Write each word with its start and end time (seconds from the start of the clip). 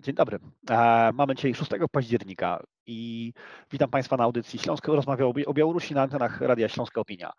Dzień 0.00 0.14
dobry. 0.14 0.38
E, 0.70 1.10
mamy 1.14 1.34
dzisiaj 1.34 1.54
6 1.54 1.70
października 1.92 2.62
i 2.86 3.32
witam 3.70 3.90
Państwa 3.90 4.16
na 4.16 4.24
audycji 4.24 4.58
Śląskiego 4.58 4.96
Rozmawia 4.96 5.26
o 5.46 5.54
Białorusi 5.54 5.94
na 5.94 6.02
antenach 6.02 6.40
Radia 6.40 6.68
Śląska 6.68 7.00
Opinia. 7.00 7.32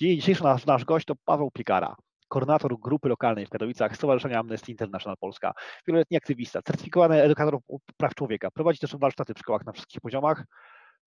Dzisiejszy 0.00 0.42
nasz, 0.42 0.66
nasz 0.66 0.84
gość 0.84 1.06
to 1.06 1.14
Paweł 1.24 1.50
Piekara, 1.50 1.96
koordynator 2.28 2.80
grupy 2.80 3.08
lokalnej 3.08 3.46
w 3.46 3.50
Katowicach 3.50 3.96
Stowarzyszenia 3.96 4.38
Amnesty 4.38 4.72
International 4.72 5.16
Polska, 5.20 5.52
wieloletni 5.86 6.16
aktywista, 6.16 6.62
certyfikowany 6.62 7.22
edukator 7.22 7.58
praw 7.96 8.14
człowieka, 8.14 8.50
prowadzi 8.50 8.78
też 8.78 8.96
warsztaty 8.96 9.34
w 9.34 9.38
szkołach 9.38 9.66
na 9.66 9.72
wszystkich 9.72 10.00
poziomach 10.00 10.44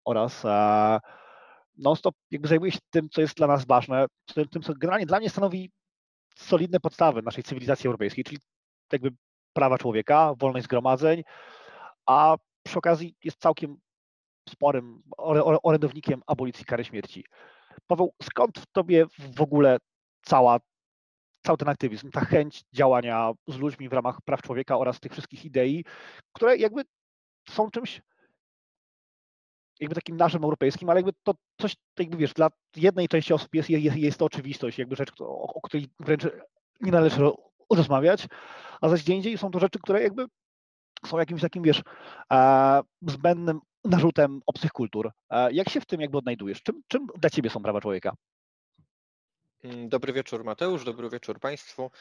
oraz 0.05 0.45
e, 0.45 0.99
non-stop 1.77 2.15
jakby 2.31 2.47
zajmuje 2.47 2.71
się 2.71 2.79
tym, 2.89 3.09
co 3.09 3.21
jest 3.21 3.37
dla 3.37 3.47
nas 3.47 3.65
ważne, 3.65 4.05
tym, 4.51 4.61
co 4.61 4.73
generalnie 4.73 5.05
dla 5.05 5.19
mnie 5.19 5.29
stanowi 5.29 5.71
solidne 6.35 6.79
podstawy 6.79 7.21
naszej 7.21 7.43
cywilizacji 7.43 7.87
europejskiej, 7.87 8.23
czyli 8.23 8.37
jakby 8.91 9.11
prawa 9.53 9.77
człowieka, 9.77 10.33
wolność 10.37 10.65
zgromadzeń, 10.65 11.23
a 12.05 12.37
przy 12.63 12.77
okazji 12.77 13.15
jest 13.23 13.41
całkiem 13.41 13.77
sporym 14.49 15.03
orędownikiem 15.63 16.21
abolicji 16.27 16.65
kary 16.65 16.83
śmierci. 16.83 17.25
Paweł, 17.87 18.13
skąd 18.23 18.59
w 18.59 18.65
tobie 18.65 19.05
w 19.35 19.41
ogóle 19.41 19.77
cała, 20.21 20.59
cały 21.45 21.57
ten 21.57 21.69
aktywizm, 21.69 22.11
ta 22.11 22.25
chęć 22.25 22.63
działania 22.73 23.31
z 23.47 23.57
ludźmi 23.57 23.89
w 23.89 23.93
ramach 23.93 24.21
praw 24.21 24.41
człowieka 24.41 24.77
oraz 24.77 24.99
tych 24.99 25.11
wszystkich 25.11 25.45
idei, 25.45 25.85
które 26.33 26.57
jakby 26.57 26.83
są 27.49 27.71
czymś 27.71 28.01
jakby 29.79 29.95
takim 29.95 30.17
naszym 30.17 30.43
europejskim, 30.43 30.89
ale 30.89 30.99
jakby 30.99 31.13
to 31.23 31.33
coś, 31.61 31.75
jakby 31.99 32.17
wiesz, 32.17 32.33
dla 32.33 32.49
jednej 32.75 33.07
części 33.07 33.33
osób 33.33 33.55
jest, 33.55 33.69
jest, 33.69 33.97
jest 33.97 34.17
to 34.17 34.25
oczywistość, 34.25 34.79
jakby 34.79 34.95
rzecz, 34.95 35.11
o, 35.21 35.41
o 35.41 35.61
której 35.61 35.87
wręcz 35.99 36.27
nie 36.81 36.91
należy 36.91 37.21
rozmawiać, 37.75 38.27
a 38.81 38.89
zaś 38.89 39.03
gdzie 39.03 39.13
indziej 39.13 39.37
są 39.37 39.51
to 39.51 39.59
rzeczy, 39.59 39.79
które 39.79 40.03
jakby 40.03 40.25
są 41.05 41.19
jakimś 41.19 41.41
takim, 41.41 41.63
wiesz, 41.63 41.81
e, 42.33 42.81
zbędnym 43.07 43.59
narzutem 43.85 44.41
obcych 44.45 44.71
kultur. 44.71 45.11
E, 45.29 45.51
jak 45.53 45.69
się 45.69 45.81
w 45.81 45.85
tym 45.85 46.01
jakby 46.01 46.17
odnajdujesz? 46.17 46.63
Czym, 46.63 46.81
czym 46.87 47.07
dla 47.15 47.29
ciebie 47.29 47.49
są 47.49 47.63
prawa 47.63 47.81
człowieka? 47.81 48.13
Mm, 49.63 49.89
dobry 49.89 50.13
wieczór 50.13 50.43
Mateusz, 50.43 50.85
dobry 50.85 51.09
wieczór 51.09 51.39
Państwu. 51.39 51.91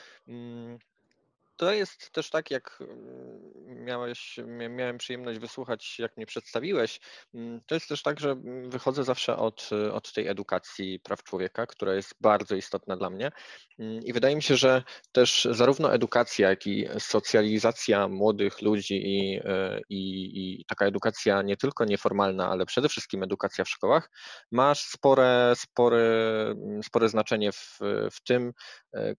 Mm, 1.60 1.72
to 1.72 1.72
jest 1.72 2.10
też 2.12 2.30
tak, 2.30 2.50
jak 2.50 2.78
mm, 2.80 3.84
miałeś, 3.84 4.40
miałem 4.70 4.98
przyjemność 4.98 5.38
wysłuchać, 5.38 5.98
jak 5.98 6.16
mnie 6.16 6.26
przedstawiłeś. 6.26 7.00
Mm, 7.34 7.60
to 7.66 7.74
jest 7.74 7.88
też 7.88 8.02
tak, 8.02 8.20
że 8.20 8.36
wychodzę 8.64 9.04
zawsze 9.04 9.36
od, 9.36 9.70
od 9.92 10.12
tej 10.12 10.28
edukacji 10.28 11.00
praw 11.00 11.22
człowieka, 11.22 11.66
która 11.66 11.94
jest 11.94 12.14
bardzo 12.20 12.56
istotna 12.56 12.96
dla 12.96 13.10
mnie. 13.10 13.30
Mm, 13.78 14.04
I 14.04 14.12
wydaje 14.12 14.36
mi 14.36 14.42
się, 14.42 14.56
że 14.56 14.82
też 15.12 15.48
zarówno 15.50 15.94
edukacja, 15.94 16.50
jak 16.50 16.66
i 16.66 16.86
socjalizacja 16.98 18.08
młodych 18.08 18.62
ludzi 18.62 18.94
i, 18.94 19.40
e, 19.44 19.80
i, 19.88 20.60
i 20.60 20.64
taka 20.64 20.86
edukacja 20.86 21.42
nie 21.42 21.56
tylko 21.56 21.84
nieformalna, 21.84 22.50
ale 22.50 22.66
przede 22.66 22.88
wszystkim 22.88 23.22
edukacja 23.22 23.64
w 23.64 23.68
szkołach, 23.68 24.10
ma 24.52 24.74
spore, 24.74 25.52
spore, 25.56 26.54
spore 26.84 27.08
znaczenie 27.08 27.52
w, 27.52 27.78
w 28.12 28.22
tym, 28.24 28.52
e, 28.94 29.14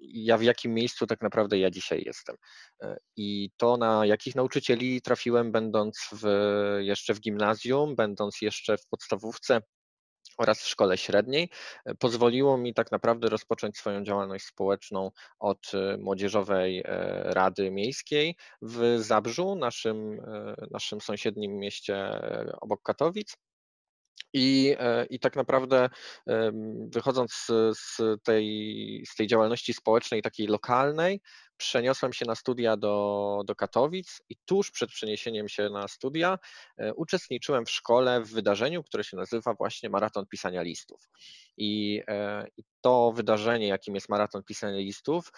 ja 0.00 0.38
w 0.38 0.42
jakim 0.42 0.74
miejscu 0.74 1.06
tak 1.06 1.22
naprawdę 1.22 1.58
ja 1.58 1.70
dzisiaj 1.70 2.02
jestem. 2.06 2.36
E, 2.82 2.96
I 3.16 3.50
to, 3.56 3.76
na 3.76 4.06
jakich 4.06 4.34
nauczycieli 4.34 5.02
trafiłem, 5.02 5.52
będąc 5.52 6.08
w, 6.12 6.26
jeszcze 6.80 7.14
w 7.14 7.20
gimnazjum, 7.20 7.96
będąc 7.96 8.42
jeszcze 8.42 8.78
w 8.78 8.86
podstawówce, 8.86 9.60
oraz 10.38 10.62
w 10.62 10.68
szkole 10.68 10.98
średniej, 10.98 11.50
e, 11.84 11.94
pozwoliło 11.94 12.58
mi 12.58 12.74
tak 12.74 12.92
naprawdę 12.92 13.28
rozpocząć 13.28 13.78
swoją 13.78 14.04
działalność 14.04 14.44
społeczną 14.44 15.10
od 15.38 15.74
e, 15.74 15.96
Młodzieżowej 15.96 16.82
Rady 17.24 17.70
Miejskiej 17.70 18.36
w 18.62 18.98
Zabrzu, 18.98 19.54
naszym, 19.54 20.20
naszym 20.70 21.00
sąsiednim 21.00 21.58
mieście 21.58 22.20
obok 22.60 22.82
Katowic. 22.82 23.36
I, 24.32 24.76
e, 24.78 25.06
I 25.06 25.18
tak 25.18 25.36
naprawdę 25.36 25.88
wychodząc 26.86 27.46
z 27.72 27.96
tej, 28.22 29.04
z 29.08 29.14
tej 29.14 29.26
działalności 29.26 29.74
społecznej, 29.74 30.22
takiej 30.22 30.46
lokalnej, 30.46 31.20
przeniosłem 31.56 32.12
się 32.12 32.24
na 32.26 32.34
studia 32.34 32.76
do, 32.76 33.42
do 33.46 33.54
Katowic 33.54 34.22
i 34.28 34.36
tuż 34.44 34.70
przed 34.70 34.90
przeniesieniem 34.90 35.48
się 35.48 35.70
na 35.70 35.88
studia 35.88 36.38
e, 36.76 36.94
uczestniczyłem 36.94 37.66
w 37.66 37.70
szkole 37.70 38.20
w 38.20 38.32
wydarzeniu, 38.32 38.82
które 38.82 39.04
się 39.04 39.16
nazywa 39.16 39.54
właśnie 39.54 39.90
Maraton 39.90 40.26
Pisania 40.26 40.62
Listów. 40.62 41.08
I, 41.56 42.02
e, 42.08 42.46
i 42.56 42.62
to 42.80 43.12
wydarzenie, 43.12 43.68
jakim 43.68 43.94
jest 43.94 44.08
Maraton 44.08 44.42
Pisania 44.42 44.78
Listów, 44.78 45.32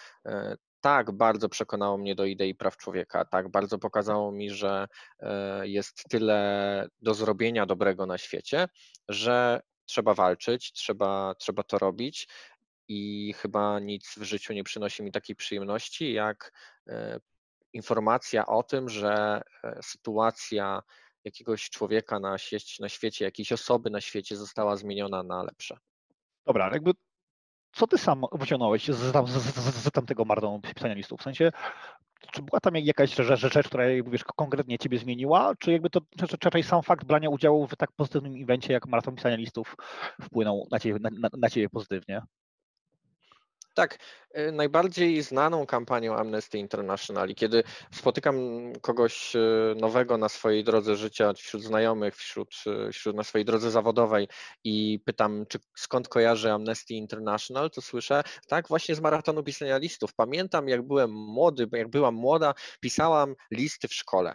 tak 0.83 1.11
bardzo 1.11 1.49
przekonało 1.49 1.99
mnie 1.99 2.15
do 2.15 2.25
idei 2.25 2.55
praw 2.55 2.77
człowieka, 2.77 3.25
tak 3.25 3.49
bardzo 3.49 3.79
pokazało 3.79 4.33
mi, 4.33 4.51
że 4.51 4.89
e, 5.21 5.69
jest 5.69 6.05
tyle 6.09 6.89
do 7.03 7.15
zrobienia 7.15 7.67
dobrego 7.67 8.07
na 8.07 8.19
świecie, 8.19 8.69
że 9.09 9.61
trzeba 9.87 10.15
walczyć, 10.15 10.73
trzeba, 10.73 11.35
trzeba 11.39 11.63
to 11.63 11.79
robić. 11.79 12.29
I 12.89 13.35
chyba 13.37 13.81
nic 13.81 14.15
w 14.19 14.23
życiu 14.23 14.53
nie 14.53 14.65
przynosi 14.65 15.03
mi 15.03 15.13
takiej 15.13 15.37
przyjemności, 15.37 16.13
jak 16.13 16.53
e, 16.89 17.21
informacja 17.73 18.47
o 18.47 18.63
tym, 18.63 18.89
że 18.89 19.43
e, 19.65 19.79
sytuacja 19.83 20.83
jakiegoś 21.25 21.71
człowieka 21.71 22.21
na, 22.21 22.37
na 22.81 22.89
świecie, 22.89 23.25
jakiejś 23.25 23.53
osoby 23.53 23.91
na 23.91 24.01
świecie 24.01 24.37
została 24.37 24.77
zmieniona 24.77 25.23
na 25.23 25.43
lepsze. 25.43 25.77
Dobra, 26.47 26.71
jakby 26.73 26.91
co 27.73 27.87
ty 27.87 27.99
sam 27.99 28.25
wyciągnąłeś 28.33 28.89
z, 28.89 28.97
z, 28.97 29.31
z, 29.31 29.75
z 29.75 29.91
tamtego 29.91 30.25
marną 30.25 30.61
pisania 30.75 30.95
listów? 30.95 31.21
W 31.21 31.23
sensie, 31.23 31.53
czy 32.33 32.43
była 32.43 32.61
tam 32.61 32.77
jakaś 32.77 33.15
rzecz, 33.15 33.41
rzecz 33.41 33.67
która 33.69 33.85
wiesz, 34.07 34.25
konkretnie 34.25 34.79
ciebie 34.79 34.99
zmieniła, 34.99 35.53
czy 35.59 35.73
jakby 35.73 35.91
to 35.91 36.01
raczej 36.45 36.63
sam 36.63 36.83
fakt 36.83 37.05
brania 37.05 37.31
udziału 37.31 37.67
w 37.67 37.77
tak 37.77 37.93
pozytywnym 37.93 38.43
evencie 38.43 38.73
jak 38.73 38.87
maraton 38.87 39.15
pisania 39.15 39.37
listów 39.37 39.77
wpłynął 40.21 40.67
na 40.71 40.79
ciebie, 40.79 40.99
na, 41.01 41.29
na 41.39 41.51
ciebie 41.51 41.69
pozytywnie? 41.69 42.23
Tak, 43.75 43.99
y, 44.39 44.53
najbardziej 44.53 45.23
znaną 45.23 45.67
kampanią 45.67 46.17
Amnesty 46.17 46.59
International 46.59 47.31
i 47.31 47.35
kiedy 47.35 47.63
spotykam 47.93 48.37
kogoś 48.81 49.37
y, 49.37 49.75
nowego 49.81 50.19
na 50.19 50.29
swojej 50.29 50.65
drodze 50.65 50.97
życia, 50.97 51.33
wśród 51.33 51.63
znajomych, 51.63 52.17
wśród, 52.17 52.55
y, 52.89 52.93
wśród 52.93 53.17
na 53.17 53.25
swojej 53.25 53.45
drodze 53.45 53.71
zawodowej 53.71 54.29
i 54.65 55.01
pytam, 55.05 55.47
czy 55.49 55.59
skąd 55.77 56.09
kojarzy 56.09 56.53
Amnesty 56.53 56.95
International, 56.95 57.71
to 57.71 57.83
słyszę, 57.83 58.23
tak, 58.49 58.69
właśnie 58.69 58.95
z 58.95 59.01
maratonu 59.01 59.43
pisania 59.43 59.79
listów. 59.79 60.15
Pamiętam, 60.15 60.69
jak 60.69 60.83
byłem 60.83 61.11
młody, 61.13 61.69
jak 61.73 61.89
byłam 61.89 62.15
młoda, 62.15 62.55
pisałam 62.81 63.35
listy 63.51 63.89
w 63.89 63.95
szkole 63.95 64.35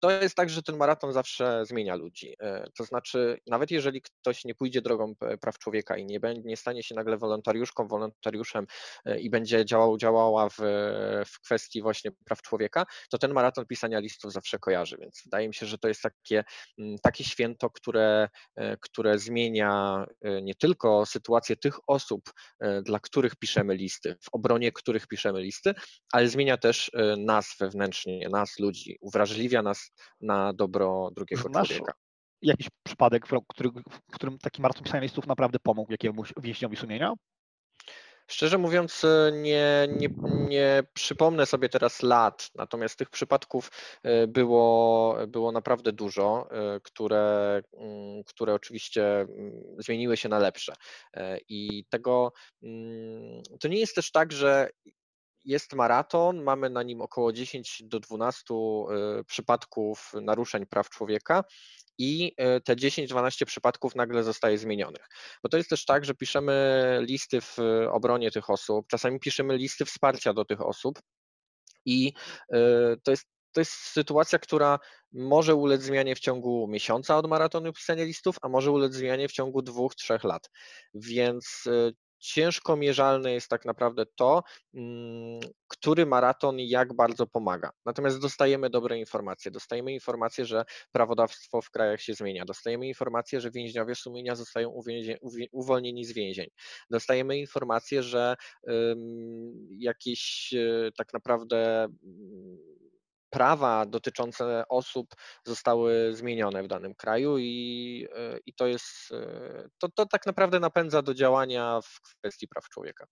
to 0.00 0.10
jest 0.10 0.34
tak, 0.34 0.50
że 0.50 0.62
ten 0.62 0.76
maraton 0.76 1.12
zawsze 1.12 1.66
zmienia 1.66 1.94
ludzi. 1.94 2.34
E, 2.40 2.70
to 2.76 2.84
znaczy, 2.84 3.38
nawet 3.46 3.70
jeżeli 3.70 4.02
ktoś 4.02 4.44
nie 4.44 4.54
pójdzie 4.54 4.82
drogą 4.82 5.14
praw 5.40 5.58
człowieka 5.58 5.96
i 5.96 6.06
nie, 6.06 6.20
będzie, 6.20 6.42
nie 6.44 6.56
stanie 6.56 6.82
się 6.82 6.94
nagle 6.94 7.18
wolontariuszką, 7.18 7.88
wolontariuszem 7.88 8.66
e, 9.04 9.20
i 9.20 9.30
będzie 9.30 9.64
działał, 9.64 9.96
działała 9.96 10.48
w, 10.48 10.56
w 11.26 11.40
kwestii 11.40 11.82
właśnie 11.82 12.10
praw 12.24 12.42
człowieka, 12.42 12.86
to 13.10 13.18
ten 13.18 13.32
maraton 13.32 13.66
pisania 13.66 13.98
listów 13.98 14.32
zawsze 14.32 14.58
kojarzy. 14.58 14.96
Więc 15.00 15.20
wydaje 15.24 15.48
mi 15.48 15.54
się, 15.54 15.66
że 15.66 15.78
to 15.78 15.88
jest 15.88 16.02
takie, 16.02 16.44
mm, 16.78 16.96
takie 17.02 17.24
święto, 17.24 17.70
które, 17.70 18.28
e, 18.56 18.76
które 18.76 19.18
zmienia 19.18 20.06
nie 20.42 20.54
tylko 20.54 21.06
sytuację 21.06 21.56
tych 21.56 21.78
osób, 21.86 22.22
dla 22.82 23.00
których 23.00 23.36
piszemy 23.36 23.74
listy, 23.74 24.16
w 24.22 24.28
obronie 24.32 24.72
których 24.72 25.06
piszemy 25.06 25.40
listy, 25.40 25.74
ale 26.12 26.28
zmienia 26.28 26.56
też 26.56 26.90
nas 27.18 27.54
wewnętrznie, 27.60 28.28
nas 28.28 28.58
ludzi, 28.58 28.96
uwrażliwia 29.00 29.62
nas 29.62 29.92
na 30.20 30.52
dobro 30.52 31.10
drugiego 31.16 31.42
Znasz 31.42 31.68
człowieka. 31.68 31.92
Jakiś 32.42 32.68
przypadek, 32.82 33.26
w, 33.26 33.40
który, 33.48 33.70
w 33.90 34.14
którym 34.14 34.38
taki 34.38 34.62
maraton 34.62 34.84
pisania 34.84 35.02
listów 35.02 35.26
naprawdę 35.26 35.58
pomógł 35.58 35.92
jakiemuś 35.92 36.32
więźniowi 36.36 36.76
sumienia? 36.76 37.14
Szczerze 38.28 38.58
mówiąc, 38.58 39.04
e, 39.04 39.32
nie, 39.32 39.88
nie, 39.96 40.08
nie, 40.48 40.82
przypomnę 40.94 41.46
sobie 41.46 41.68
teraz 41.68 42.02
lat, 42.02 42.50
natomiast 42.54 42.98
tych 42.98 43.10
przypadków 43.10 43.70
e, 44.02 44.26
było, 44.26 45.16
było 45.28 45.52
naprawdę 45.52 45.92
dużo, 45.92 46.48
e, 46.50 46.80
które, 46.80 47.60
mm, 47.72 48.24
które 48.24 48.54
oczywiście 48.54 49.20
mm, 49.20 49.52
zmieniły 49.78 50.16
się 50.16 50.28
na 50.28 50.38
lepsze. 50.38 50.74
I 51.48 51.84
tego 51.88 52.32
mm, 52.62 53.42
to 53.60 53.68
nie 53.68 53.78
jest 53.78 53.94
też 53.94 54.10
tak, 54.10 54.32
że 54.32 54.68
jest 55.46 55.72
maraton, 55.72 56.42
mamy 56.42 56.70
na 56.70 56.82
nim 56.82 57.00
około 57.00 57.32
10 57.32 57.82
do 57.84 58.00
12 58.00 58.54
y, 59.20 59.24
przypadków 59.24 60.12
naruszeń 60.22 60.66
praw 60.66 60.90
człowieka 60.90 61.44
i 61.98 62.34
y, 62.56 62.60
te 62.60 62.76
10-12 62.76 63.44
przypadków 63.44 63.94
nagle 63.94 64.24
zostaje 64.24 64.58
zmienionych. 64.58 65.08
Bo 65.42 65.48
to 65.48 65.56
jest 65.56 65.70
też 65.70 65.84
tak, 65.84 66.04
że 66.04 66.14
piszemy 66.14 66.98
listy 67.02 67.40
w 67.40 67.56
obronie 67.90 68.30
tych 68.30 68.50
osób, 68.50 68.86
czasami 68.88 69.20
piszemy 69.20 69.56
listy 69.56 69.84
wsparcia 69.84 70.32
do 70.32 70.44
tych 70.44 70.60
osób 70.60 70.98
i 71.84 72.12
y, 72.54 72.56
to 73.02 73.10
jest 73.10 73.26
to 73.52 73.60
jest 73.60 73.72
sytuacja, 73.72 74.38
która 74.38 74.78
może 75.12 75.54
ulec 75.54 75.82
zmianie 75.82 76.16
w 76.16 76.20
ciągu 76.20 76.68
miesiąca 76.68 77.16
od 77.16 77.28
maratonu 77.28 77.72
pisania 77.72 78.04
listów, 78.04 78.36
a 78.42 78.48
może 78.48 78.70
ulec 78.70 78.94
zmianie 78.94 79.28
w 79.28 79.32
ciągu 79.32 79.62
dwóch, 79.62 79.94
trzech 79.94 80.24
lat. 80.24 80.50
Więc 80.94 81.64
ciężko 82.26 82.76
mierzalne 82.76 83.32
jest 83.32 83.48
tak 83.48 83.64
naprawdę 83.64 84.06
to, 84.16 84.42
mm, 84.74 85.40
który 85.68 86.06
maraton 86.06 86.56
jak 86.58 86.94
bardzo 86.94 87.26
pomaga. 87.26 87.70
Natomiast 87.84 88.20
dostajemy 88.20 88.70
dobre 88.70 88.98
informacje. 88.98 89.50
Dostajemy 89.50 89.92
informacje, 89.92 90.44
że 90.44 90.64
prawodawstwo 90.92 91.62
w 91.62 91.70
krajach 91.70 92.00
się 92.00 92.14
zmienia. 92.14 92.44
Dostajemy 92.44 92.88
informacje, 92.88 93.40
że 93.40 93.50
więźniowie 93.50 93.94
sumienia 93.94 94.34
zostają 94.34 94.82
uwolnieni 95.52 96.04
z 96.04 96.12
więzień. 96.12 96.46
Dostajemy 96.90 97.38
informacje, 97.38 98.02
że 98.02 98.36
jakieś 99.78 100.54
e, 100.54 100.90
tak 100.96 101.12
naprawdę 101.12 101.84
mm, 101.84 102.85
prawa 103.30 103.86
dotyczące 103.86 104.64
osób 104.68 105.06
zostały 105.44 106.14
zmienione 106.14 106.62
w 106.62 106.68
danym 106.68 106.94
kraju 106.94 107.38
i, 107.38 108.06
e, 108.14 108.38
i 108.46 108.54
to 108.54 108.66
jest, 108.66 109.12
e, 109.12 109.68
to, 109.78 109.88
to 109.94 110.06
tak 110.06 110.26
naprawdę 110.26 110.60
napędza 110.60 111.02
do 111.02 111.14
działania 111.14 111.80
w 111.84 112.00
kwestii 112.18 112.48
praw 112.48 112.68
człowieka. 112.68 113.06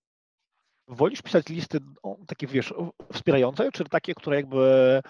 Wolisz 0.88 1.22
pisać 1.22 1.49
listy 1.49 1.78
takie, 2.26 2.46
wiesz, 2.46 2.75
wspierające, 3.12 3.72
czy 3.72 3.84
takie, 3.84 4.14
które 4.14 4.37
jakby 4.37 5.02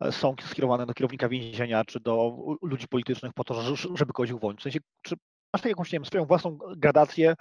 e, 0.00 0.12
są 0.12 0.34
skierowane 0.50 0.86
do 0.86 0.94
kierownika 0.94 1.28
więzienia, 1.28 1.84
czy 1.84 2.00
do 2.00 2.36
ludzi 2.62 2.88
politycznych 2.88 3.32
po 3.32 3.44
to, 3.44 3.76
żeby 3.76 4.12
kogoś 4.12 4.30
uwolnić? 4.30 4.60
W 4.60 4.62
sensie, 4.62 4.78
czy 5.02 5.16
masz 5.54 5.62
tak 5.62 5.70
jakąś, 5.70 5.92
nie 5.92 5.98
wiem, 5.98 6.06
swoją 6.06 6.24
własną 6.24 6.58
gradację, 6.76 7.34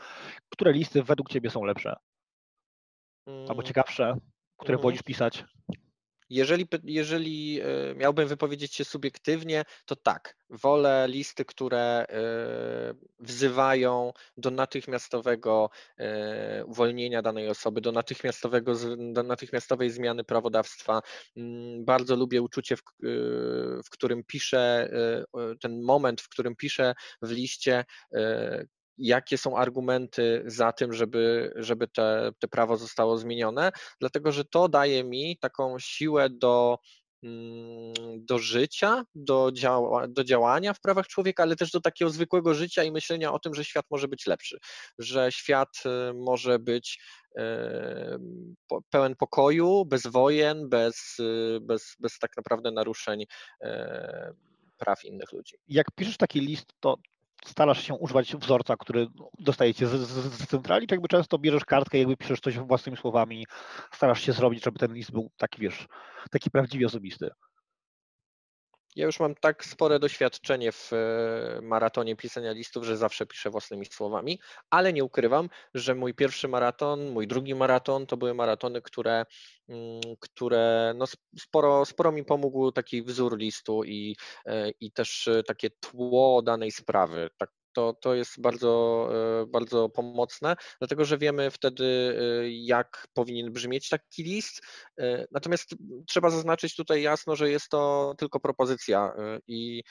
które 0.50 0.72
listy 0.72 1.04
według 1.04 1.30
ciebie 1.30 1.50
są 1.50 1.64
lepsze? 1.64 1.96
Albo 3.28 3.54
mm. 3.54 3.66
ciekawsze, 3.66 4.18
które 4.58 4.76
mhm. 4.76 4.82
wolisz 4.84 5.04
pisać? 5.04 5.46
Jeżeli, 6.30 6.68
jeżeli 6.84 7.62
e, 7.62 7.96
miałbym 7.96 8.28
wypowiedzieć 8.28 8.76
się 8.76 8.86
subiektywnie, 8.86 9.64
to 9.86 9.96
tak, 9.96 10.36
wolę 10.50 11.06
listy, 11.10 11.46
które 11.46 11.82
e, 11.82 12.06
wzywają 13.20 14.14
do 14.38 14.52
natychmiastowego 14.52 15.70
e, 15.98 16.66
uwolnienia 16.66 17.22
danej 17.22 17.50
osoby, 17.50 17.82
do, 17.82 17.92
natychmiastowego, 17.92 18.74
do 19.14 19.24
natychmiastowej 19.24 19.90
zmiany 19.90 20.24
prawodawstwa. 20.24 21.02
Mm, 21.38 21.86
bardzo 21.86 22.16
lubię 22.16 22.42
uczucie, 22.42 22.78
w, 22.78 22.82
w 23.86 23.90
którym 23.90 24.24
piszę, 24.24 24.90
ten 25.62 25.82
moment, 25.82 26.22
w 26.22 26.30
którym 26.30 26.56
piszę 26.56 26.94
w 27.22 27.32
liście, 27.32 27.86
jakie 28.98 29.38
są 29.38 29.58
argumenty 29.58 30.44
za 30.46 30.72
tym, 30.72 30.94
żeby, 30.94 31.54
żeby 31.56 31.88
te, 31.88 32.32
te 32.40 32.48
prawo 32.48 32.78
zostało 32.78 33.18
zmienione, 33.18 33.72
dlatego 34.00 34.32
że 34.32 34.46
to 34.46 34.70
daje 34.70 35.04
mi 35.04 35.38
taką 35.38 35.80
siłę 35.80 36.30
do, 36.30 36.78
mm, 37.24 37.94
do 38.26 38.40
życia, 38.40 39.06
do, 39.16 39.52
działa, 39.54 40.08
do 40.08 40.24
działania 40.24 40.74
w 40.74 40.82
prawach 40.82 41.08
człowieka, 41.08 41.44
ale 41.44 41.56
też 41.56 41.72
do 41.72 41.82
takiego 41.82 42.12
zwykłego 42.12 42.54
życia 42.54 42.84
i 42.84 42.92
myślenia 42.92 43.34
o 43.34 43.40
tym, 43.40 43.54
że 43.54 43.66
świat 43.66 43.86
może 43.92 44.08
być 44.08 44.26
lepszy, 44.26 44.58
że 45.00 45.32
świat 45.32 45.84
y, 45.86 46.14
może 46.14 46.60
być 46.60 47.00
y, 47.38 47.42
pełen 48.90 49.16
pokoju, 49.16 49.86
bez 49.86 50.08
wojen, 50.08 50.70
bez, 50.70 51.20
y, 51.20 51.60
bez, 51.62 51.96
bez 52.00 52.20
tak 52.20 52.38
naprawdę 52.38 52.72
naruszeń 52.72 53.26
praw 54.78 55.06
innych 55.06 55.32
ludzi. 55.32 55.56
Jak 55.68 55.88
piszesz 55.96 56.18
taki 56.18 56.40
list, 56.40 56.74
to 56.80 56.98
starasz 57.46 57.84
się 57.84 57.94
używać 57.94 58.36
wzorca, 58.36 58.78
który 58.78 59.08
dostajecie 59.40 59.88
z, 59.88 59.92
z, 59.92 60.34
z 60.34 60.48
centrali, 60.48 60.88
czy 60.88 60.96
jakby 60.96 61.08
często 61.08 61.38
bierzesz 61.38 61.66
kartkę, 61.66 61.98
jakby 61.98 62.18
piszesz 62.18 62.40
coś 62.40 62.60
własnymi 62.60 62.98
słowami, 62.98 63.46
starasz 63.92 64.22
się 64.22 64.34
zrobić, 64.34 64.64
żeby 64.64 64.80
ten 64.80 64.94
list 64.94 65.12
był 65.12 65.32
taki, 65.38 65.62
wiesz, 65.62 65.88
taki 66.32 66.52
prawdziwie 66.52 66.86
osobisty? 66.86 67.30
Ja 68.96 69.06
już 69.06 69.20
mam 69.20 69.36
tak 69.36 69.66
spore 69.66 70.00
doświadczenie 70.00 70.72
w 70.72 70.94
e, 70.94 71.60
maratonie 71.62 72.16
pisania 72.16 72.52
listów, 72.52 72.84
że 72.84 72.98
zawsze 72.98 73.26
piszę 73.26 73.50
własnymi 73.50 73.86
słowami, 73.86 74.40
ale 74.70 74.94
nie 74.94 75.04
ukrywam, 75.04 75.50
że 75.74 75.96
mój 75.96 76.14
pierwszy 76.14 76.48
maraton, 76.48 77.12
mój 77.12 77.28
drugi 77.28 77.56
maraton 77.56 78.06
to 78.06 78.18
były 78.18 78.34
maratony, 78.34 78.82
które, 78.82 79.26
mm, 79.70 80.02
które 80.20 80.94
no 80.98 81.06
sporo, 81.40 81.86
sporo 81.86 82.12
mi 82.12 82.24
pomógł 82.26 82.72
taki 82.72 83.04
wzór 83.04 83.38
listu 83.38 83.84
i, 83.84 84.16
e, 84.46 84.70
i 84.80 84.92
też 84.92 85.28
e, 85.28 85.44
takie 85.44 85.70
tło 85.70 86.42
danej 86.42 86.72
sprawy, 86.72 87.30
tak 87.38 87.50
to, 87.76 87.94
to 87.94 88.16
jest 88.16 88.42
bardzo, 88.42 89.10
e, 89.42 89.46
bardzo 89.46 89.90
pomocne, 89.90 90.56
dlatego 90.80 91.06
że 91.06 91.18
wiemy 91.18 91.52
wtedy, 91.52 91.86
e, 91.86 92.50
jak 92.50 93.08
powinien 93.14 93.52
brzmieć 93.54 93.90
taki 93.90 94.24
list. 94.24 94.62
E, 94.98 95.26
natomiast 95.32 95.76
trzeba 96.08 96.30
zaznaczyć 96.30 96.76
tutaj 96.76 97.02
jasno, 97.02 97.36
że 97.36 97.50
jest 97.50 97.70
to 97.70 98.14
tylko 98.18 98.40
propozycja 98.40 99.14
i, 99.48 99.84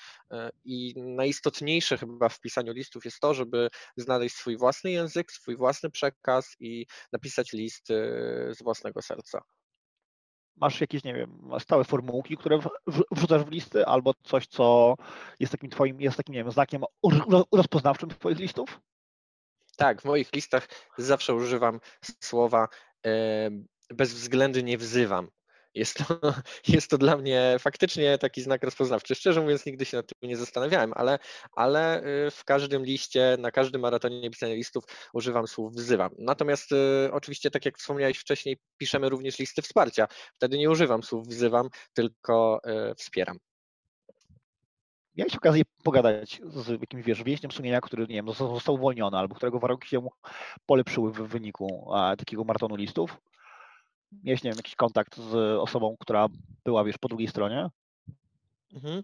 i 0.64 0.94
najistotniejsze 0.96 1.98
chyba 1.98 2.28
w 2.28 2.40
pisaniu 2.40 2.72
listów 2.72 3.04
jest 3.04 3.20
to, 3.20 3.34
żeby 3.34 3.68
znaleźć 3.96 4.36
swój 4.36 4.56
własny 4.56 4.90
język, 4.90 5.32
swój 5.32 5.56
własny 5.56 5.90
przekaz 5.90 6.56
i 6.60 6.86
napisać 7.12 7.52
list 7.52 7.86
z 8.50 8.62
własnego 8.62 9.02
serca 9.02 9.42
masz 10.56 10.80
jakieś, 10.80 11.04
nie 11.04 11.14
wiem, 11.14 11.50
stałe 11.58 11.84
formułki, 11.84 12.36
które 12.36 12.58
wrzucasz 13.10 13.42
w 13.42 13.50
listy, 13.50 13.86
albo 13.86 14.14
coś, 14.22 14.46
co 14.46 14.94
jest 15.40 15.52
takim 15.52 15.70
twoim, 15.70 16.00
jest 16.00 16.16
takim, 16.16 16.32
nie 16.34 16.44
wiem, 16.44 16.52
znakiem 16.52 16.84
rozpoznawczym 17.52 18.08
twoich 18.08 18.38
listów? 18.38 18.80
Tak, 19.76 20.02
w 20.02 20.04
moich 20.04 20.32
listach 20.32 20.68
zawsze 20.98 21.34
używam 21.34 21.80
słowa 22.20 22.68
bezwzględnie 23.90 24.78
wzywam. 24.78 25.28
Jest 25.74 25.96
to, 25.96 26.20
jest 26.74 26.90
to 26.90 26.98
dla 26.98 27.16
mnie 27.16 27.56
faktycznie 27.58 28.18
taki 28.18 28.42
znak 28.42 28.64
rozpoznawczy. 28.64 29.14
Szczerze 29.14 29.40
mówiąc, 29.40 29.66
nigdy 29.66 29.84
się 29.84 29.96
nad 29.96 30.06
tym 30.06 30.28
nie 30.28 30.36
zastanawiałem, 30.36 30.92
ale, 30.94 31.18
ale 31.52 32.02
y, 32.26 32.30
w 32.30 32.44
każdym 32.44 32.84
liście, 32.84 33.36
na 33.38 33.50
każdym 33.50 33.80
maratonie 33.80 34.30
pisania 34.30 34.54
listów 34.54 34.84
używam 35.12 35.46
słów 35.46 35.72
wzywam. 35.72 36.10
Natomiast 36.18 36.72
y, 36.72 37.12
oczywiście, 37.12 37.50
tak 37.50 37.64
jak 37.64 37.78
wspomniałeś 37.78 38.18
wcześniej, 38.18 38.56
piszemy 38.78 39.08
również 39.08 39.38
listy 39.38 39.62
wsparcia. 39.62 40.06
Wtedy 40.34 40.58
nie 40.58 40.70
używam 40.70 41.02
słów 41.02 41.28
wzywam, 41.28 41.68
tylko 41.94 42.60
y, 42.90 42.94
wspieram. 42.94 43.38
Miałeś 45.16 45.36
okazję 45.36 45.62
pogadać 45.84 46.40
z 46.44 46.68
jakimś 46.68 47.04
wiesz, 47.04 47.22
więźniem 47.22 47.52
sumienia, 47.52 47.80
który 47.80 48.06
nie 48.06 48.14
wiem, 48.14 48.32
został 48.32 48.74
uwolniony 48.74 49.18
albo 49.18 49.34
którego 49.34 49.58
warunki 49.58 49.88
się 49.88 50.06
polepszyły 50.66 51.12
w 51.12 51.16
wyniku 51.16 51.94
a, 51.94 52.16
takiego 52.16 52.44
maratonu 52.44 52.76
listów? 52.76 53.16
Miałeś, 54.24 54.42
nie 54.42 54.50
wiem, 54.50 54.56
jakiś 54.56 54.74
kontakt 54.74 55.16
z 55.16 55.34
osobą, 55.60 55.96
która 56.00 56.26
była, 56.64 56.84
wiesz, 56.84 56.98
po 56.98 57.08
drugiej 57.08 57.28
stronie? 57.28 57.68
Mhm. 58.74 59.02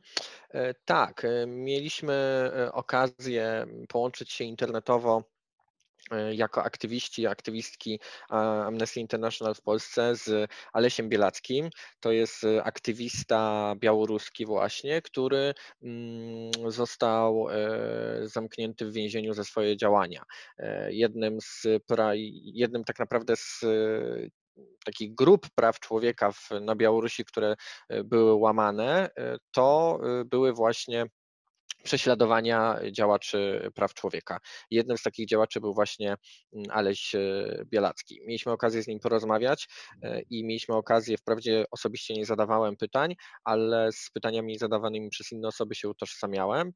E, 0.50 0.74
tak, 0.84 1.24
e, 1.24 1.46
mieliśmy 1.46 2.12
e, 2.56 2.72
okazję 2.72 3.66
połączyć 3.88 4.32
się 4.32 4.44
internetowo 4.44 5.24
jako 6.32 6.62
aktywiści, 6.62 7.26
aktywistki 7.26 8.00
Amnesty 8.28 9.00
International 9.00 9.54
w 9.54 9.62
Polsce 9.62 10.16
z 10.16 10.50
Alesiem 10.72 11.08
Bielackim. 11.08 11.70
To 12.00 12.12
jest 12.12 12.46
aktywista 12.62 13.74
białoruski 13.76 14.46
właśnie, 14.46 15.02
który 15.02 15.54
mm, 15.82 16.50
został 16.72 17.46
zamknięty 18.22 18.86
w 18.86 18.92
więzieniu 18.92 19.34
za 19.34 19.44
swoje 19.44 19.76
działania. 19.76 20.22
Jednym 20.88 21.40
z, 21.40 21.66
jednym 22.44 22.84
tak 22.84 22.98
naprawdę 22.98 23.36
z 23.36 23.64
takich 24.84 25.14
grup 25.14 25.46
praw 25.54 25.80
człowieka 25.80 26.32
w, 26.32 26.50
na 26.60 26.76
Białorusi, 26.76 27.24
które 27.24 27.54
e, 27.88 28.04
były 28.04 28.34
łamane, 28.34 29.10
e, 29.18 29.36
to 29.50 29.98
e, 30.02 30.24
były 30.24 30.52
właśnie 30.52 31.06
prześladowania 31.82 32.78
działaczy 32.92 33.70
praw 33.74 33.94
człowieka. 33.94 34.38
Jednym 34.70 34.98
z 34.98 35.02
takich 35.02 35.28
działaczy 35.28 35.60
był 35.60 35.74
właśnie 35.74 36.14
mm, 36.52 36.66
Aleś 36.70 37.12
Bielacki. 37.66 38.20
Mieliśmy 38.26 38.52
okazję 38.52 38.82
z 38.82 38.86
nim 38.86 39.00
porozmawiać 39.00 39.68
i 40.30 40.44
mieliśmy 40.44 40.74
okazję, 40.74 41.18
wprawdzie 41.18 41.64
osobiście 41.70 42.14
nie 42.14 42.26
zadawałem 42.26 42.76
pytań, 42.76 43.14
ale 43.44 43.92
z 43.92 44.10
pytaniami 44.14 44.58
zadawanymi 44.58 45.10
przez 45.10 45.32
inne 45.32 45.48
osoby 45.48 45.74
się 45.74 45.88
utożsamiałem. 45.88 46.72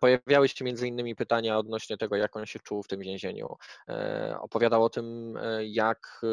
Pojawiały 0.00 0.48
się 0.48 0.64
między 0.64 0.88
innymi 0.88 1.16
pytania 1.16 1.58
odnośnie 1.58 1.96
tego, 1.96 2.16
jak 2.16 2.36
on 2.36 2.46
się 2.46 2.58
czuł 2.58 2.82
w 2.82 2.88
tym 2.88 3.00
więzieniu. 3.00 3.56
E, 3.88 4.36
opowiadał 4.40 4.84
o 4.84 4.90
tym, 4.90 5.36
e, 5.36 5.66
jak 5.66 6.20
e, 6.22 6.26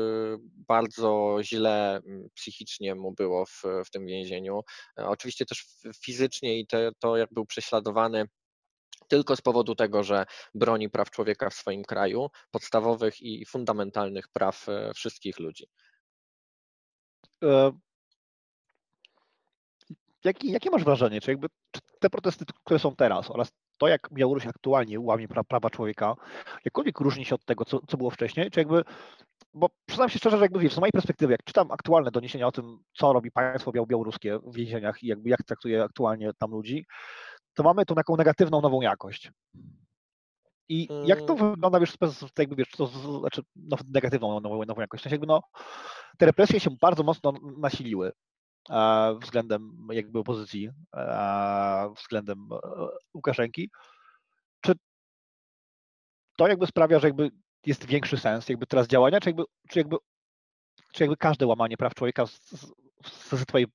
bardzo 0.67 1.37
źle 1.41 2.01
psychicznie 2.33 2.95
mu 2.95 3.11
było 3.11 3.45
w, 3.45 3.63
w 3.85 3.89
tym 3.89 4.05
więzieniu. 4.05 4.61
Oczywiście 4.95 5.45
też 5.45 5.65
fizycznie 6.03 6.59
i 6.59 6.67
te, 6.67 6.91
to, 6.99 7.17
jak 7.17 7.33
był 7.33 7.45
prześladowany 7.45 8.25
tylko 9.07 9.35
z 9.35 9.41
powodu 9.41 9.75
tego, 9.75 10.03
że 10.03 10.25
broni 10.55 10.89
praw 10.89 11.11
człowieka 11.11 11.49
w 11.49 11.53
swoim 11.53 11.83
kraju, 11.83 12.29
podstawowych 12.51 13.21
i 13.21 13.45
fundamentalnych 13.45 14.27
praw 14.27 14.65
wszystkich 14.95 15.39
ludzi. 15.39 15.67
Jakie, 20.25 20.51
jakie 20.51 20.69
masz 20.69 20.83
wrażenie, 20.83 21.21
czy 21.21 21.31
jakby 21.31 21.47
czy 21.71 21.81
te 21.99 22.09
protesty, 22.09 22.45
które 22.63 22.79
są 22.79 22.95
teraz 22.95 23.31
oraz 23.31 23.51
to, 23.77 23.87
jak 23.87 24.09
Białoruś 24.13 24.47
aktualnie 24.47 24.99
łamie 24.99 25.27
pra, 25.27 25.43
prawa 25.43 25.69
człowieka, 25.69 26.15
jakkolwiek 26.65 26.99
różni 26.99 27.25
się 27.25 27.35
od 27.35 27.45
tego, 27.45 27.65
co, 27.65 27.79
co 27.87 27.97
było 27.97 28.09
wcześniej, 28.09 28.51
czy 28.51 28.59
jakby, 28.59 28.83
bo 29.53 29.69
przyznam 29.85 30.09
się 30.09 30.19
szczerze, 30.19 30.37
że 30.37 30.43
jakby 30.43 30.59
wiesz, 30.59 30.73
z 30.73 30.77
mojej 30.77 30.91
perspektywy, 30.91 31.31
jak 31.31 31.43
czytam 31.43 31.71
aktualne 31.71 32.11
doniesienia 32.11 32.47
o 32.47 32.51
tym, 32.51 32.79
co 32.97 33.13
robi 33.13 33.31
państwo 33.31 33.71
białoruskie 33.71 34.39
w 34.43 34.55
więzieniach 34.55 35.03
i 35.03 35.07
jakby 35.07 35.29
jak 35.29 35.43
traktuje 35.43 35.83
aktualnie 35.83 36.31
tam 36.37 36.51
ludzi, 36.51 36.85
to 37.53 37.63
mamy 37.63 37.85
tu 37.85 37.95
taką 37.95 38.17
negatywną 38.17 38.61
nową 38.61 38.81
jakość. 38.81 39.31
I 40.69 40.87
jak 41.05 41.21
to 41.21 41.33
mm. 41.33 41.51
wygląda, 41.51 41.79
wiesz, 41.79 41.93
jakby, 42.37 42.55
wiesz, 42.55 42.69
to 42.77 42.87
znaczy 43.19 43.41
no, 43.55 43.77
negatywną 43.93 44.39
nową, 44.39 44.65
nową 44.65 44.81
jakość? 44.81 45.01
W 45.01 45.03
sensie 45.03 45.13
jakby 45.13 45.27
no, 45.27 45.41
te 46.17 46.25
represje 46.25 46.59
się 46.59 46.69
bardzo 46.81 47.03
mocno 47.03 47.33
nasiliły 47.57 48.11
względem 49.21 49.87
jakby 49.91 50.19
opozycji, 50.19 50.69
względem 51.97 52.49
e, 52.51 52.57
Łukaszenki. 53.13 53.69
Czy 54.61 54.73
to 56.37 56.47
jakby 56.47 56.67
sprawia, 56.67 56.99
że 56.99 57.07
jakby 57.07 57.31
jest 57.65 57.85
większy 57.85 58.17
sens 58.17 58.49
jakby 58.49 58.67
teraz 58.67 58.87
działania, 58.87 59.19
czy 59.19 59.29
jakby, 59.29 59.43
czy 59.69 59.79
jakby, 59.79 59.95
czy 60.93 61.03
jakby 61.03 61.17
każde 61.17 61.47
łamanie 61.47 61.77
praw 61.77 61.93
człowieka 61.93 62.25
z, 62.25 62.31
z, 62.31 62.73
z 63.31 63.45
twojej 63.45 63.67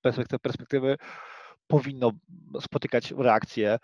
perspektywy 0.43 0.97
powinno 1.67 2.11
spotykać 2.61 3.11
reakcje 3.11 3.79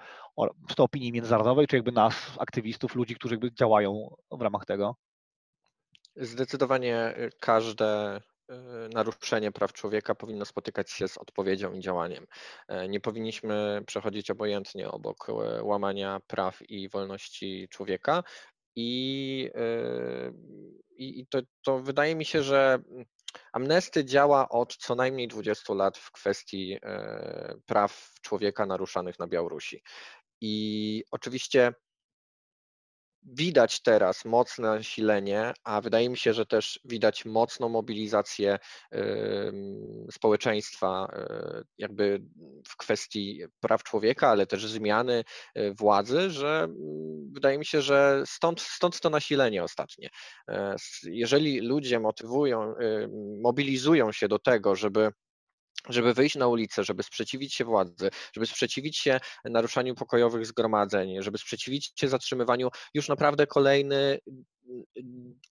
czy 0.68 0.74
to 0.74 0.84
opinii 0.84 1.12
międzynarodowej, 1.12 1.66
czy 1.66 1.76
jakby 1.76 1.92
nas, 1.92 2.32
aktywistów, 2.38 2.94
ludzi, 2.94 3.14
którzy 3.14 3.34
jakby 3.34 3.52
działają 3.52 4.16
w 4.30 4.40
ramach 4.40 4.64
tego? 4.64 4.96
Zdecydowanie 6.16 7.14
y, 7.18 7.30
każde 7.40 8.20
naruszenie 8.94 9.52
praw 9.52 9.72
człowieka 9.72 10.14
powinno 10.14 10.44
spotykać 10.44 10.90
się 10.90 11.08
z 11.08 11.18
odpowiedzią 11.18 11.72
i 11.72 11.80
działaniem. 11.80 12.26
E, 12.68 12.88
nie 12.88 13.00
powinniśmy 13.00 13.82
przechodzić 13.86 14.30
obojętnie 14.30 14.90
obok 14.90 15.28
e, 15.28 15.32
łamania 15.62 16.20
praw 16.26 16.62
i 16.68 16.88
wolności 16.88 17.68
człowieka. 17.70 18.22
I, 18.78 19.50
y, 19.56 20.32
i 20.98 21.26
to, 21.26 21.38
to 21.62 21.78
wydaje 21.78 22.14
mi 22.14 22.24
się, 22.24 22.42
że 22.42 22.78
Amnesty 23.52 24.04
działa 24.04 24.48
od 24.48 24.76
co 24.76 24.94
najmniej 24.94 25.28
20 25.28 25.74
lat 25.74 25.98
w 25.98 26.12
kwestii 26.12 26.78
e, 26.82 27.54
praw 27.66 28.12
człowieka 28.22 28.66
naruszanych 28.66 29.18
na 29.18 29.26
Białorusi. 29.26 29.82
I 30.40 31.04
oczywiście 31.10 31.72
widać 33.26 33.82
teraz 33.82 34.24
mocne 34.24 34.68
nasilenie, 34.68 35.52
a 35.64 35.80
wydaje 35.80 36.10
mi 36.10 36.16
się, 36.16 36.32
że 36.32 36.46
też 36.46 36.80
widać 36.84 37.24
mocną 37.24 37.68
mobilizację 37.68 38.58
społeczeństwa 40.10 41.08
e, 41.12 41.62
jakby 41.78 42.22
w 42.68 42.76
kwestii 42.76 43.42
praw 43.60 43.82
człowieka, 43.82 44.28
ale 44.28 44.46
też 44.46 44.66
zmiany 44.66 45.24
e, 45.54 45.74
władzy, 45.74 46.30
że 46.30 46.58
mm, 46.64 47.32
wydaje 47.32 47.58
mi 47.58 47.66
się, 47.66 47.82
że 47.82 48.22
stąd, 48.26 48.60
stąd 48.60 49.00
to 49.00 49.10
nasilenie 49.10 49.64
ostatnie. 49.64 50.08
E, 50.48 50.76
jeżeli 51.04 51.60
ludzie 51.60 52.00
motywują, 52.00 52.74
mobilizują 53.42 54.12
się 54.12 54.28
do 54.28 54.38
tego, 54.38 54.76
żeby 54.76 55.12
żeby 55.88 56.14
wyjść 56.14 56.36
na 56.36 56.48
ulicę, 56.48 56.84
żeby 56.84 57.02
sprzeciwić 57.02 57.54
się 57.54 57.64
władzy, 57.64 58.10
żeby 58.34 58.46
sprzeciwić 58.46 58.98
się 58.98 59.20
naruszaniu 59.44 59.94
pokojowych 59.94 60.46
zgromadzeń, 60.46 61.22
żeby 61.22 61.38
sprzeciwić 61.38 61.92
się 61.96 62.08
zatrzymywaniu 62.08 62.68
już 62.94 63.08
naprawdę 63.08 63.46
kolejny 63.46 64.18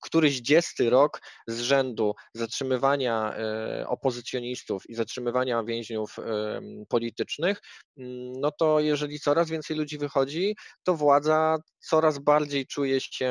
któryś 0.02 0.42
dziesty 0.42 0.90
rok 0.90 1.22
z 1.48 1.60
rzędu 1.60 2.14
zatrzymywania 2.34 3.34
e, 3.34 3.88
opozycjonistów 3.88 4.90
i 4.90 4.96
zatrzymywania 4.96 5.64
więźniów 5.64 6.16
politycznych, 6.90 7.62
mm, 7.98 8.32
no 8.40 8.52
to 8.52 8.80
jeżeli 8.80 9.20
coraz 9.20 9.50
więcej 9.50 9.78
ludzi 9.78 9.98
wychodzi, 9.98 10.56
to 10.84 10.96
władza 10.96 11.58
coraz 11.80 12.20
bardziej 12.20 12.68
czuje 12.68 13.02
się 13.02 13.26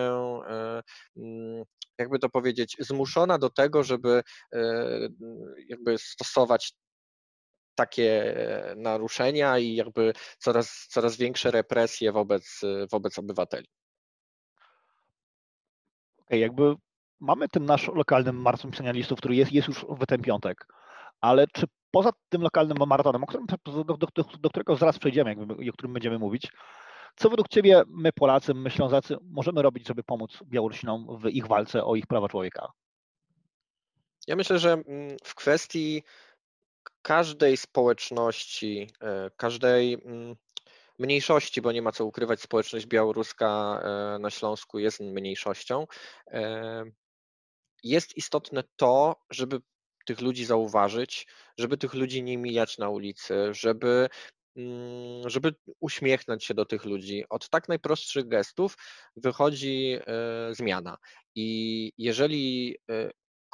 e, 0.48 0.82
mm, 1.16 1.64
jakby 1.98 2.18
to 2.18 2.28
powiedzieć, 2.28 2.76
zmuszona 2.78 3.38
do 3.38 3.50
tego, 3.50 3.82
żeby 3.82 4.22
e, 4.52 4.60
jakby 5.68 5.98
stosować 5.98 6.72
takie 7.74 8.34
naruszenia 8.76 9.58
i 9.58 9.74
jakby 9.74 10.12
coraz, 10.38 10.86
coraz 10.90 11.16
większe 11.16 11.50
represje 11.50 12.12
wobec, 12.12 12.60
wobec 12.90 13.18
obywateli. 13.18 13.68
Okay, 16.26 16.38
jakby 16.38 16.74
mamy 17.20 17.48
ten 17.48 17.64
nasz 17.64 17.88
lokalny 17.88 18.32
maraton 18.32 18.70
pisania 18.70 18.92
listów, 18.92 19.18
który 19.18 19.36
jest, 19.36 19.52
jest 19.52 19.68
już 19.68 19.86
w 19.88 20.06
ten 20.06 20.22
piątek, 20.22 20.66
ale 21.20 21.46
czy 21.52 21.66
poza 21.90 22.10
tym 22.28 22.42
lokalnym 22.42 22.76
maratonem, 22.86 23.24
o 23.24 23.26
którym, 23.26 23.46
do, 23.64 23.84
do, 23.84 23.96
do, 23.96 24.24
do 24.40 24.50
którego 24.50 24.76
zaraz 24.76 24.98
przejdziemy, 24.98 25.30
jakby, 25.30 25.70
o 25.70 25.72
którym 25.72 25.92
będziemy 25.92 26.18
mówić, 26.18 26.52
co 27.16 27.30
według 27.30 27.48
Ciebie 27.48 27.82
my 27.88 28.12
Polacy, 28.12 28.54
my 28.54 28.70
Ślązacy 28.70 29.16
możemy 29.22 29.62
robić, 29.62 29.86
żeby 29.88 30.02
pomóc 30.02 30.38
Białorusinom 30.44 31.18
w 31.18 31.28
ich 31.28 31.46
walce 31.46 31.84
o 31.84 31.96
ich 31.96 32.06
prawa 32.06 32.28
człowieka? 32.28 32.72
Ja 34.26 34.36
myślę, 34.36 34.58
że 34.58 34.72
mm, 34.72 35.16
w 35.24 35.34
kwestii 35.34 36.02
każdej 37.02 37.56
społeczności, 37.56 38.90
e, 39.00 39.30
każdej 39.36 39.94
mm, 39.94 40.36
mniejszości, 40.98 41.62
bo 41.62 41.72
nie 41.72 41.82
ma 41.82 41.92
co 41.92 42.04
ukrywać, 42.04 42.40
społeczność 42.40 42.86
białoruska 42.86 43.80
e, 43.84 44.18
na 44.18 44.30
Śląsku 44.30 44.78
jest 44.78 45.00
mniejszością. 45.00 45.86
E, 46.30 46.84
jest 47.82 48.16
istotne 48.16 48.64
to, 48.76 49.16
żeby 49.30 49.60
tych 50.06 50.20
ludzi 50.20 50.44
zauważyć, 50.44 51.26
żeby 51.58 51.76
tych 51.76 51.94
ludzi 51.94 52.22
nie 52.22 52.38
mijać 52.38 52.78
na 52.78 52.88
ulicy, 52.88 53.34
żeby 53.54 54.08
mm, 54.56 55.30
żeby 55.30 55.54
uśmiechnąć 55.80 56.44
się 56.44 56.54
do 56.54 56.64
tych 56.64 56.84
ludzi. 56.84 57.24
Od 57.30 57.48
tak 57.48 57.68
najprostszych 57.68 58.28
gestów 58.28 58.76
wychodzi 59.16 59.98
zmiana. 60.52 60.96
I 61.34 61.92
jeżeli 61.98 62.76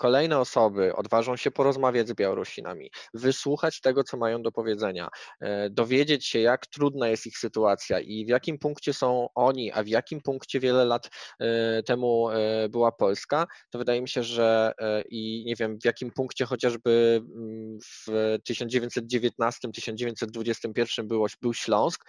kolejne 0.00 0.38
osoby 0.38 0.96
odważą 0.96 1.36
się 1.36 1.50
porozmawiać 1.50 2.08
z 2.08 2.12
Białorusinami, 2.12 2.90
wysłuchać 3.14 3.80
tego, 3.80 4.04
co 4.04 4.16
mają 4.16 4.42
do 4.42 4.52
powiedzenia, 4.52 5.08
e, 5.40 5.70
dowiedzieć 5.70 6.26
się, 6.26 6.38
jak 6.38 6.66
trudna 6.66 7.08
jest 7.08 7.26
ich 7.26 7.38
sytuacja 7.38 8.00
i 8.00 8.26
w 8.26 8.28
jakim 8.28 8.58
punkcie 8.58 8.94
są 8.94 9.28
oni, 9.34 9.72
a 9.72 9.82
w 9.82 9.88
jakim 9.88 10.20
punkcie 10.20 10.60
wiele 10.60 10.84
lat 10.84 11.10
e, 11.38 11.82
temu 11.82 12.30
e, 12.30 12.68
była 12.68 12.92
Polska, 12.92 13.46
to 13.70 13.78
wydaje 13.78 14.02
mi 14.02 14.08
się, 14.08 14.22
że 14.22 14.72
i 15.10 15.44
nie 15.46 15.56
wiem, 15.56 15.78
w 15.80 15.84
jakim 15.84 16.10
punkcie 16.10 16.44
chociażby 16.44 17.22
mm, 17.36 17.78
w 17.80 18.06
1919-1921 18.50 21.06
był 21.40 21.54
Śląsk, 21.54 22.04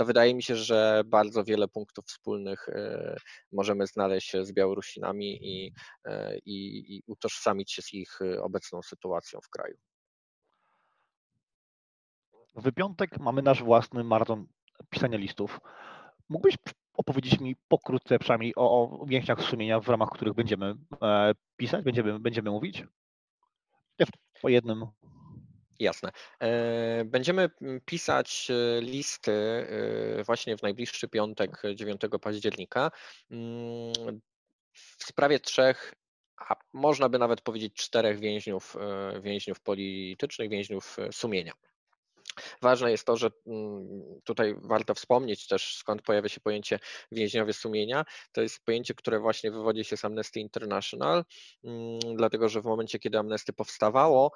to 0.00 0.04
wydaje 0.04 0.34
mi 0.34 0.42
się, 0.42 0.56
że 0.56 1.02
bardzo 1.06 1.44
wiele 1.44 1.68
punktów 1.68 2.04
wspólnych 2.06 2.68
e, 2.68 3.16
możemy 3.52 3.86
znaleźć 3.86 4.36
z 4.42 4.52
Białorusinami 4.52 5.38
i, 5.42 5.72
e, 6.04 6.38
i, 6.38 6.96
i 6.96 7.02
utożsamić 7.06 7.72
się 7.72 7.82
z 7.82 7.94
ich 7.94 8.18
e, 8.22 8.42
obecną 8.42 8.82
sytuacją 8.82 9.40
w 9.40 9.48
kraju. 9.48 9.76
W 12.54 12.72
piątek 12.72 13.18
mamy 13.18 13.42
nasz 13.42 13.62
własny 13.62 14.04
maraton 14.04 14.46
pisania 14.90 15.18
listów. 15.18 15.60
Mógłbyś 16.28 16.54
opowiedzieć 16.94 17.40
mi 17.40 17.56
pokrótce 17.68 18.18
przynajmniej 18.18 18.52
o, 18.56 19.00
o 19.00 19.06
więźniach 19.06 19.42
sumienia, 19.42 19.80
w 19.80 19.88
ramach 19.88 20.08
których 20.08 20.34
będziemy 20.34 20.74
pisać, 21.56 21.84
będziemy, 21.84 22.18
będziemy 22.18 22.50
mówić? 22.50 22.84
Po 24.42 24.48
jednym 24.48 24.86
Jasne. 25.80 26.10
E, 26.40 27.04
będziemy 27.04 27.50
pisać 27.84 28.48
e, 28.50 28.80
listy 28.80 29.32
e, 29.32 30.24
właśnie 30.24 30.56
w 30.56 30.62
najbliższy 30.62 31.08
piątek, 31.08 31.62
9 31.74 32.00
października, 32.20 32.90
mm, 33.30 34.20
w 34.72 35.04
sprawie 35.04 35.40
trzech, 35.40 35.94
a 36.36 36.56
można 36.72 37.08
by 37.08 37.18
nawet 37.18 37.40
powiedzieć 37.40 37.74
czterech 37.74 38.18
więźniów, 38.18 38.76
więźniów 39.22 39.60
politycznych, 39.60 40.50
więźniów 40.50 40.96
sumienia. 41.12 41.52
Ważne 42.62 42.90
jest 42.90 43.06
to, 43.06 43.16
że 43.16 43.30
mm, 43.46 44.20
tutaj 44.24 44.54
warto 44.62 44.94
wspomnieć 44.94 45.46
też, 45.46 45.76
skąd 45.76 46.02
pojawia 46.02 46.28
się 46.28 46.40
pojęcie 46.40 46.78
więźniowie 47.12 47.52
sumienia. 47.52 48.04
To 48.32 48.42
jest 48.42 48.64
pojęcie, 48.64 48.94
które 48.94 49.18
właśnie 49.18 49.50
wywodzi 49.50 49.84
się 49.84 49.96
z 49.96 50.04
Amnesty 50.04 50.40
International, 50.40 51.24
mm, 51.64 51.98
dlatego 52.16 52.48
że 52.48 52.60
w 52.60 52.64
momencie, 52.64 52.98
kiedy 52.98 53.18
Amnesty 53.18 53.52
powstawało, 53.52 54.32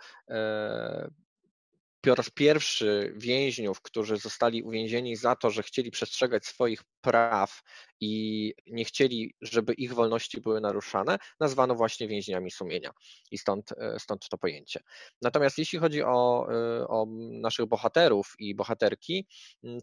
po 2.04 2.14
raz 2.14 2.30
pierwszy 2.30 3.14
więźniów, 3.16 3.80
którzy 3.80 4.16
zostali 4.16 4.62
uwięzieni 4.62 5.16
za 5.16 5.36
to, 5.36 5.50
że 5.50 5.62
chcieli 5.62 5.90
przestrzegać 5.90 6.46
swoich 6.46 6.82
praw 7.00 7.62
i 8.00 8.54
nie 8.66 8.84
chcieli, 8.84 9.34
żeby 9.40 9.74
ich 9.74 9.94
wolności 9.94 10.40
były 10.40 10.60
naruszane, 10.60 11.18
nazwano 11.40 11.74
właśnie 11.74 12.08
więźniami 12.08 12.50
sumienia 12.50 12.90
i 13.30 13.38
stąd, 13.38 13.72
e, 13.72 13.98
stąd 14.00 14.28
to 14.28 14.38
pojęcie. 14.38 14.80
Natomiast 15.22 15.58
jeśli 15.58 15.78
chodzi 15.78 16.02
o, 16.02 16.46
e, 16.52 16.88
o 16.88 17.06
naszych 17.40 17.66
bohaterów 17.66 18.34
i 18.38 18.54
bohaterki, 18.54 19.26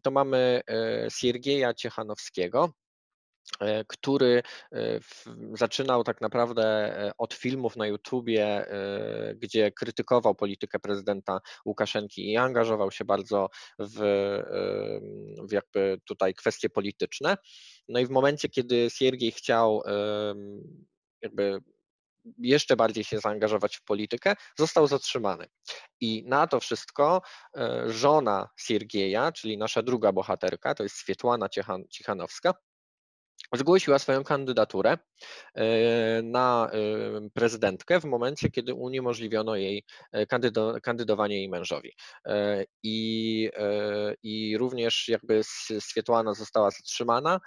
to 0.02 0.12
mamy 0.12 0.62
e, 0.70 1.08
Siergieja 1.10 1.74
Ciechanowskiego, 1.74 2.74
który 3.88 4.44
e, 4.72 5.00
zaczynał 5.54 6.04
tak 6.04 6.22
naprawdę 6.22 6.64
e, 6.64 7.12
od 7.18 7.34
filmów 7.34 7.76
na 7.76 7.88
YouTubie, 7.88 8.66
gdzie 9.36 9.72
krytykował 9.72 10.36
politykę 10.36 10.80
prezydenta 10.80 11.40
Łukaszenki 11.66 12.32
i 12.32 12.38
angażował 12.38 12.92
się 12.92 13.06
bardzo 13.06 13.50
w, 13.80 14.00
w 15.50 15.52
jakby 15.52 15.98
tutaj 16.06 16.34
kwestie 16.34 16.70
polityczne. 16.70 17.38
No 17.90 18.00
i 18.00 18.06
w 18.06 18.10
momencie, 18.10 18.50
kiedy 18.50 18.90
Siergiej 18.90 19.32
chciał 19.32 19.82
jakby 21.22 21.60
jeszcze 22.38 22.76
bardziej 22.76 23.04
się 23.04 23.20
zaangażować 23.20 23.78
w 23.78 23.84
politykę, 23.84 24.36
został 24.58 24.88
zatrzymany. 24.88 25.46
I 26.00 26.24
na 26.28 26.48
to 26.48 26.60
wszystko 26.60 27.22
żona 27.86 28.50
Siergieja, 28.58 29.32
czyli 29.32 29.58
nasza 29.58 29.82
druga 29.82 30.12
bohaterka, 30.12 30.76
to 30.76 30.84
jest 30.84 30.96
Swietłana 30.96 31.50
Cichanowska, 31.90 32.54
zgłosiła 33.54 34.00
swoją 34.00 34.24
kandydaturę 34.24 34.98
e, 35.56 36.22
na 36.22 36.70
e, 36.74 37.30
prezydentkę 37.34 38.00
w 38.00 38.06
momencie, 38.06 38.50
kiedy 38.50 38.74
uniemożliwiono 38.74 39.56
jej 39.56 39.84
e, 40.12 40.26
kandydowanie 40.82 41.36
jej 41.36 41.50
mężowi. 41.50 41.92
I, 42.84 43.50
I 44.24 44.58
również 44.58 45.08
jakby 45.08 45.42
Swietłana 45.80 46.34
została 46.34 46.72
zatrzymana. 46.72 47.40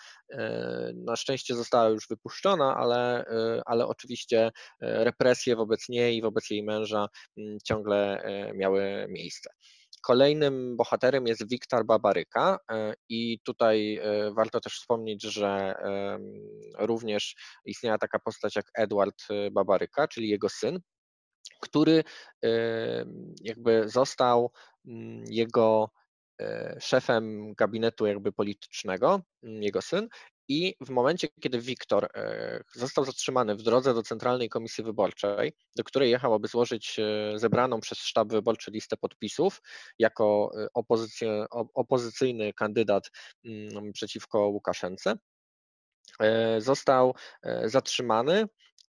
Na 0.94 1.16
szczęście 1.16 1.54
została 1.54 1.88
już 1.88 2.08
wypuszczona, 2.08 2.76
ale, 2.76 3.24
ale 3.66 3.86
oczywiście 3.86 4.50
represje 4.80 5.56
wobec 5.56 5.88
niej 5.88 6.16
i 6.16 6.22
wobec 6.22 6.50
jej 6.50 6.62
męża 6.62 7.08
ciągle 7.64 8.22
miały 8.54 9.06
miejsce. 9.08 9.50
Kolejnym 10.06 10.76
bohaterem 10.76 11.26
jest 11.26 11.48
Wiktor 11.48 11.84
Babaryka 11.86 12.58
e, 12.70 12.94
i 13.08 13.38
tutaj 13.44 13.96
e, 13.96 14.32
warto 14.32 14.60
też 14.60 14.74
wspomnieć, 14.74 15.22
że 15.22 15.74
również 16.78 17.36
istniała 17.64 17.98
taka 17.98 18.18
postać 18.18 18.56
jak 18.56 18.66
Edward 18.74 19.14
e, 19.30 19.50
Babaryka, 19.50 20.08
czyli 20.08 20.28
jego 20.28 20.48
syn, 20.48 20.80
który 21.60 22.04
jakby 23.40 23.88
został 23.88 24.52
jego 25.30 25.90
szefem 26.80 27.54
gabinetu 27.54 28.06
jakby 28.06 28.32
politycznego, 28.32 29.20
jego 29.42 29.82
syn, 29.82 30.08
i 30.48 30.74
w 30.80 30.90
momencie, 30.90 31.28
kiedy 31.40 31.60
Wiktor 31.60 32.08
e, 32.14 32.62
został 32.74 33.04
zatrzymany 33.04 33.56
w 33.56 33.62
drodze 33.62 33.94
do 33.94 34.02
Centralnej 34.02 34.48
Komisji 34.48 34.84
Wyborczej, 34.84 35.52
do 35.76 35.84
której 35.84 36.10
jechał, 36.10 36.34
aby 36.34 36.48
złożyć 36.48 36.98
e, 36.98 37.38
zebraną 37.38 37.80
przez 37.80 37.98
sztab 37.98 38.28
wyborczy 38.28 38.70
listę 38.70 38.96
podpisów 38.96 39.62
jako 39.98 40.50
e, 40.56 41.46
opozycyjny 41.74 42.52
kandydat 42.52 43.10
mm, 43.44 43.92
przeciwko 43.92 44.48
Łukaszence, 44.48 45.14
został 46.58 47.14
zatrzymany 47.64 48.46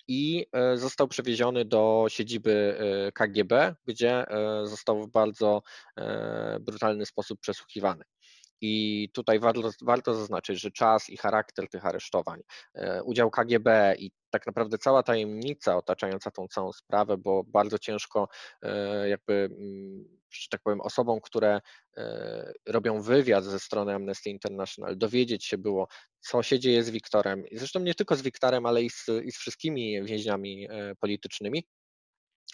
i 0.09 0.47
został 0.75 1.09
przewieziony 1.09 1.65
do 1.65 2.07
siedziby 2.09 2.79
KGB, 3.15 3.75
gdzie 3.87 4.25
został 4.65 5.03
w 5.03 5.11
bardzo 5.11 5.63
brutalny 6.61 7.07
sposób 7.07 7.41
przesłuchiwany. 7.41 8.05
I 8.61 9.09
tutaj 9.13 9.41
warto, 9.41 9.71
warto 9.83 10.15
zaznaczyć, 10.15 10.61
że 10.61 10.71
czas 10.71 11.11
i 11.11 11.17
charakter 11.17 11.69
tych 11.69 11.87
aresztowań, 11.87 12.41
e, 12.75 13.03
udział 13.03 13.31
KGB 13.31 13.95
i 13.99 14.11
tak 14.31 14.47
naprawdę 14.47 14.79
cała 14.79 15.03
tajemnica 15.03 15.77
otaczająca 15.77 16.31
tą 16.31 16.49
całą 16.49 16.73
sprawę, 16.73 17.17
bo 17.17 17.45
bardzo 17.45 17.79
ciężko 17.79 18.29
e, 18.63 19.09
jakby, 19.09 19.33
mm, 19.33 20.19
że 20.31 20.49
tak 20.51 20.61
powiem, 20.63 20.81
osobom, 20.81 21.21
które 21.21 21.61
e, 21.97 22.53
robią 22.67 23.03
wywiad 23.03 23.45
ze 23.45 23.59
strony 23.59 23.95
Amnesty 23.95 24.31
International, 24.31 24.99
dowiedzieć 24.99 25.45
się 25.45 25.59
było, 25.59 25.89
co 26.21 26.43
się 26.43 26.59
dzieje 26.59 26.83
z 26.83 26.91
Wiktorem. 26.91 27.45
Zresztą 27.53 27.81
nie 27.81 27.95
tylko 27.95 28.17
z 28.17 28.23
Wiktorem, 28.23 28.67
ale 28.67 28.83
i 28.83 28.91
z, 28.91 29.07
i 29.25 29.33
z 29.33 29.37
wszystkimi 29.37 30.05
więźniami 30.05 30.69
politycznymi 31.01 31.65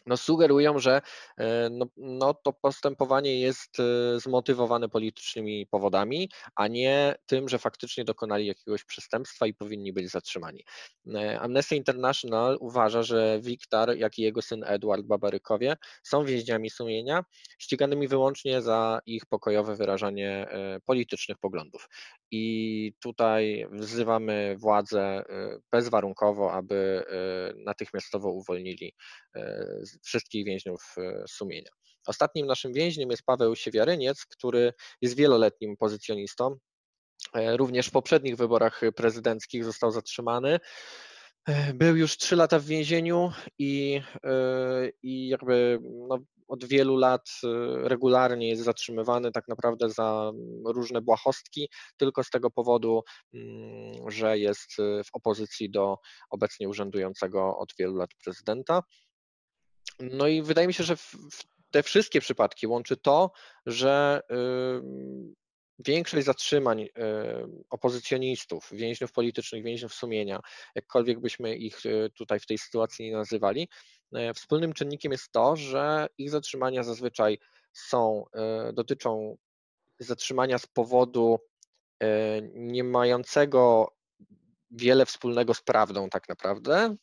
no 0.07 0.17
sugerują, 0.17 0.79
że 0.79 1.03
e, 1.39 1.69
no, 1.71 1.87
no, 1.97 2.35
to 2.35 2.53
postępowanie 2.53 3.41
jest 3.41 3.81
e, 3.81 4.21
zmotywowane 4.21 4.89
politycznymi 4.89 5.67
powodami, 5.67 6.31
a 6.55 6.69
nie 6.69 7.15
tym, 7.27 7.49
że 7.49 7.59
faktycznie 7.59 8.05
dokonali 8.05 8.47
jakiegoś 8.47 8.85
przestępstwa 8.85 9.47
i 9.47 9.55
powinni 9.55 9.93
być 9.93 10.11
zatrzymani. 10.11 10.65
E, 11.15 11.41
Amnesty 11.41 11.77
International 11.77 12.57
uważa, 12.61 13.03
że 13.03 13.41
Wiktor, 13.41 13.97
jak 13.97 14.19
i 14.19 14.23
jego 14.23 14.43
syn 14.43 14.65
Edward 14.67 15.03
Babarykowie 15.07 15.77
są 16.03 16.25
więźniami 16.25 16.71
sumienia, 16.71 17.25
ściganymi 17.59 18.09
wyłącznie 18.09 18.63
za 18.63 19.01
ich 19.07 19.27
pokojowe 19.27 19.77
wyrażanie 19.77 20.47
politycznych 20.85 21.39
poglądów. 21.39 21.89
I 22.37 22.93
tutaj 23.03 23.67
wzywamy 23.73 24.57
władze 24.59 25.25
bezwarunkowo, 25.73 26.53
aby 26.53 27.05
natychmiastowo 27.57 28.31
uwolnili 28.31 28.95
wszystkich 30.03 30.47
więźniów 30.47 30.95
sumienia. 31.29 31.71
Ostatnim 32.07 32.47
naszym 32.47 32.73
więźniem 32.73 33.11
jest 33.11 33.23
Paweł 33.23 33.57
Siewiaryniec, 33.57 34.27
który 34.27 34.73
jest 35.03 35.16
wieloletnim 35.16 35.77
pozycjonistą. 35.77 36.57
E, 37.35 37.57
również 37.57 37.87
w 37.87 37.90
poprzednich 37.90 38.37
wyborach 38.37 38.81
prezydenckich 38.97 39.64
został 39.64 39.90
zatrzymany. 39.90 40.61
E, 41.46 41.74
był 41.74 41.96
już 41.96 42.16
trzy 42.16 42.37
lata 42.37 42.59
w 42.59 42.64
więzieniu 42.64 43.33
i, 43.59 44.00
i 45.02 45.28
jakby 45.28 45.78
no, 46.09 46.18
od 46.48 46.64
wielu 46.64 46.96
lat 46.96 47.30
regularnie 47.83 48.48
jest 48.48 48.62
zatrzymywany 48.62 49.33
tak 49.33 49.48
naprawdę 49.48 49.90
za 49.90 50.33
różne 50.66 51.00
błahostki, 51.00 51.68
tylko 51.96 52.24
z 52.24 52.30
tego 52.30 52.50
powodu, 52.50 53.02
mm, 53.35 54.11
że 54.11 54.38
jest 54.38 54.74
w 54.76 55.09
opozycji 55.12 55.70
do 55.70 55.96
obecnie 56.30 56.68
urzędującego 56.68 57.59
od 57.59 57.74
wielu 57.78 57.94
lat 57.94 58.11
prezydenta. 58.24 58.83
No 60.00 60.26
i 60.26 60.42
wydaje 60.42 60.66
mi 60.66 60.74
się, 60.74 60.85
że 60.85 60.96
w 60.96 61.14
te 61.70 61.83
wszystkie 61.83 62.20
przypadki 62.20 62.66
łączy 62.66 62.96
to, 62.96 63.30
że 63.66 64.20
większość 65.79 66.27
zatrzymań 66.27 66.83
y, 66.83 66.91
opozycjonistów, 67.71 68.69
więźniów 68.73 69.13
politycznych, 69.13 69.65
więźniów 69.65 69.95
sumienia, 69.95 70.41
jakkolwiek 70.75 71.21
byśmy 71.21 71.57
ich 71.57 71.87
y, 71.87 72.11
tutaj 72.15 72.41
w 72.41 72.47
tej 72.47 72.59
sytuacji 72.59 73.07
nie 73.07 73.13
nazywali, 73.13 73.69
y, 74.31 74.35
wspólnym 74.35 74.73
czynnikiem 74.73 75.13
jest 75.13 75.33
to, 75.33 75.57
że 75.57 76.07
ich 76.19 76.31
zatrzymania 76.31 76.83
zazwyczaj 76.83 77.39
są, 77.73 78.25
dotyczą 78.73 79.37
zatrzymania 79.99 80.59
z 80.59 80.67
powodu 80.67 81.39
nie 82.55 82.85
mającego 82.85 83.95
wiele 84.71 85.07
wspólnego 85.07 85.55
z 85.55 85.63
prawdą 85.63 86.09
tak 86.09 86.29
naprawdę, 86.29 86.97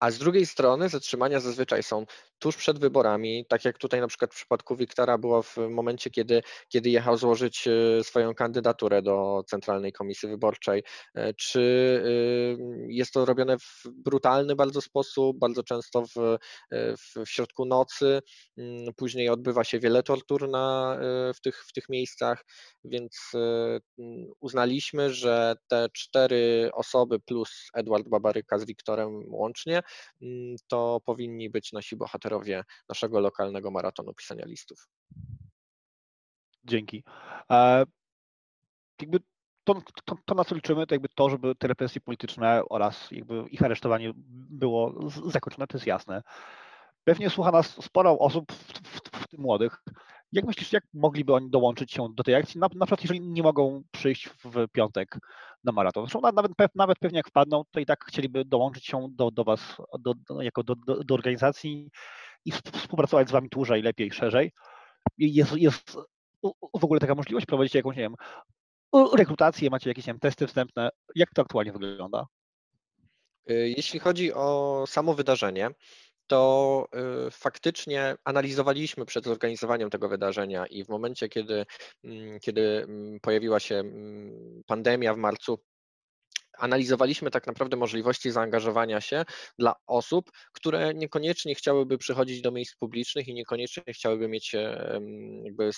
a 0.00 0.10
z 0.10 0.18
drugiej 0.18 0.46
strony 0.46 0.88
zatrzymania 0.88 1.40
zazwyczaj 1.40 1.82
są 1.82 2.06
tuż 2.42 2.56
przed 2.56 2.78
wyborami, 2.78 3.46
tak 3.48 3.64
jak 3.64 3.78
tutaj 3.78 4.00
na 4.00 4.06
przykład 4.06 4.32
w 4.32 4.36
przypadku 4.36 4.76
Wiktora 4.76 5.18
było 5.18 5.42
w 5.42 5.56
momencie, 5.56 6.10
kiedy, 6.10 6.42
kiedy 6.68 6.90
jechał 6.90 7.16
złożyć 7.16 7.68
e, 7.68 8.04
swoją 8.04 8.34
kandydaturę 8.34 9.02
do 9.02 9.42
Centralnej 9.46 9.92
Komisji 9.92 10.28
Wyborczej, 10.28 10.82
e, 11.14 11.34
czy 11.34 11.60
e, 12.04 12.86
jest 12.88 13.12
to 13.12 13.24
robione 13.24 13.58
w 13.58 13.82
brutalny 13.92 14.56
bardzo 14.56 14.80
sposób, 14.80 15.38
bardzo 15.38 15.62
często 15.62 16.02
w, 16.02 16.38
w, 16.98 17.28
środku 17.28 17.64
nocy, 17.64 18.20
mm, 18.58 18.94
później 18.96 19.28
odbywa 19.28 19.64
się 19.64 19.78
wiele 19.78 20.02
tortur 20.02 20.48
na, 20.48 20.98
w, 21.34 21.40
tych, 21.40 21.64
w 21.64 21.72
tych 21.72 21.88
miejscach, 21.88 22.44
więc 22.84 23.32
uznaliśmy, 24.40 25.14
że 25.14 25.54
te 25.68 25.88
cztery 25.92 26.70
osoby 26.72 27.20
plus 27.20 27.50
Edward 27.74 28.08
Babaryka 28.08 28.58
z 28.58 28.64
Wiktorem 28.64 29.22
łącznie, 29.28 29.82
mm, 30.22 30.56
to 30.68 31.00
powinni 31.04 31.50
być 31.50 31.72
nasi 31.72 31.96
bohaterowie 31.96 32.31
bohaterowie 32.32 32.64
naszego 32.88 33.20
lokalnego 33.20 33.70
maratonu 33.70 34.14
pisania 34.14 34.44
listów. 34.46 34.88
Dzięki. 36.64 37.04
E, 37.50 37.84
jakby 39.00 39.20
to, 39.64 39.74
to, 40.04 40.16
to, 40.24 40.34
na 40.34 40.44
co 40.44 40.54
liczymy, 40.54 40.86
to 40.86 40.94
jakby 40.94 41.08
to, 41.08 41.30
żeby 41.30 41.54
te 41.54 41.68
represje 41.68 42.00
polityczne 42.00 42.62
oraz 42.70 43.10
jakby 43.10 43.44
ich 43.50 43.62
aresztowanie 43.62 44.12
było 44.50 45.10
zakończone, 45.26 45.66
to 45.66 45.76
jest 45.76 45.86
jasne. 45.86 46.22
Pewnie 47.04 47.30
słucha 47.30 47.50
nas 47.50 47.84
sporo 47.84 48.18
osób, 48.18 48.52
w, 48.52 48.80
w, 48.80 49.00
w 49.22 49.28
tym 49.28 49.40
młodych. 49.40 49.82
Jak 50.32 50.44
myślisz, 50.44 50.72
jak 50.72 50.84
mogliby 50.94 51.34
oni 51.34 51.50
dołączyć 51.50 51.92
się 51.92 52.08
do 52.14 52.22
tej 52.22 52.34
akcji, 52.34 52.60
na, 52.60 52.68
na 52.74 52.86
przykład 52.86 53.02
jeżeli 53.02 53.20
nie 53.20 53.42
mogą 53.42 53.82
przyjść 53.90 54.28
w 54.28 54.68
piątek 54.72 55.18
na 55.64 55.72
maraton? 55.72 56.04
Zresztą 56.04 56.20
nawet, 56.20 56.52
nawet 56.74 56.98
pewnie 56.98 57.16
jak 57.16 57.28
wpadną, 57.28 57.62
to 57.70 57.80
i 57.80 57.86
tak 57.86 58.04
chcieliby 58.04 58.44
dołączyć 58.44 58.86
się 58.86 59.08
do, 59.10 59.30
do 59.30 59.44
Was 59.44 59.76
do, 59.98 60.14
do, 60.14 60.42
jako 60.42 60.62
do, 60.62 60.74
do, 60.74 61.04
do 61.04 61.14
organizacji 61.14 61.90
i 62.44 62.52
współpracować 62.52 63.28
z 63.28 63.32
Wami 63.32 63.48
dłużej, 63.48 63.82
lepiej, 63.82 64.12
szerzej. 64.12 64.52
Jest, 65.18 65.56
jest 65.56 65.96
w 66.80 66.84
ogóle 66.84 67.00
taka 67.00 67.14
możliwość, 67.14 67.46
prowadzicie 67.46 67.78
jakąś, 67.78 67.96
nie 67.96 68.02
wiem, 68.02 68.14
rekrutację, 69.14 69.70
macie 69.70 69.90
jakieś 69.90 70.06
nie 70.06 70.12
wiem, 70.12 70.20
testy 70.20 70.46
wstępne. 70.46 70.90
Jak 71.14 71.30
to 71.34 71.42
aktualnie 71.42 71.72
wygląda? 71.72 72.26
Y, 73.50 73.74
jeśli 73.76 74.00
chodzi 74.00 74.32
o 74.32 74.84
samo 74.86 75.14
wydarzenie, 75.14 75.70
to 76.26 76.86
y, 77.26 77.30
faktycznie 77.30 78.16
analizowaliśmy 78.24 79.04
przed 79.04 79.24
zorganizowaniem 79.24 79.90
tego 79.90 80.08
wydarzenia 80.08 80.66
i 80.66 80.84
w 80.84 80.88
momencie, 80.88 81.28
kiedy, 81.28 81.66
mm, 82.04 82.40
kiedy 82.40 82.84
mm, 82.88 83.20
pojawiła 83.20 83.60
się 83.60 83.74
mm, 83.74 84.62
pandemia 84.66 85.14
w 85.14 85.18
marcu, 85.18 85.58
analizowaliśmy 86.58 87.30
tak 87.30 87.46
naprawdę 87.46 87.76
możliwości 87.76 88.30
zaangażowania 88.30 89.00
się 89.00 89.24
dla 89.58 89.74
osób, 89.86 90.30
które 90.52 90.94
niekoniecznie 90.94 91.54
chciałyby 91.54 91.98
przychodzić 91.98 92.40
do 92.40 92.50
miejsc 92.50 92.76
publicznych 92.76 93.28
i 93.28 93.34
niekoniecznie 93.34 93.92
chciałyby 93.92 94.28
mieć 94.28 94.52
jakby 95.44 95.70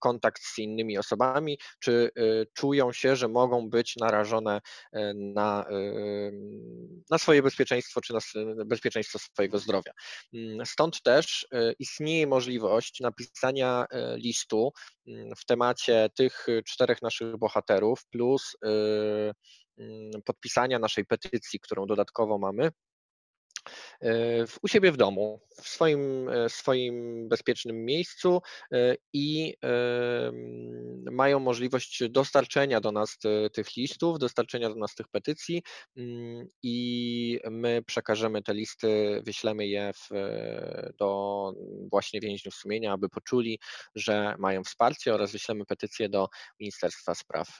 kontakt 0.00 0.42
z 0.42 0.58
innymi 0.58 0.98
osobami, 0.98 1.58
czy 1.80 2.10
y, 2.18 2.46
czują 2.54 2.92
się, 2.92 3.16
że 3.16 3.28
mogą 3.28 3.70
być 3.70 3.96
narażone 3.96 4.60
e, 4.92 5.14
na, 5.14 5.66
na 7.10 7.18
swoje 7.18 7.42
bezpieczeństwo, 7.42 8.00
czy 8.00 8.12
na 8.12 8.20
bezpieczeństwo 8.66 9.18
swojego 9.18 9.58
zdrowia. 9.58 9.92
Mm, 10.34 10.66
stąd 10.66 11.02
też 11.02 11.46
e, 11.52 11.72
istnieje 11.72 12.26
możliwość 12.26 13.00
napisania 13.00 13.86
e, 13.90 14.16
listu 14.16 14.72
mm, 15.06 15.36
w 15.36 15.44
temacie 15.44 16.10
tych 16.16 16.46
czterech 16.66 17.02
naszych 17.02 17.36
bohaterów 17.36 18.06
plus 18.10 18.56
podpisania 20.24 20.78
naszej 20.78 21.04
petycji, 21.04 21.60
którą 21.60 21.86
dodatkowo 21.86 22.38
mamy, 22.38 22.70
u 24.62 24.68
siebie 24.68 24.92
w 24.92 24.96
domu, 24.96 25.40
w 25.62 25.68
swoim, 25.68 26.28
e, 26.28 26.48
swoim 26.48 27.28
bezpiecznym 27.28 27.84
miejscu 27.84 28.42
e, 28.72 28.96
i 29.12 29.54
mają 31.10 31.40
możliwość 31.40 32.02
dostarczenia 32.08 32.80
do 32.80 32.92
nas 32.92 33.18
tych 33.52 33.76
listów, 33.76 34.18
dostarczenia 34.18 34.68
do 34.68 34.74
nas 34.74 34.94
tych 34.94 35.08
petycji 35.08 35.62
mm, 35.96 36.46
i 36.62 37.40
my 37.50 37.82
przekażemy 37.86 38.42
te 38.42 38.54
listy, 38.54 39.20
wyślemy 39.24 39.66
je 39.66 39.92
w, 39.92 40.08
do 40.98 41.52
właśnie 41.90 42.20
więźniów 42.20 42.54
sumienia, 42.54 42.92
aby 42.92 43.08
poczuli, 43.08 43.58
że 43.94 44.34
mają 44.38 44.64
wsparcie 44.64 45.14
oraz 45.14 45.32
wyślemy 45.32 45.64
petycję 45.64 46.08
do 46.08 46.28
Ministerstwa 46.60 47.14
Spraw 47.14 47.58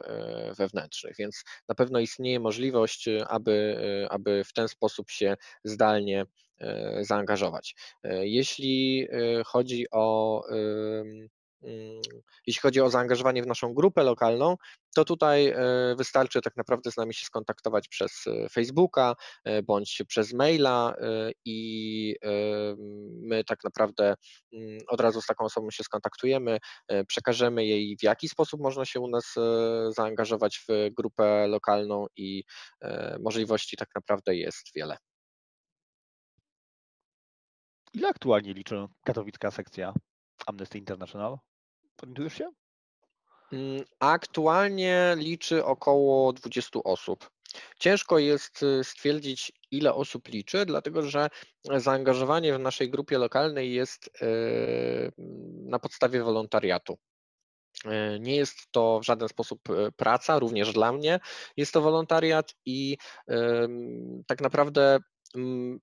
Wewnętrznych. 0.59 1.17
Więc 1.19 1.45
na 1.69 1.75
pewno 1.75 2.01
istnieje 2.01 2.41
możliwość, 2.41 3.09
aby, 3.29 3.77
aby 4.11 4.45
w 4.45 4.53
ten 4.53 4.69
sposób 4.69 5.11
się 5.11 5.37
zdalnie 5.65 5.90
E, 6.61 7.05
zaangażować. 7.05 7.75
E, 8.05 8.27
jeśli 8.27 9.07
e, 9.11 9.45
chodzi 9.45 9.87
o 9.91 10.43
mm, 10.51 11.29
jeśli 12.47 12.61
chodzi 12.63 12.81
o 12.81 12.91
zaangażowanie 12.91 13.43
w 13.43 13.47
naszą 13.47 13.75
grupę 13.75 14.03
lokalną, 14.05 14.57
to 14.95 15.05
tutaj 15.05 15.55
wystarczy 15.99 16.41
tak 16.41 16.57
naprawdę 16.57 16.91
z 16.91 16.97
nami 16.97 17.15
się 17.15 17.27
skontaktować 17.27 17.89
przez 17.89 18.25
Facebooka 18.53 19.15
bądź 19.65 20.03
przez 20.09 20.33
maila 20.33 20.95
i 21.45 22.15
my 23.23 23.45
tak 23.45 23.65
naprawdę 23.65 24.15
mm, 24.53 24.79
od 24.89 25.01
razu 25.01 25.21
z 25.21 25.27
taką 25.27 25.45
osobą 25.45 25.71
się 25.71 25.85
skontaktujemy, 25.85 26.59
przekażemy 27.07 27.67
jej 27.67 27.97
w 27.97 28.03
jaki 28.03 28.29
sposób 28.29 28.61
można 28.61 28.85
się 28.85 29.01
u 29.01 29.09
nas 29.09 29.35
zaangażować 29.89 30.65
w 30.69 30.95
grupę 30.97 31.47
lokalną 31.49 32.07
i 32.17 32.45
możliwości 33.21 33.77
tak 33.77 33.89
naprawdę 33.95 34.37
jest 34.37 34.67
wiele. 34.75 34.97
Ile 37.95 38.09
aktualnie 38.09 38.55
liczy 38.55 38.87
katowicka 39.05 39.51
sekcja 39.51 39.95
Amnesty 40.47 40.79
International? 40.79 41.39
Orientujesz 42.03 42.35
się? 42.35 42.51
Mm, 43.53 43.85
aktualnie 43.99 45.15
liczy 45.19 45.65
około 45.65 46.33
20 46.33 46.81
osób. 46.85 47.31
Ciężko 47.79 48.19
jest 48.19 48.63
y, 48.63 48.85
stwierdzić, 48.85 49.53
ile 49.71 49.95
osób 49.95 50.29
liczy, 50.29 50.67
dlatego 50.67 51.03
że 51.03 51.29
zaangażowanie 51.77 52.55
w 52.55 52.59
naszej 52.59 52.91
grupie 52.91 53.19
lokalnej 53.19 53.73
jest 53.73 54.07
y, 54.07 55.13
na 55.65 55.79
podstawie 55.79 56.23
wolontariatu. 56.23 56.99
Y, 57.87 58.21
nie 58.21 58.37
jest 58.37 58.57
to 58.71 59.01
w 59.01 59.05
żaden 59.05 59.29
sposób 59.29 59.61
praca, 59.97 60.39
również 60.39 60.73
dla 60.73 60.93
mnie 60.93 61.21
jest 61.57 61.73
to 61.73 61.81
wolontariat 61.81 62.55
i 62.65 62.97
tak 64.27 64.41
naprawdę 64.41 64.99
mm, 65.35 65.81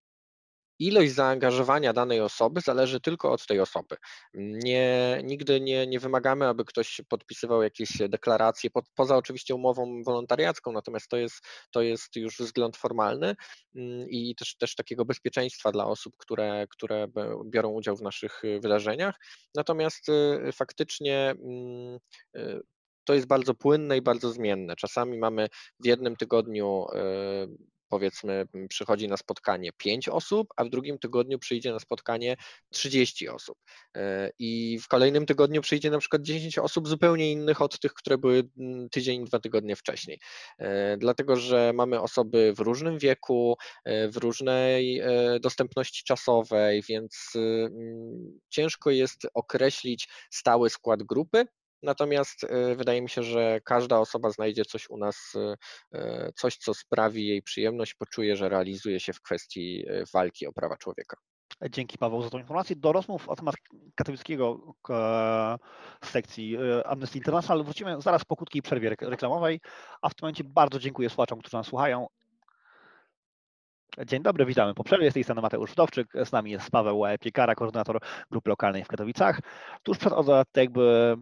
ilość 0.80 1.12
zaangażowania 1.12 1.94
danej 1.94 2.22
osoby 2.22 2.62
zależy 2.62 3.00
tylko 3.02 3.32
od 3.32 3.46
tej 3.46 3.60
osoby. 3.60 3.96
Nie, 4.34 5.22
nigdy 5.24 5.62
nie, 5.62 5.88
nie 5.88 6.00
wymagamy, 6.00 6.48
aby 6.48 6.66
ktoś 6.66 7.02
podpisywał 7.10 7.64
jakieś 7.64 7.90
deklaracje, 8.10 8.70
po, 8.70 8.82
poza 8.96 9.18
oczywiście 9.18 9.56
umową 9.56 10.04
wolontariacką, 10.04 10.72
natomiast 10.72 11.08
to 11.10 11.18
jest, 11.18 11.46
to 11.72 11.82
jest 11.82 12.16
już 12.16 12.38
wzgląd 12.38 12.78
formalny 12.78 13.36
mm, 13.76 14.10
i 14.10 14.36
też, 14.36 14.56
też 14.58 14.76
takiego 14.76 15.06
bezpieczeństwa 15.06 15.72
dla 15.72 15.86
osób, 15.86 16.14
które, 16.18 16.66
które 16.70 17.08
biorą 17.46 17.70
udział 17.70 17.96
w 17.96 18.02
naszych 18.02 18.42
wydarzeniach. 18.62 19.16
Natomiast 19.56 20.10
y, 20.10 20.52
faktycznie 20.52 21.30
mm, 21.30 21.98
y, 22.36 22.62
to 23.04 23.14
jest 23.14 23.28
bardzo 23.28 23.54
płynne 23.54 23.98
i 23.98 24.02
bardzo 24.02 24.32
zmienne. 24.32 24.76
Czasami 24.76 25.18
mamy 25.18 25.48
w 25.80 25.86
jednym 25.86 26.16
tygodniu 26.16 26.86
y, 26.96 27.77
powiedzmy 27.90 28.46
przychodzi 28.70 29.08
na 29.08 29.18
spotkanie 29.18 29.72
5 29.78 30.10
osób, 30.10 30.48
a 30.56 30.64
w 30.64 30.70
drugim 30.70 31.00
tygodniu 31.00 31.40
przyjdzie 31.40 31.72
na 31.72 31.80
spotkanie 31.80 32.38
30 32.70 33.30
osób. 33.30 33.58
E, 33.96 34.32
I 34.40 34.80
w 34.80 34.88
kolejnym 34.88 35.26
tygodniu 35.26 35.62
przyjdzie 35.62 35.92
na 35.92 36.00
przykład 36.00 36.22
10 36.22 36.58
osób 36.58 36.88
zupełnie 36.88 37.32
innych 37.32 37.62
od 37.62 37.80
tych, 37.80 37.94
które 37.94 38.18
były 38.18 38.44
tydzień, 38.92 39.26
dwa 39.26 39.40
tygodnie 39.40 39.76
wcześniej. 39.76 40.20
E, 40.60 40.98
dlatego, 40.98 41.36
że 41.36 41.72
mamy 41.76 42.02
osoby 42.02 42.54
w 42.54 42.60
różnym 42.60 43.00
wieku, 43.00 43.58
e, 43.86 44.08
w 44.08 44.18
różnej 44.18 45.02
dostępności 45.42 46.04
czasowej, 46.04 46.84
więc 46.90 47.34
ciężko 48.50 48.90
jest 48.90 49.28
określić 49.34 50.08
stały 50.30 50.70
skład 50.70 51.04
grupy, 51.04 51.46
Natomiast 51.84 52.44
e, 52.44 52.76
wydaje 52.76 53.02
mi 53.02 53.10
się, 53.10 53.24
że 53.24 53.60
każda 53.64 54.00
osoba 54.00 54.30
znajdzie 54.30 54.66
coś 54.66 54.90
u 54.90 54.98
nas, 54.98 55.34
e, 55.36 55.56
e, 56.00 56.32
coś, 56.36 56.58
co 56.58 56.74
sprawi 56.74 57.28
jej 57.28 57.42
przyjemność, 57.42 57.94
poczuje, 57.94 58.36
że 58.36 58.50
realizuje 58.50 59.00
się 59.00 59.14
w 59.14 59.22
kwestii 59.22 59.86
walki 60.14 60.48
o 60.48 60.54
prawa 60.54 60.78
człowieka. 60.78 61.18
Dzięki 61.70 61.98
Paweł 61.98 62.22
za 62.22 62.30
tą 62.30 62.38
informację. 62.38 62.76
Do 62.76 62.92
rozmów 62.92 63.30
o 63.30 63.36
temat 63.36 63.56
katowickiego 63.96 64.74
sekcji 66.04 66.58
Amnesty 66.86 67.18
International 67.18 67.64
wrócimy 67.64 68.02
zaraz 68.02 68.26
po 68.26 68.36
krótkiej 68.36 68.62
przerwie 68.62 68.96
reklamowej, 69.02 69.60
a 70.02 70.10
w 70.10 70.14
tym 70.14 70.26
momencie 70.26 70.44
bardzo 70.44 70.80
dziękuję 70.80 71.10
słuchaczom, 71.10 71.40
którzy 71.40 71.58
nas 71.58 71.68
słuchają. 71.68 72.08
Dzień 74.06 74.24
dobry, 74.24 74.46
witamy 74.46 74.74
po 74.74 74.84
przerwie. 74.84 75.12
Z 75.12 75.14
tej 75.14 75.24
strony 75.24 75.42
Mateusz 75.42 75.72
Wdowczyk, 75.72 76.08
z 76.26 76.32
nami 76.32 76.52
jest 76.52 76.72
Paweł 76.72 77.04
Piekara, 77.20 77.56
koordynator 77.56 78.00
grupy 78.32 78.50
lokalnej 78.50 78.84
w 78.84 78.88
Katowicach. 78.88 79.40
Tuż 79.84 79.98
przed 79.98 80.14
jakby 80.56 81.18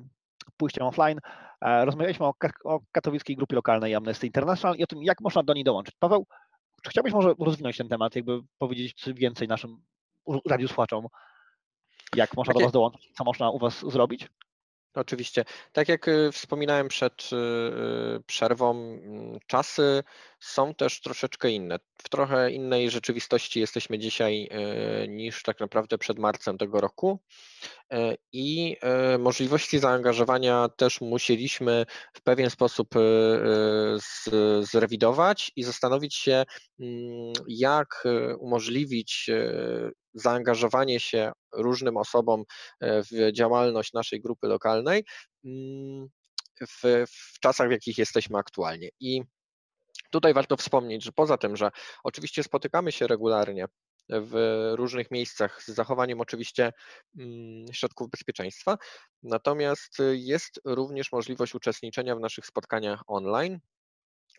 pójściem 0.58 0.88
offline, 0.88 1.20
e, 1.62 1.86
rozmawialiśmy 1.86 2.26
o, 2.26 2.34
o 2.64 2.80
katowickiej 2.92 3.36
grupie 3.36 3.56
lokalnej 3.56 3.96
Amnesty 3.96 4.28
International 4.28 4.76
i 4.78 4.84
o 4.84 4.88
tym, 4.88 5.04
jak 5.04 5.22
można 5.22 5.44
do 5.44 5.54
niej 5.54 5.64
dołączyć. 5.64 5.96
Paweł, 6.00 6.28
czy 6.84 6.90
chciałbyś 6.90 7.14
może 7.14 7.34
rozwinąć 7.40 7.78
ten 7.78 7.90
temat, 7.90 8.16
jakby 8.16 8.42
powiedzieć 8.58 8.94
coś 8.94 9.14
więcej 9.14 9.48
naszym 9.48 9.78
radiosłuchaczom, 10.50 11.08
jak 12.16 12.38
można 12.38 12.54
do 12.54 12.60
Was 12.60 12.72
dołączyć, 12.72 13.12
co 13.18 13.24
można 13.24 13.50
u 13.50 13.60
Was 13.60 13.92
zrobić? 13.92 14.28
Oczywiście. 14.96 15.46
Tak 15.72 15.90
jak 15.90 16.08
y, 16.08 16.32
wspominałem 16.32 16.88
przed 16.88 17.30
y, 17.34 17.36
y, 17.36 18.24
przerwą, 18.26 18.72
mm, 18.72 19.40
czasy 19.48 20.04
są 20.40 20.74
też 20.74 21.02
troszeczkę 21.02 21.52
inne. 21.52 21.80
W 21.98 22.10
trochę 22.10 22.52
innej 22.52 22.90
rzeczywistości 22.90 23.60
jesteśmy 23.60 24.00
dzisiaj 24.00 24.50
niż 25.08 25.44
tak 25.44 25.60
naprawdę 25.60 25.98
przed 25.98 26.20
marcem 26.20 26.58
tego 26.58 26.82
roku 26.82 27.20
i 28.34 28.78
możliwości 29.20 29.80
zaangażowania 29.80 30.70
też 30.78 31.02
musieliśmy 31.02 31.86
w 32.14 32.22
pewien 32.22 32.50
sposób 32.50 32.88
zrewidować 34.62 35.52
i 35.56 35.64
zastanowić 35.64 36.16
się, 36.16 36.44
mm, 36.80 37.34
jak 37.48 38.04
umożliwić 38.40 39.30
zaangażowanie 40.16 41.00
się 41.00 41.32
różnym 41.54 41.98
osobom 41.98 42.44
e, 42.80 43.04
w 43.04 43.32
działalność 43.34 43.94
naszej 43.94 44.22
grupy 44.22 44.48
lokalnej 44.48 45.06
mm, 45.46 46.08
w, 46.62 47.06
w 47.10 47.40
czasach, 47.40 47.68
w 47.68 47.72
jakich 47.72 47.98
jesteśmy 47.98 48.38
aktualnie. 48.38 48.90
I 49.00 49.22
tutaj 50.12 50.34
warto 50.34 50.58
wspomnieć, 50.58 51.04
że 51.04 51.12
poza 51.12 51.38
tym, 51.38 51.56
że 51.56 51.70
oczywiście 52.04 52.44
spotykamy 52.44 52.92
się 52.92 53.08
regularnie 53.08 53.66
w 54.10 54.72
różnych 54.76 55.12
miejscach 55.12 55.64
z 55.64 55.68
zachowaniem 55.68 56.22
oczywiście 56.22 56.74
mm, 57.20 57.74
środków 57.74 58.10
bezpieczeństwa. 58.10 58.78
Natomiast 59.24 59.98
jest 60.12 60.62
również 60.66 61.12
możliwość 61.12 61.56
uczestniczenia 61.56 62.16
w 62.16 62.20
naszych 62.20 62.46
spotkaniach 62.46 63.02
online, 63.08 63.60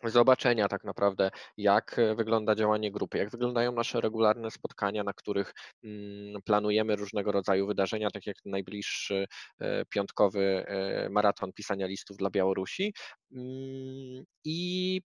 zobaczenia 0.03 0.67
tak 0.67 0.83
naprawdę, 0.83 1.31
jak 1.57 1.99
e, 1.99 2.15
wygląda 2.15 2.55
działanie 2.55 2.91
grupy, 2.91 3.17
jak 3.17 3.29
wyglądają 3.29 3.71
nasze 3.71 4.01
regularne 4.01 4.51
spotkania, 4.51 5.03
na 5.03 5.13
których 5.13 5.53
mm, 5.83 6.41
planujemy 6.45 6.95
różnego 6.95 7.31
rodzaju 7.31 7.67
wydarzenia, 7.67 8.11
tak 8.11 8.27
jak 8.27 8.37
najbliższy 8.45 9.25
e, 9.59 9.85
piątkowy 9.85 10.65
e, 10.67 11.09
maraton 11.09 11.53
pisania 11.53 11.87
listów 11.87 12.17
dla 12.17 12.29
Białorusi. 12.29 12.93
Mm, 13.35 14.23
I 14.45 15.01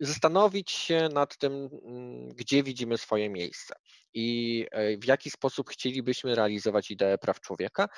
zastanowić 0.00 0.70
się 0.70 1.08
nad 1.12 1.38
tym, 1.38 1.52
mm, 1.52 2.28
gdzie 2.28 2.62
widzimy 2.62 2.98
swoje 2.98 3.30
miejsce 3.30 3.74
i 4.14 4.66
w 4.98 5.06
jaki 5.06 5.30
sposób 5.30 5.70
chcielibyśmy 5.70 6.34
realizować 6.34 6.90
ideę 6.90 7.18
praw 7.18 7.40
człowieka, 7.40 7.88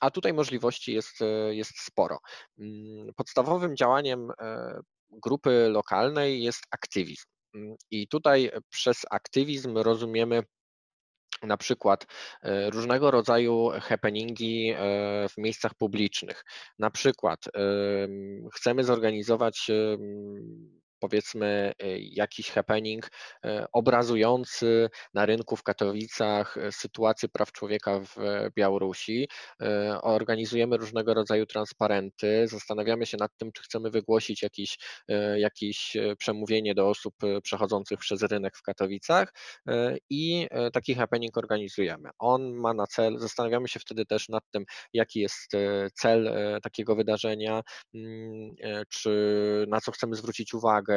a 0.00 0.10
tutaj 0.10 0.32
możliwości 0.32 0.92
jest, 0.92 1.16
jest 1.50 1.78
sporo. 1.78 2.18
Podstawowym 3.16 3.76
działaniem 3.76 4.30
grupy 5.22 5.68
lokalnej 5.68 6.42
jest 6.42 6.62
aktywizm. 6.70 7.24
Mm, 7.54 7.76
I 7.90 8.08
tutaj 8.08 8.50
przez 8.68 8.96
aktywizm 9.10 9.78
rozumiemy 9.78 10.42
na 11.42 11.56
przykład 11.56 12.06
e, 12.42 12.70
różnego 12.70 13.10
rodzaju 13.10 13.70
happeningi 13.80 14.70
e, 14.70 14.76
w 15.28 15.38
miejscach 15.38 15.74
publicznych. 15.74 16.44
Na 16.78 16.90
przykład 16.90 17.40
chcemy 18.54 18.84
zorganizować 18.84 19.70
powiedzmy 21.08 21.72
jakiś 21.98 22.50
happening 22.50 23.10
obrazujący 23.72 24.90
na 25.14 25.26
rynku 25.26 25.56
w 25.56 25.62
Katowicach 25.62 26.56
sytuację 26.70 27.28
praw 27.28 27.52
człowieka 27.52 28.00
w 28.00 28.16
Białorusi. 28.56 29.28
Organizujemy 30.02 30.76
różnego 30.76 31.14
rodzaju 31.14 31.46
transparenty, 31.46 32.48
zastanawiamy 32.48 33.06
się 33.06 33.16
nad 33.20 33.30
tym, 33.36 33.52
czy 33.52 33.62
chcemy 33.62 33.90
wygłosić 33.90 34.42
jakiś, 34.42 34.78
jakieś 35.36 35.96
przemówienie 36.18 36.74
do 36.74 36.88
osób 36.88 37.14
przechodzących 37.42 37.98
przez 37.98 38.22
rynek 38.22 38.56
w 38.56 38.62
Katowicach 38.62 39.32
i 40.10 40.48
taki 40.72 40.94
happening 40.94 41.38
organizujemy. 41.38 42.10
On 42.18 42.54
ma 42.54 42.74
na 42.74 42.86
cel, 42.86 43.18
zastanawiamy 43.18 43.68
się 43.68 43.80
wtedy 43.80 44.06
też 44.06 44.28
nad 44.28 44.44
tym, 44.50 44.64
jaki 44.92 45.20
jest 45.20 45.52
cel 45.94 46.34
takiego 46.62 46.96
wydarzenia, 46.96 47.62
mm, 47.94 48.54
czy 48.88 49.14
na 49.68 49.80
co 49.80 49.92
chcemy 49.92 50.16
zwrócić 50.16 50.54
uwagę, 50.54 50.93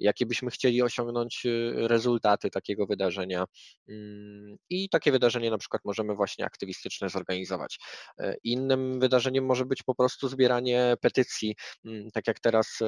jakie 0.00 0.26
byśmy 0.26 0.50
chcieli 0.50 0.82
osiągnąć 0.82 1.46
rezultaty 1.74 2.50
takiego 2.50 2.86
wydarzenia. 2.86 3.44
Mm, 3.88 4.56
I 4.70 4.88
takie 4.88 5.12
wydarzenie 5.12 5.50
na 5.50 5.58
przykład 5.58 5.82
możemy 5.84 6.14
właśnie 6.14 6.44
aktywistyczne 6.44 7.08
zorganizować. 7.08 7.78
Innym 8.44 9.00
wydarzeniem 9.00 9.46
może 9.46 9.64
być 9.64 9.82
po 9.82 9.94
prostu 9.94 10.28
zbieranie 10.28 10.94
petycji, 11.00 11.56
mm, 11.84 12.10
tak 12.10 12.26
jak 12.26 12.40
teraz 12.40 12.78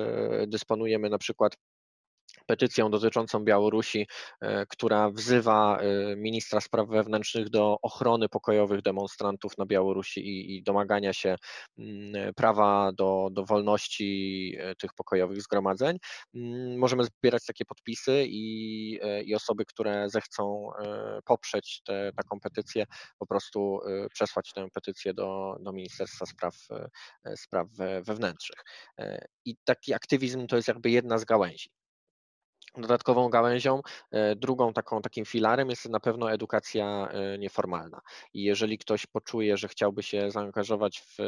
dysponujemy 0.47 1.11
na 1.11 1.19
przykład 1.19 1.57
petycją 2.47 2.91
dotyczącą 2.91 3.45
Białorusi, 3.45 4.07
e, 4.41 4.67
która 4.67 5.11
wzywa 5.11 5.79
e, 5.79 6.17
ministra 6.17 6.61
spraw 6.61 6.89
wewnętrznych 6.89 7.51
do 7.51 7.77
ochrony 7.83 8.29
pokojowych 8.29 8.83
demonstrantów 8.83 9.59
na 9.59 9.67
Białorusi 9.67 10.21
i, 10.21 10.57
i 10.57 10.63
domagania 10.63 11.13
się 11.13 11.37
mm, 11.79 12.35
prawa 12.35 12.93
do, 12.93 13.29
do 13.33 13.45
wolności 13.45 14.57
e, 14.59 14.75
tych 14.75 14.95
pokojowych 14.95 15.43
zgromadzeń. 15.43 15.99
Mm, 16.35 16.79
możemy 16.79 17.05
zbierać 17.05 17.45
takie 17.47 17.65
podpisy 17.65 18.25
i, 18.29 19.01
i 19.25 19.35
osoby, 19.35 19.65
które 19.65 20.11
zechcą 20.11 20.71
poprzeć 21.25 21.83
te, 21.85 22.11
taką 22.17 22.41
petycję, 22.41 22.85
po 23.19 23.27
prostu 23.27 23.81
przesłać 24.13 24.53
tę 24.53 24.67
petycję 24.75 25.15
do, 25.15 25.57
do 25.61 25.73
Ministerstwa 25.73 26.27
Spraw, 26.27 26.55
Spraw 27.37 27.69
Wewnętrznych. 28.03 28.65
I 29.45 29.57
taki 29.65 29.95
aktywizm 29.95 30.47
to 30.47 30.57
jest 30.57 30.69
jakby 30.69 30.91
jedna 30.91 31.19
z 31.19 31.25
gałęzi. 31.25 31.69
Dodatkową 32.79 33.29
gałęzią, 33.29 33.81
e, 34.11 34.37
drugą 34.37 34.73
taką, 34.73 35.03
takim 35.03 35.25
filarem 35.25 35.71
jest 35.71 35.89
na 35.89 36.01
pewno 36.01 36.33
edukacja 36.33 37.09
e, 37.11 37.39
nieformalna. 37.39 38.01
I 38.33 38.43
jeżeli 38.43 38.79
ktoś 38.79 39.07
poczuje, 39.07 39.57
że 39.57 39.69
chciałby 39.69 40.03
się 40.03 40.31
zaangażować 40.31 41.01
w, 41.01 41.21
e, 41.21 41.25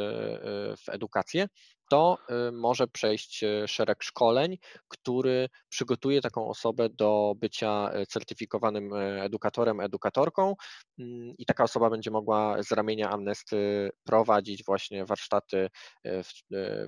w 0.77 0.89
edukację, 0.89 1.47
to 1.89 2.17
może 2.51 2.87
przejść 2.87 3.45
szereg 3.67 4.03
szkoleń, 4.03 4.57
który 4.87 5.49
przygotuje 5.69 6.21
taką 6.21 6.47
osobę 6.47 6.89
do 6.89 7.33
bycia 7.37 7.91
certyfikowanym 8.07 8.93
edukatorem, 9.21 9.79
edukatorką 9.79 10.55
mm, 10.99 11.33
i 11.37 11.45
taka 11.45 11.63
osoba 11.63 11.89
będzie 11.89 12.11
mogła 12.11 12.63
z 12.63 12.71
ramienia 12.71 13.09
Amnesty 13.09 13.89
prowadzić 14.03 14.63
właśnie 14.65 15.05
warsztaty 15.05 15.69
w, 16.03 16.31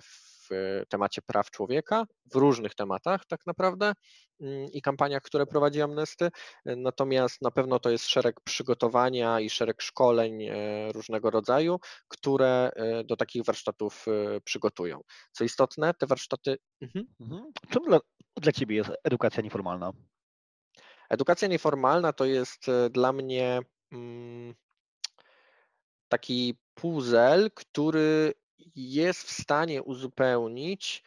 w 0.02 0.39
w 0.50 0.84
temacie 0.90 1.22
praw 1.22 1.52
człowieka, 1.52 2.06
w 2.34 2.36
różnych 2.36 2.76
tematach 2.76 3.26
tak 3.26 3.40
naprawdę 3.46 3.94
mm, 4.42 4.72
i 4.72 4.82
kampaniach, 4.82 5.22
które 5.24 5.46
prowadzi 5.46 5.82
Amnesty. 5.82 6.30
Natomiast 6.66 7.42
na 7.42 7.52
pewno 7.52 7.80
to 7.80 7.90
jest 7.90 8.08
szereg 8.08 8.42
przygotowania 8.42 9.40
i 9.40 9.50
szereg 9.50 9.82
szkoleń 9.82 10.44
e, 10.44 10.56
różnego 10.92 11.30
rodzaju, 11.30 11.80
które 12.08 12.72
e, 12.76 13.04
do 13.04 13.16
takich 13.16 13.46
warsztatów 13.46 14.06
e, 14.08 14.42
przygotują. 14.42 15.02
Co 15.32 15.44
istotne, 15.44 15.94
te 15.94 16.08
warsztaty. 16.08 16.58
Mhm. 16.82 17.06
Mhm. 17.20 17.52
Czym 17.70 17.84
dla, 17.84 18.00
dla 18.36 18.52
Ciebie 18.52 18.76
jest 18.76 18.92
edukacja 19.04 19.44
nieformalna? 19.44 19.92
Edukacja 21.10 21.48
nieformalna 21.48 22.14
to 22.14 22.26
jest 22.26 22.66
dla 22.92 23.14
mnie 23.14 23.60
mm, 23.92 24.56
taki 26.10 26.58
puzzle, 26.74 27.50
który 27.56 28.34
jest 28.76 29.24
w 29.24 29.32
stanie 29.32 29.84
uzupełnić 29.84 31.04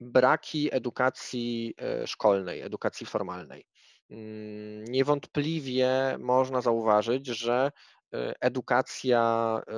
braki 0.00 0.74
edukacji 0.74 1.74
e, 1.78 2.06
szkolnej, 2.06 2.60
edukacji 2.60 3.06
formalnej. 3.06 3.66
Mm, 4.10 4.84
niewątpliwie 4.84 6.16
można 6.18 6.60
zauważyć, 6.60 7.26
że 7.26 7.72
e, 8.14 8.34
edukacja 8.40 9.22
e, 9.66 9.72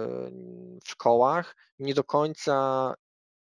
w 0.84 0.88
szkołach 0.88 1.56
nie 1.78 1.94
do 1.94 2.04
końca 2.04 2.94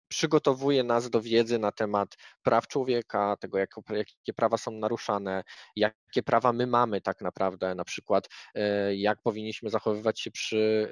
przygotowuje 0.08 0.84
nas 0.84 1.10
do 1.10 1.20
wiedzy 1.20 1.58
na 1.58 1.72
temat 1.72 2.16
praw 2.42 2.68
człowieka, 2.68 3.36
tego, 3.40 3.58
jak, 3.58 3.70
jakie 3.90 4.32
prawa 4.36 4.56
są 4.58 4.70
naruszane, 4.70 5.44
jakie 5.76 6.22
prawa 6.24 6.52
my 6.52 6.66
mamy 6.66 7.00
tak 7.00 7.20
naprawdę, 7.20 7.74
na 7.74 7.84
przykład 7.84 8.28
e, 8.54 8.96
jak 8.96 9.22
powinniśmy 9.22 9.70
zachowywać 9.70 10.20
się 10.20 10.30
przy 10.30 10.90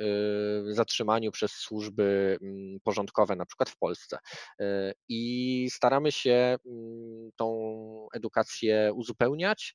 e, 0.71 0.75
zatrzymaniu 0.75 1.31
przez 1.31 1.53
służby 1.53 2.39
mm, 2.43 2.79
porządkowe, 2.83 3.37
na 3.37 3.47
przykład 3.47 3.71
w 3.71 3.77
Polsce. 3.79 4.19
E, 4.61 4.93
I 5.09 5.69
staramy 5.71 6.13
się 6.13 6.57
mm, 6.67 7.31
tą 7.37 8.09
edukację 8.15 8.93
uzupełniać, 8.95 9.75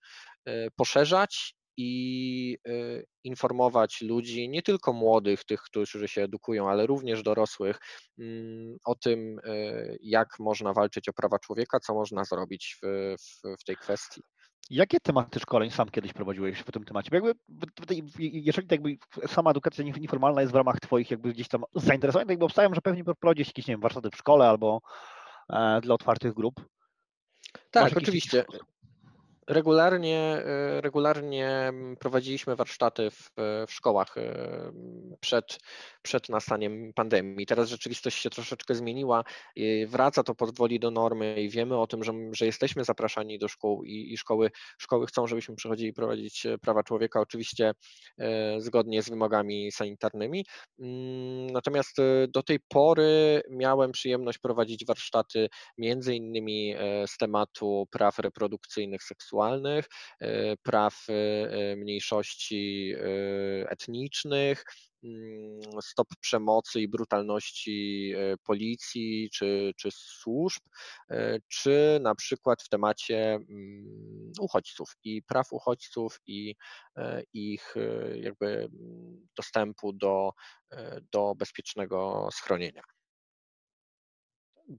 poszerzać 0.76 1.59
i 1.82 2.58
y, 2.68 3.06
informować 3.24 4.02
ludzi, 4.02 4.50
nie 4.50 4.62
tylko 4.62 4.94
młodych, 4.94 5.44
tych, 5.44 5.62
którzy 5.62 6.08
się 6.08 6.24
edukują, 6.24 6.70
ale 6.70 6.88
również 6.88 7.24
dorosłych, 7.24 7.80
mm, 8.20 8.78
o 8.86 8.96
tym, 8.96 9.40
y, 9.40 9.98
jak 10.02 10.28
można 10.40 10.74
walczyć 10.74 11.10
o 11.10 11.14
prawa 11.14 11.40
człowieka, 11.40 11.80
co 11.80 11.94
można 11.94 12.24
zrobić 12.24 12.78
w, 12.84 13.16
w, 13.20 13.62
w 13.62 13.64
tej 13.64 13.76
kwestii. 13.76 14.22
Jakie 14.70 15.00
tematy 15.00 15.40
szkoleń 15.40 15.72
sam 15.72 15.90
kiedyś 15.90 16.14
prowadziłeś 16.14 16.60
w 16.60 16.72
tym 16.72 16.84
temacie? 16.84 17.10
Bo 17.12 17.16
jakby, 17.16 17.34
jeżeli 18.20 18.68
jakby 18.72 18.98
sama 19.28 19.52
edukacja 19.52 19.84
nieformalna 19.84 20.42
jest 20.42 20.54
w 20.54 20.56
ramach 20.56 20.80
Twoich 20.80 21.12
jakby 21.12 21.34
gdzieś 21.34 21.48
tam 21.48 21.64
zainteresowań, 21.76 22.26
to 22.26 22.32
jakby 22.32 22.46
obstawiam, 22.46 22.76
że 22.76 22.82
pewnie 22.82 23.04
prowadzisz 23.04 23.48
jakieś 23.48 23.68
nie 23.68 23.74
wiem, 23.74 23.82
warsztaty 23.82 24.10
w 24.10 24.16
szkole 24.16 24.50
albo 24.50 24.82
e, 25.50 25.82
dla 25.82 25.96
otwartych 25.96 26.34
grup. 26.34 26.66
Tak, 27.72 27.98
oczywiście. 27.98 28.46
Regularnie, 29.50 30.18
e, 30.18 30.82
regularnie 30.82 31.74
prowadziliśmy 32.00 32.56
warsztaty 32.56 33.12
w, 33.12 33.32
w 33.68 33.72
szkołach 33.74 34.18
e, 34.18 34.72
przed, 35.20 35.60
przed 36.02 36.30
nastaniem 36.30 36.94
pandemii. 36.94 37.46
Teraz 37.46 37.70
rzeczywistość 37.70 38.18
się 38.22 38.30
troszeczkę 38.30 38.76
zmieniła, 38.76 39.24
wraca 39.88 40.24
to 40.24 40.36
powoli 40.36 40.80
do 40.80 40.92
normy 40.92 41.42
i 41.42 41.50
wiemy 41.50 41.78
o 41.78 41.88
tym, 41.88 42.04
że, 42.04 42.14
że 42.32 42.46
jesteśmy 42.46 42.84
zapraszani 42.84 43.40
do 43.40 43.48
szkół 43.48 43.84
i, 43.84 44.14
i 44.14 44.18
szkoły, 44.18 44.52
szkoły 44.78 45.08
chcą, 45.08 45.28
żebyśmy 45.28 45.56
przychodzili 45.56 45.94
prowadzić 45.94 46.46
e, 46.46 46.58
prawa 46.58 46.84
człowieka, 46.84 47.22
oczywiście 47.22 47.74
zgodnie 48.58 49.02
z 49.04 49.10
wymogami 49.10 49.72
sanitarnymi. 49.72 50.46
Mm, 50.80 51.48
natomiast 51.48 51.98
do 52.30 52.44
tej 52.44 52.60
pory 52.68 53.42
miałem 53.50 53.92
przyjemność 53.92 54.38
prowadzić 54.38 54.86
warsztaty 54.86 55.48
między 55.78 56.16
innymi 56.16 56.76
z 57.08 57.18
tematu 57.18 57.88
praw 57.92 58.20
reprodukcyjnych, 58.20 59.04
seksualnych, 59.04 59.39
seksualnych, 59.40 59.86
e, 60.20 60.58
praw 60.58 61.06
e, 61.10 61.14
e, 61.14 61.76
mniejszości 61.76 62.94
etnicznych, 63.68 64.64
mm, 65.04 65.60
stop 65.82 66.08
przemocy 66.22 66.82
i 66.82 66.88
brutalności 66.88 68.14
policji 68.44 69.30
czy, 69.34 69.74
czy 69.78 69.90
służb, 69.92 70.62
czy 71.48 72.00
na 72.02 72.16
przykład 72.16 72.64
w 72.64 72.70
temacie 72.70 73.34
mm, 73.34 74.32
uchodźców 74.40 74.90
i 75.04 75.24
praw 75.24 75.54
uchodźców 75.54 76.20
i 76.28 76.56
ich 77.34 77.76
jakby 78.16 78.48
mm, 78.48 79.28
dostępu 79.38 79.94
do, 79.94 80.32
do 81.12 81.36
bezpiecznego 81.36 82.30
schronienia. 82.32 82.82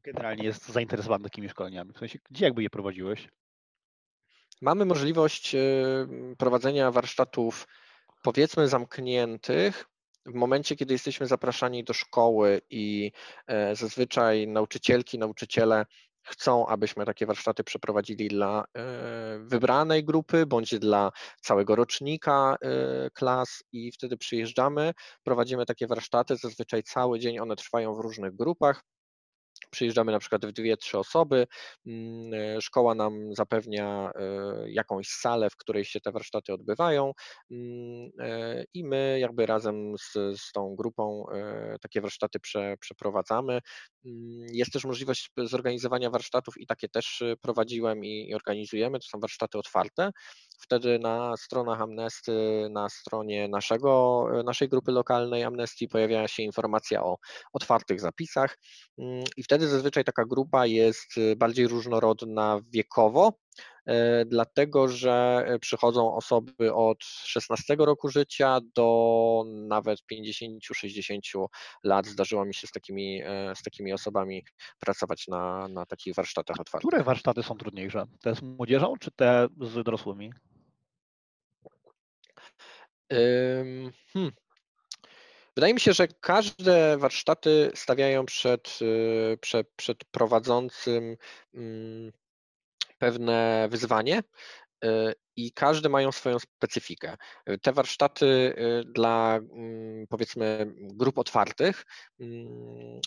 Generalnie 0.04 0.44
jest 0.44 0.68
zainteresowany 0.68 1.24
takimi 1.24 1.48
szkoleniami. 1.48 1.92
W 1.92 1.98
sensie, 1.98 2.18
gdzie 2.30 2.44
jakby 2.44 2.62
je 2.62 2.70
prowadziłeś? 2.70 3.28
Mamy 4.60 4.84
możliwość 4.84 5.54
y, 5.54 6.06
prowadzenia 6.38 6.90
warsztatów, 6.90 7.66
powiedzmy, 8.22 8.68
zamkniętych. 8.68 9.86
W 10.26 10.34
momencie, 10.34 10.76
kiedy 10.76 10.94
jesteśmy 10.94 11.26
zapraszani 11.26 11.84
do 11.84 11.92
szkoły 11.92 12.60
i 12.70 13.12
e, 13.46 13.76
zazwyczaj 13.76 14.48
nauczycielki, 14.48 15.18
nauczyciele 15.18 15.86
chcą, 16.22 16.66
abyśmy 16.66 17.06
takie 17.06 17.26
warsztaty 17.26 17.64
przeprowadzili 17.64 18.28
dla 18.28 18.64
e, 18.76 18.82
wybranej 19.38 20.04
grupy 20.04 20.46
bądź 20.46 20.78
dla 20.78 21.12
całego 21.40 21.76
rocznika 21.76 22.56
e, 22.60 23.10
klas 23.10 23.62
i 23.72 23.92
wtedy 23.92 24.16
przyjeżdżamy, 24.16 24.92
prowadzimy 25.22 25.66
takie 25.66 25.86
warsztaty, 25.86 26.36
zazwyczaj 26.36 26.82
cały 26.82 27.18
dzień 27.18 27.38
one 27.38 27.56
trwają 27.56 27.94
w 27.94 28.00
różnych 28.00 28.36
grupach 28.36 28.82
przyjeżdżamy 29.70 30.12
na 30.12 30.18
przykład 30.18 30.46
w 30.46 30.52
dwie, 30.52 30.76
trzy 30.76 30.98
osoby, 30.98 31.46
mm, 31.86 32.60
szkoła 32.60 32.94
nam 32.94 33.34
zapewnia 33.34 34.10
jakąś 34.66 35.08
salę, 35.08 35.50
w 35.50 35.56
której 35.56 35.84
się 35.84 36.00
te 36.00 36.12
warsztaty 36.12 36.52
odbywają 36.52 37.12
mm, 37.50 38.10
i 38.74 38.84
my 38.84 39.18
jakby 39.20 39.46
razem 39.46 39.94
z, 39.98 40.12
z 40.40 40.52
tą 40.52 40.74
grupą 40.76 41.24
takie 41.82 42.00
warsztaty 42.00 42.40
prze, 42.40 42.76
przeprowadzamy. 42.80 43.60
Jest 44.52 44.72
też 44.72 44.84
możliwość 44.84 45.30
zorganizowania 45.36 46.10
warsztatów 46.10 46.54
i 46.58 46.66
takie 46.66 46.88
też 46.88 47.22
prowadziłem 47.40 48.04
i, 48.04 48.28
i 48.28 48.34
organizujemy, 48.34 48.98
to 48.98 49.06
są 49.06 49.20
warsztaty 49.20 49.58
otwarte. 49.58 50.10
Wtedy 50.60 50.98
na 50.98 51.36
stronach 51.36 51.80
Amnesty, 51.80 52.66
na 52.70 52.88
stronie 52.88 53.48
naszego, 53.48 54.26
naszej 54.44 54.68
grupy 54.68 54.92
lokalnej 54.92 55.44
Amnesty 55.44 55.88
pojawia 55.88 56.28
się 56.28 56.42
informacja 56.42 57.04
o 57.04 57.18
otwartych 57.52 58.00
zapisach 58.00 58.58
mm, 58.98 59.24
i 59.36 59.42
wtedy 59.42 59.68
zazwyczaj 59.68 60.04
taka 60.04 60.24
grupa 60.24 60.66
jest 60.66 61.14
bardziej 61.36 61.68
różnorodna 61.68 62.60
wiekowo, 62.70 63.32
e, 63.86 64.24
dlatego 64.24 64.88
że 64.88 65.46
przychodzą 65.60 66.14
osoby 66.14 66.74
od 66.74 67.04
16 67.04 67.76
roku 67.78 68.08
życia 68.08 68.58
do 68.74 69.44
nawet 69.46 69.98
50-60 70.12 71.46
lat. 71.84 72.06
Zdarzyło 72.06 72.44
mi 72.44 72.54
się 72.54 72.66
z 72.66 72.70
takimi, 72.70 73.22
z 73.54 73.62
takimi 73.62 73.92
osobami 73.92 74.44
pracować 74.80 75.28
na, 75.28 75.68
na 75.68 75.86
takich 75.86 76.14
warsztatach 76.14 76.60
otwartych. 76.60 76.88
Które 76.88 77.04
warsztaty 77.04 77.42
są 77.42 77.54
trudniejsze? 77.54 78.06
Te 78.22 78.34
z 78.34 78.42
młodzieżą 78.42 78.94
czy 79.00 79.10
te 79.10 79.48
z 79.60 79.84
dorosłymi? 79.84 80.30
Hmm. 84.12 84.32
Wydaje 85.56 85.74
mi 85.74 85.80
się, 85.80 85.92
że 85.92 86.08
każde 86.08 86.98
warsztaty 86.98 87.70
stawiają 87.74 88.26
przed, 88.26 88.78
y, 88.82 89.38
przed, 89.40 89.68
przed 89.76 90.04
prowadzącym 90.04 91.16
mm, 91.54 92.12
pewne 92.98 93.68
wyzwanie 93.70 94.22
y, 94.84 95.14
i 95.36 95.52
każde 95.52 95.88
mają 95.88 96.12
swoją 96.12 96.38
specyfikę. 96.38 97.16
Te 97.62 97.72
warsztaty 97.72 98.26
y, 98.26 98.84
dla 98.84 99.36
mm, 99.36 100.06
powiedzmy 100.06 100.74
grup 100.76 101.18
otwartych 101.18 101.84
mm, 102.20 103.00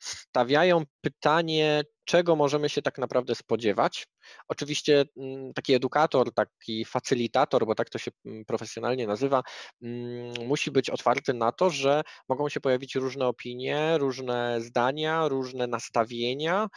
stawiają 0.00 0.82
pytanie, 1.00 1.82
czego 2.04 2.36
możemy 2.36 2.68
się 2.68 2.82
tak 2.82 2.98
naprawdę 2.98 3.34
spodziewać. 3.34 4.06
Oczywiście 4.48 5.04
mm, 5.16 5.52
taki 5.52 5.74
edukator, 5.74 6.34
taki 6.34 6.84
facylitator, 6.84 7.66
bo 7.66 7.74
tak 7.74 7.90
to 7.90 7.98
się 7.98 8.10
mm, 8.26 8.44
profesjonalnie 8.44 9.06
nazywa, 9.06 9.42
mm, 9.82 10.46
musi 10.46 10.70
być 10.70 10.90
otwarty 10.90 11.34
na 11.34 11.52
to, 11.52 11.70
że 11.70 12.02
mogą 12.28 12.48
się 12.48 12.60
pojawić 12.60 12.94
różne 12.94 13.26
opinie, 13.26 13.98
różne 13.98 14.60
zdania, 14.60 15.28
różne 15.28 15.66
nastawienia 15.66 16.68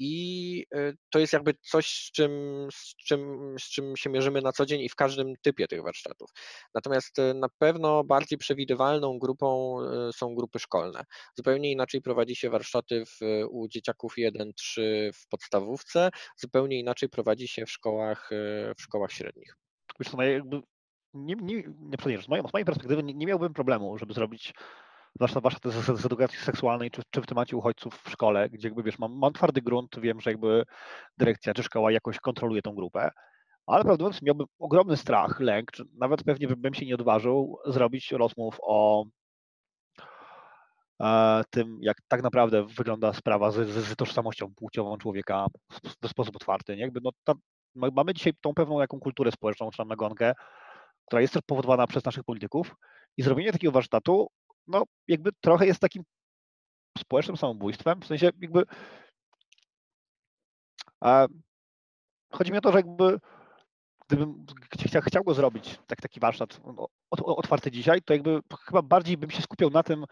i 0.00 0.66
y, 0.74 0.96
to 1.10 1.18
jest 1.18 1.32
jakby 1.32 1.54
coś, 1.60 1.86
z 1.86 2.12
czym, 2.12 2.30
z, 2.72 2.96
czym, 2.96 3.54
z 3.58 3.62
czym 3.62 3.96
się 3.96 4.10
mierzymy 4.10 4.42
na 4.42 4.52
co 4.52 4.66
dzień 4.66 4.80
i 4.80 4.88
w 4.88 4.94
każdym 4.94 5.32
typie 5.42 5.68
tych 5.68 5.82
warsztatów. 5.82 6.30
Natomiast 6.74 7.18
y, 7.18 7.34
na 7.34 7.48
pewno 7.58 8.04
bardziej 8.04 8.38
przewidywalną 8.38 9.18
grupą 9.18 9.76
y, 10.08 10.12
są 10.12 10.34
grupy 10.34 10.58
szkolne. 10.58 11.04
Zupełnie 11.36 11.72
inaczej 11.72 12.02
prowadzi 12.02 12.36
się 12.36 12.50
warsztaty 12.50 13.04
w, 13.06 13.20
u 13.50 13.68
dzieciaków 13.68 14.14
1-3 14.18 14.52
w 15.14 15.28
podstawówce, 15.28 16.10
zupełnie 16.36 16.78
inaczej 16.78 17.08
prowadzi 17.08 17.48
się 17.48 17.66
w 17.66 17.70
szkołach, 17.70 18.30
w 18.78 18.82
szkołach 18.82 19.12
średnich. 19.12 19.56
Wiesz, 20.00 20.12
no 20.12 20.22
jakby 20.22 20.60
nie, 21.14 21.34
nie, 21.34 21.54
nie 21.78 21.96
z, 22.22 22.28
mojej, 22.28 22.48
z 22.48 22.52
mojej 22.52 22.64
perspektywy 22.64 23.02
nie, 23.02 23.14
nie 23.14 23.26
miałbym 23.26 23.54
problemu, 23.54 23.98
żeby 23.98 24.14
zrobić 24.14 24.52
zwłaszcza 25.16 25.40
warsztaty 25.40 25.70
z, 25.70 26.00
z 26.00 26.06
edukacji 26.06 26.38
seksualnej, 26.38 26.90
czy, 26.90 27.02
czy 27.10 27.22
w 27.22 27.26
temacie 27.26 27.56
uchodźców 27.56 28.02
w 28.04 28.10
szkole, 28.10 28.48
gdzie 28.48 28.68
jakby 28.68 28.82
wiesz, 28.82 28.98
mam, 28.98 29.18
mam 29.18 29.32
twardy 29.32 29.62
grunt, 29.62 30.00
wiem, 30.00 30.20
że 30.20 30.30
jakby 30.30 30.64
dyrekcja 31.18 31.54
czy 31.54 31.62
szkoła 31.62 31.92
jakoś 31.92 32.18
kontroluje 32.18 32.62
tą 32.62 32.74
grupę, 32.74 33.10
ale 33.66 33.84
mówiąc 33.84 34.22
miałbym 34.22 34.46
ogromny 34.58 34.96
strach, 34.96 35.40
lęk, 35.40 35.70
czy 35.70 35.84
nawet 35.98 36.24
pewnie 36.24 36.48
bym 36.48 36.74
się 36.74 36.86
nie 36.86 36.94
odważył 36.94 37.58
zrobić 37.66 38.12
rozmów 38.12 38.58
o 38.62 39.04
e, 41.02 41.42
tym, 41.50 41.78
jak 41.80 41.96
tak 42.08 42.22
naprawdę 42.22 42.66
wygląda 42.66 43.12
sprawa 43.12 43.50
z, 43.50 43.68
z, 43.68 43.84
z 43.84 43.96
tożsamością 43.96 44.54
płciową 44.54 44.98
człowieka 44.98 45.46
w, 45.72 46.06
w 46.06 46.10
sposób 46.10 46.36
otwarty. 46.36 46.76
Nie? 46.76 46.82
Jakby 46.82 47.00
no, 47.02 47.10
ta, 47.24 47.34
mamy 47.74 48.14
dzisiaj 48.14 48.32
tą 48.40 48.54
pewną 48.54 48.80
jaką 48.80 49.00
kulturę 49.00 49.32
społeczną, 49.32 49.70
czy 49.70 49.76
tam 49.76 49.88
nagonkę, 49.88 50.32
która 51.06 51.22
jest 51.22 51.34
też 51.34 51.42
powodowana 51.46 51.86
przez 51.86 52.04
naszych 52.04 52.24
polityków 52.24 52.74
i 53.16 53.22
zrobienie 53.22 53.52
takiego 53.52 53.72
warsztatu 53.72 54.28
no 54.70 54.84
jakby 55.08 55.30
trochę 55.40 55.66
jest 55.66 55.80
takim 55.80 56.02
społecznym 56.98 57.36
samobójstwem, 57.36 58.00
w 58.00 58.06
sensie 58.06 58.26
jakby 58.40 58.64
a 61.00 61.26
chodzi 62.32 62.52
mi 62.52 62.58
o 62.58 62.60
to, 62.60 62.72
że 62.72 62.78
jakby 62.78 63.18
gdybym 64.06 64.46
chciał, 65.06 65.24
go 65.24 65.34
zrobić, 65.34 65.78
tak, 65.86 66.00
taki 66.00 66.20
warsztat 66.20 66.60
otwarty 67.10 67.70
dzisiaj, 67.70 68.02
to 68.02 68.12
jakby 68.12 68.40
chyba 68.66 68.82
bardziej 68.82 69.16
bym 69.16 69.30
się 69.30 69.42
skupiał 69.42 69.70
na 69.70 69.82
tym, 69.82 70.04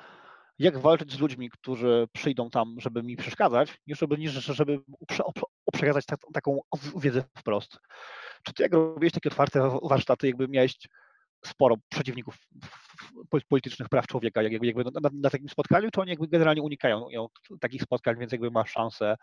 jak 0.58 0.78
walczyć 0.78 1.12
z 1.12 1.18
ludźmi, 1.18 1.50
którzy 1.50 2.08
przyjdą 2.12 2.50
tam, 2.50 2.80
żeby 2.80 3.02
mi 3.02 3.16
przeszkadzać, 3.16 3.80
niż 3.86 3.98
żeby, 3.98 4.18
niż 4.18 4.32
żeby 4.32 4.80
przekazać 5.72 6.06
tak, 6.06 6.20
taką 6.32 6.60
wiedzę 6.96 7.24
wprost. 7.38 7.78
Czy 8.42 8.52
ty 8.52 8.62
jak 8.62 8.72
robiłeś 8.72 9.12
takie 9.12 9.28
otwarte 9.28 9.78
warsztaty, 9.82 10.26
jakby 10.26 10.48
miałeś 10.48 10.78
sporo 11.44 11.76
przeciwników 11.88 12.36
politycznych 13.48 13.88
praw 13.88 14.06
człowieka 14.06 14.42
jakby, 14.42 14.66
jakby 14.66 14.84
na, 14.84 15.10
na, 15.12 15.30
takim 15.30 15.48
spotkaniu, 15.48 15.90
to 15.90 16.00
oni 16.00 16.10
jakby 16.10 16.28
generalnie 16.28 16.62
unikają 16.62 17.06
takich 17.60 17.82
spotkań, 17.82 18.18
więc 18.18 18.32
jakby 18.32 18.50
masz 18.50 18.70
szansę 18.70 19.16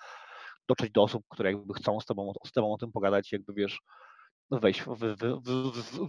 dotrzeć 0.68 0.92
do 0.92 1.04
osób, 1.04 1.24
które 1.30 1.52
jakby 1.52 1.74
chcą 1.74 2.00
z 2.00 2.06
tobą, 2.06 2.34
z 2.46 2.52
tobą 2.52 2.74
o 2.74 2.78
tym 2.78 2.92
pogadać, 2.92 3.32
jakby 3.32 3.54
wiesz, 3.54 3.82
wejść 4.52 4.82
w, 4.82 4.98
w, 4.98 5.42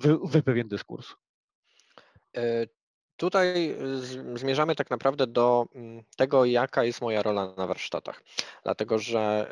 w, 0.00 0.38
w 0.38 0.42
pewien 0.42 0.68
dyskurs. 0.68 1.14
E, 3.16 3.26
Tutaj 3.26 3.70
y, 4.34 4.38
zmierzamy 4.38 4.74
tak 4.74 4.90
naprawdę 4.90 5.26
do 5.26 5.66
mm, 5.74 6.02
tego, 6.16 6.44
jaka 6.44 6.84
jest 6.84 7.00
moja 7.00 7.22
rola 7.22 7.54
na 7.56 7.66
warsztatach, 7.66 8.22
dlatego 8.64 8.98
że 8.98 9.50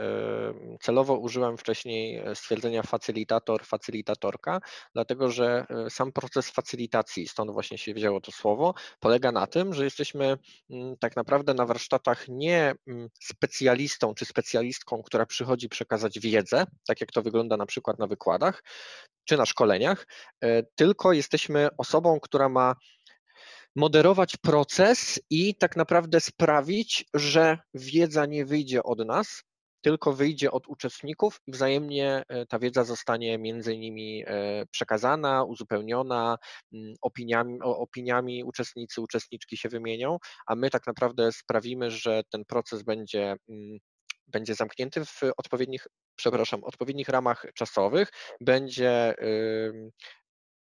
y, 0.74 0.78
celowo 0.78 1.18
użyłem 1.18 1.58
wcześniej 1.58 2.22
stwierdzenia 2.34 2.82
facylitator, 2.82 3.64
facylitatorka, 3.64 4.60
dlatego 4.94 5.30
że 5.30 5.66
y, 5.86 5.90
sam 5.90 6.12
proces 6.12 6.50
facylitacji, 6.50 7.28
stąd 7.28 7.50
właśnie 7.50 7.78
się 7.78 7.94
wzięło 7.94 8.20
to 8.20 8.32
słowo, 8.32 8.74
polega 9.00 9.32
na 9.32 9.46
tym, 9.46 9.74
że 9.74 9.84
jesteśmy 9.84 10.38
mm, 10.70 10.96
tak 10.96 11.16
naprawdę 11.16 11.54
na 11.54 11.66
warsztatach 11.66 12.28
nie 12.28 12.74
mm, 12.86 13.08
specjalistą 13.20 14.14
czy 14.14 14.24
specjalistką, 14.24 15.02
która 15.02 15.26
przychodzi 15.26 15.68
przekazać 15.68 16.20
wiedzę, 16.20 16.66
tak 16.86 17.00
jak 17.00 17.12
to 17.12 17.22
wygląda 17.22 17.56
na 17.56 17.66
przykład 17.66 17.98
na 17.98 18.06
wykładach 18.06 18.62
czy 19.24 19.36
na 19.36 19.46
szkoleniach, 19.46 20.06
tylko 20.74 21.12
jesteśmy 21.12 21.68
osobą, 21.78 22.20
która 22.20 22.48
ma 22.48 22.74
moderować 23.76 24.36
proces 24.36 25.20
i 25.30 25.54
tak 25.54 25.76
naprawdę 25.76 26.20
sprawić, 26.20 27.04
że 27.14 27.58
wiedza 27.74 28.26
nie 28.26 28.44
wyjdzie 28.44 28.82
od 28.82 29.06
nas, 29.06 29.42
tylko 29.84 30.12
wyjdzie 30.12 30.50
od 30.50 30.68
uczestników 30.68 31.40
i 31.46 31.52
wzajemnie 31.52 32.22
e, 32.28 32.46
ta 32.46 32.58
wiedza 32.58 32.84
zostanie 32.84 33.38
między 33.38 33.78
nimi 33.78 34.24
e, 34.26 34.66
przekazana, 34.70 35.44
uzupełniona, 35.44 36.38
mm, 36.72 36.94
opiniami, 37.02 37.58
opiniami 37.62 38.44
uczestnicy, 38.44 39.00
uczestniczki 39.00 39.56
się 39.56 39.68
wymienią, 39.68 40.18
a 40.46 40.54
my 40.54 40.70
tak 40.70 40.86
naprawdę 40.86 41.32
sprawimy, 41.32 41.90
że 41.90 42.22
ten 42.30 42.44
proces 42.44 42.82
będzie 42.82 43.36
mm, 43.48 43.78
będzie 44.28 44.54
zamknięty 44.54 45.04
w 45.04 45.20
odpowiednich, 45.36 45.86
przepraszam, 46.16 46.64
odpowiednich 46.64 47.08
ramach 47.08 47.46
czasowych, 47.54 48.08
będzie 48.40 49.14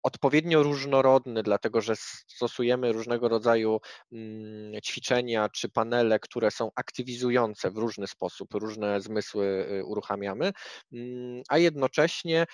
odpowiednio 0.07 0.62
różnorodny, 0.62 1.42
dlatego 1.42 1.81
że 1.81 1.95
stosujemy 2.29 2.92
różnego 2.92 3.29
rodzaju 3.29 3.81
mm, 4.12 4.81
ćwiczenia 4.83 5.49
czy 5.49 5.69
panele, 5.69 6.19
które 6.19 6.51
są 6.51 6.71
aktywizujące 6.75 7.71
w 7.71 7.77
różny 7.77 8.07
sposób, 8.07 8.55
różne 8.55 9.01
zmysły 9.01 9.69
y, 9.71 9.85
uruchamiamy, 9.85 10.53
mm, 10.92 11.42
a 11.49 11.59
jednocześnie 11.59 12.47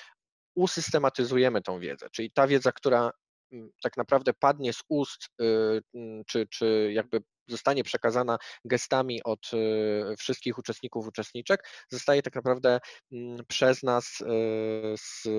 usystematyzujemy 0.55 1.63
tą 1.63 1.81
wiedzę, 1.81 2.07
czyli 2.13 2.31
ta 2.31 2.47
wiedza, 2.47 2.73
która 2.73 3.11
mm, 3.53 3.71
tak 3.83 3.97
naprawdę 3.97 4.33
padnie 4.33 4.73
z 4.73 4.83
ust, 4.89 5.29
y, 5.43 5.81
czy, 6.27 6.47
czy 6.47 6.91
jakby 6.93 7.23
zostanie 7.49 7.85
przekazana 7.85 8.39
gestami 8.65 9.23
od 9.23 9.51
e, 9.55 10.17
wszystkich 10.17 10.59
uczestników, 10.59 11.07
uczestniczek, 11.07 11.69
zostaje 11.91 12.23
tak 12.23 12.35
naprawdę 12.35 12.81
mm, 13.13 13.45
przez 13.49 13.83
nas 13.83 14.19
e, 14.21 15.35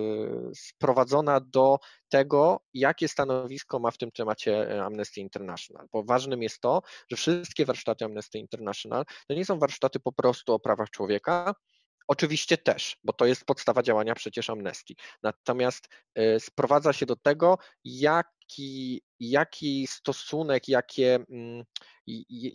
sprowadzona 0.55 1.39
do 1.39 1.77
tego, 2.09 2.59
jakie 2.73 3.07
stanowisko 3.07 3.79
ma 3.79 3.91
w 3.91 3.97
tym 3.97 4.11
temacie 4.11 4.71
e, 4.71 4.83
Amnesty 4.83 5.21
International. 5.21 5.87
Bo 5.91 6.03
ważnym 6.03 6.43
jest 6.43 6.59
to, 6.59 6.81
że 7.11 7.17
wszystkie 7.17 7.65
warsztaty 7.65 8.05
Amnesty 8.05 8.37
International 8.37 9.05
to 9.27 9.33
nie 9.33 9.45
są 9.45 9.59
warsztaty 9.59 9.99
po 9.99 10.11
prostu 10.11 10.53
o 10.53 10.59
prawach 10.59 10.89
człowieka, 10.89 11.53
Oczywiście 12.07 12.57
też, 12.57 12.97
bo 13.03 13.13
to 13.13 13.25
jest 13.25 13.45
podstawa 13.45 13.83
działania 13.83 14.15
przecież 14.15 14.49
amnestii. 14.49 14.95
Natomiast 15.23 15.87
sprowadza 16.39 16.93
się 16.93 17.05
do 17.05 17.15
tego, 17.15 17.57
jak 17.85 18.27
jaki, 18.53 19.01
jaki 19.19 19.87
stosunek, 19.87 20.67
jakie, 20.67 21.19
mm, 21.29 21.63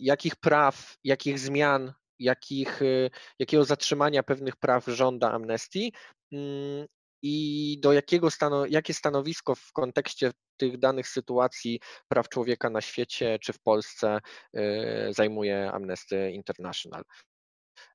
jakich 0.01 0.35
praw, 0.35 0.97
jakich 1.03 1.39
zmian, 1.39 1.93
jakich, 2.19 2.81
y, 2.81 3.09
jakiego 3.39 3.65
zatrzymania 3.65 4.23
pewnych 4.23 4.55
praw 4.55 4.85
żąda 4.85 5.31
amnestii 5.31 5.93
mm, 6.31 6.87
i 7.21 7.77
do 7.81 7.93
jakiego 7.93 8.31
stano, 8.31 8.65
jakie 8.65 8.93
stanowisko 8.93 9.55
w 9.55 9.71
kontekście 9.73 10.31
tych 10.57 10.77
danych 10.77 11.07
sytuacji 11.07 11.79
praw 12.07 12.29
człowieka 12.29 12.69
na 12.69 12.81
świecie 12.81 13.39
czy 13.39 13.53
w 13.53 13.59
Polsce 13.59 14.19
y, 14.57 15.13
zajmuje 15.13 15.71
Amnesty 15.71 16.31
International. 16.31 17.03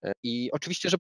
Y, 0.07 0.13
I 0.23 0.51
oczywiście, 0.53 0.91
że 0.91 0.97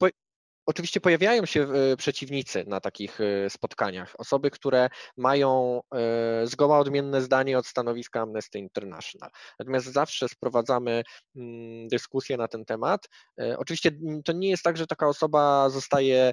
Oczywiście 0.66 1.00
pojawiają 1.00 1.46
się 1.46 1.62
e, 1.62 1.96
przeciwnicy 1.96 2.64
na 2.66 2.80
takich 2.80 3.20
e, 3.20 3.50
spotkaniach, 3.50 4.14
osoby, 4.18 4.50
które 4.50 4.88
mają 5.16 5.80
e, 5.94 6.46
zgoła 6.46 6.78
odmienne 6.78 7.22
zdanie 7.22 7.58
od 7.58 7.66
stanowiska 7.66 8.20
Amnesty 8.20 8.58
International. 8.58 9.30
Natomiast 9.58 9.86
zawsze 9.86 10.28
sprowadzamy 10.28 11.02
mm, 11.36 11.88
dyskusję 11.88 12.36
na 12.36 12.48
ten 12.48 12.64
temat. 12.64 13.08
Oczywiście 13.58 13.90
to 14.24 14.32
nie 14.32 14.50
jest 14.50 14.62
tak, 14.62 14.76
że 14.76 14.86
taka 14.86 15.08
osoba 15.08 15.70
zostaje, 15.70 16.32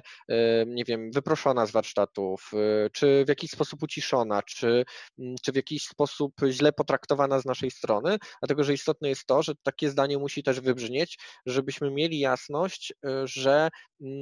nie 0.66 0.84
wiem, 0.84 1.10
wyproszona 1.10 1.66
z 1.66 1.70
warsztatów, 1.70 2.50
czy 2.92 3.24
w 3.24 3.28
jakiś 3.28 3.50
sposób 3.50 3.82
uciszona, 3.82 4.42
czy, 4.42 4.84
mm, 5.18 5.34
czy 5.42 5.52
w 5.52 5.56
jakiś 5.56 5.82
sposób 5.86 6.32
źle 6.50 6.72
potraktowana 6.72 7.40
z 7.40 7.44
naszej 7.44 7.70
strony, 7.70 8.18
dlatego 8.42 8.64
że 8.64 8.72
istotne 8.74 9.08
jest 9.08 9.26
to, 9.26 9.42
że 9.42 9.52
takie 9.62 9.90
zdanie 9.90 10.18
musi 10.18 10.42
też 10.42 10.60
wybrzmieć, 10.60 11.18
żebyśmy 11.46 11.90
mieli 11.90 12.18
jasność, 12.18 12.94
że 13.24 13.68
mm, 14.00 14.21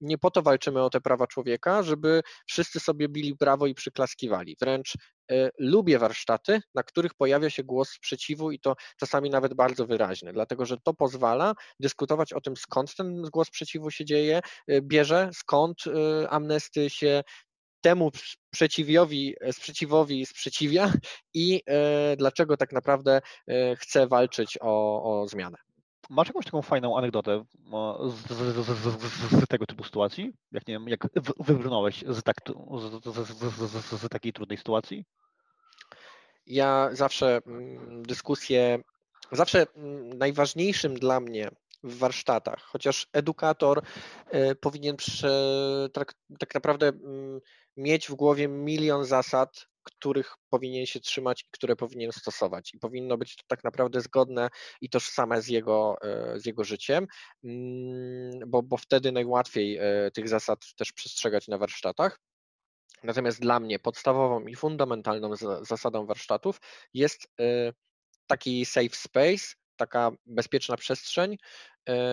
nie 0.00 0.18
po 0.18 0.30
to 0.30 0.42
walczymy 0.42 0.82
o 0.82 0.90
te 0.90 1.00
prawa 1.00 1.26
człowieka, 1.26 1.82
żeby 1.82 2.22
wszyscy 2.46 2.80
sobie 2.80 3.08
bili 3.08 3.34
brawo 3.34 3.66
i 3.66 3.74
przyklaskiwali. 3.74 4.56
Wręcz 4.60 4.94
e, 5.30 5.50
lubię 5.58 5.98
warsztaty, 5.98 6.60
na 6.74 6.82
których 6.82 7.14
pojawia 7.14 7.50
się 7.50 7.64
głos 7.64 7.90
sprzeciwu 7.90 8.50
i 8.50 8.60
to 8.60 8.74
czasami 9.00 9.30
nawet 9.30 9.54
bardzo 9.54 9.86
wyraźny, 9.86 10.32
dlatego 10.32 10.66
że 10.66 10.76
to 10.84 10.94
pozwala 10.94 11.54
dyskutować 11.80 12.32
o 12.32 12.40
tym, 12.40 12.56
skąd 12.56 12.96
ten 12.96 13.22
głos 13.22 13.48
sprzeciwu 13.48 13.90
się 13.90 14.04
dzieje, 14.04 14.40
e, 14.68 14.82
bierze, 14.82 15.30
skąd 15.32 15.76
e, 15.86 16.30
amnesty 16.30 16.90
się 16.90 17.22
temu 17.80 18.10
sprzeciwowi, 18.52 19.34
sprzeciwowi 19.52 20.26
sprzeciwia 20.26 20.92
i 21.34 21.62
dlaczego 22.16 22.56
tak 22.56 22.72
naprawdę 22.72 23.20
chce 23.76 24.06
walczyć 24.06 24.58
o, 24.60 25.02
o 25.02 25.28
zmianę. 25.28 25.56
Masz 26.10 26.28
jakąś 26.28 26.44
taką 26.44 26.62
fajną 26.62 26.98
anegdotę 26.98 27.44
z, 28.08 28.32
z, 28.32 28.66
z, 28.66 29.44
z 29.44 29.46
tego 29.48 29.66
typu 29.66 29.84
sytuacji? 29.84 30.32
Jak 30.52 30.66
nie 30.66 30.74
wiem, 30.74 30.88
jak 30.88 31.00
wybrnąłeś 31.38 32.04
z, 32.08 32.22
tak, 32.22 32.36
z, 33.92 34.08
takiej 34.08 34.32
trudnej 34.32 34.58
sytuacji? 34.58 35.04
Ja 36.46 36.88
zawsze 36.92 37.40
dyskusję, 38.02 38.78
zawsze 39.32 39.66
najważniejszym 40.14 40.94
dla 40.94 41.20
mnie 41.20 41.50
w 41.82 41.98
warsztatach, 41.98 42.60
chociaż 42.62 43.08
edukator 43.12 43.82
powinien 44.60 44.96
tak, 45.92 46.14
tak 46.38 46.54
naprawdę 46.54 46.92
mieć 47.76 48.08
w 48.08 48.14
głowie 48.14 48.48
milion 48.48 49.04
zasad, 49.04 49.69
których 49.82 50.34
powinien 50.50 50.86
się 50.86 51.00
trzymać 51.00 51.42
i 51.42 51.46
które 51.50 51.76
powinien 51.76 52.12
stosować. 52.12 52.74
I 52.74 52.78
powinno 52.78 53.18
być 53.18 53.36
to 53.36 53.42
tak 53.46 53.64
naprawdę 53.64 54.00
zgodne 54.00 54.48
i 54.80 54.90
tożsame 54.90 55.42
z 55.42 55.48
jego, 55.48 55.96
e, 56.02 56.40
z 56.40 56.46
jego 56.46 56.64
życiem, 56.64 57.06
mm, 57.44 58.50
bo, 58.50 58.62
bo 58.62 58.76
wtedy 58.76 59.12
najłatwiej 59.12 59.78
e, 59.78 60.10
tych 60.10 60.28
zasad 60.28 60.74
też 60.76 60.92
przestrzegać 60.92 61.48
na 61.48 61.58
warsztatach. 61.58 62.20
Natomiast 63.02 63.40
dla 63.40 63.60
mnie 63.60 63.78
podstawową 63.78 64.46
i 64.46 64.54
fundamentalną 64.54 65.36
zasadą 65.62 66.06
warsztatów 66.06 66.60
jest 66.94 67.32
e, 67.40 67.72
taki 68.26 68.64
safe 68.64 68.88
space, 68.92 69.54
taka 69.76 70.10
bezpieczna 70.26 70.76
przestrzeń, 70.76 71.36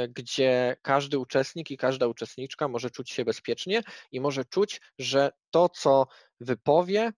gdzie 0.10 0.76
każdy 0.82 1.20
uczestnik 1.20 1.72
i 1.72 1.78
każda 1.78 2.08
uczestniczka 2.08 2.68
może 2.68 2.92
czuć 2.92 3.10
się 3.12 3.26
bezpiecznie 3.26 3.82
i 4.12 4.20
może 4.20 4.46
czuć, 4.46 4.82
że 5.00 5.32
to, 5.52 5.70
co 5.70 6.08
wypowie, 6.40 7.12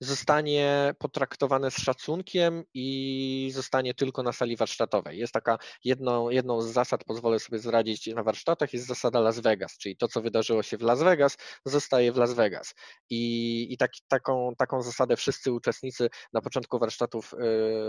zostanie 0.00 0.94
potraktowane 0.98 1.70
z 1.70 1.76
szacunkiem 1.78 2.64
i 2.74 3.50
zostanie 3.54 3.94
tylko 3.94 4.22
na 4.22 4.32
sali 4.32 4.56
warsztatowej. 4.56 5.18
Jest 5.18 5.32
taka 5.32 5.58
jedną, 5.84 6.30
jedną 6.30 6.60
z 6.60 6.72
zasad, 6.72 7.04
pozwolę 7.04 7.38
sobie 7.38 7.58
zradzić 7.58 8.06
na 8.06 8.22
warsztatach, 8.22 8.72
jest 8.72 8.86
zasada 8.86 9.20
Las 9.20 9.40
Vegas, 9.40 9.78
czyli 9.78 9.96
to, 9.96 10.08
co 10.08 10.22
wydarzyło 10.22 10.62
się 10.62 10.76
w 10.76 10.82
Las 10.82 11.02
Vegas, 11.02 11.36
zostaje 11.64 12.12
w 12.12 12.16
Las 12.16 12.34
Vegas. 12.34 12.74
I, 13.10 13.72
i 13.72 13.76
tak, 13.76 13.90
taką, 14.08 14.52
taką 14.58 14.82
zasadę 14.82 15.16
wszyscy 15.16 15.52
uczestnicy 15.52 16.08
na 16.32 16.40
początku 16.40 16.78
warsztatów 16.78 17.34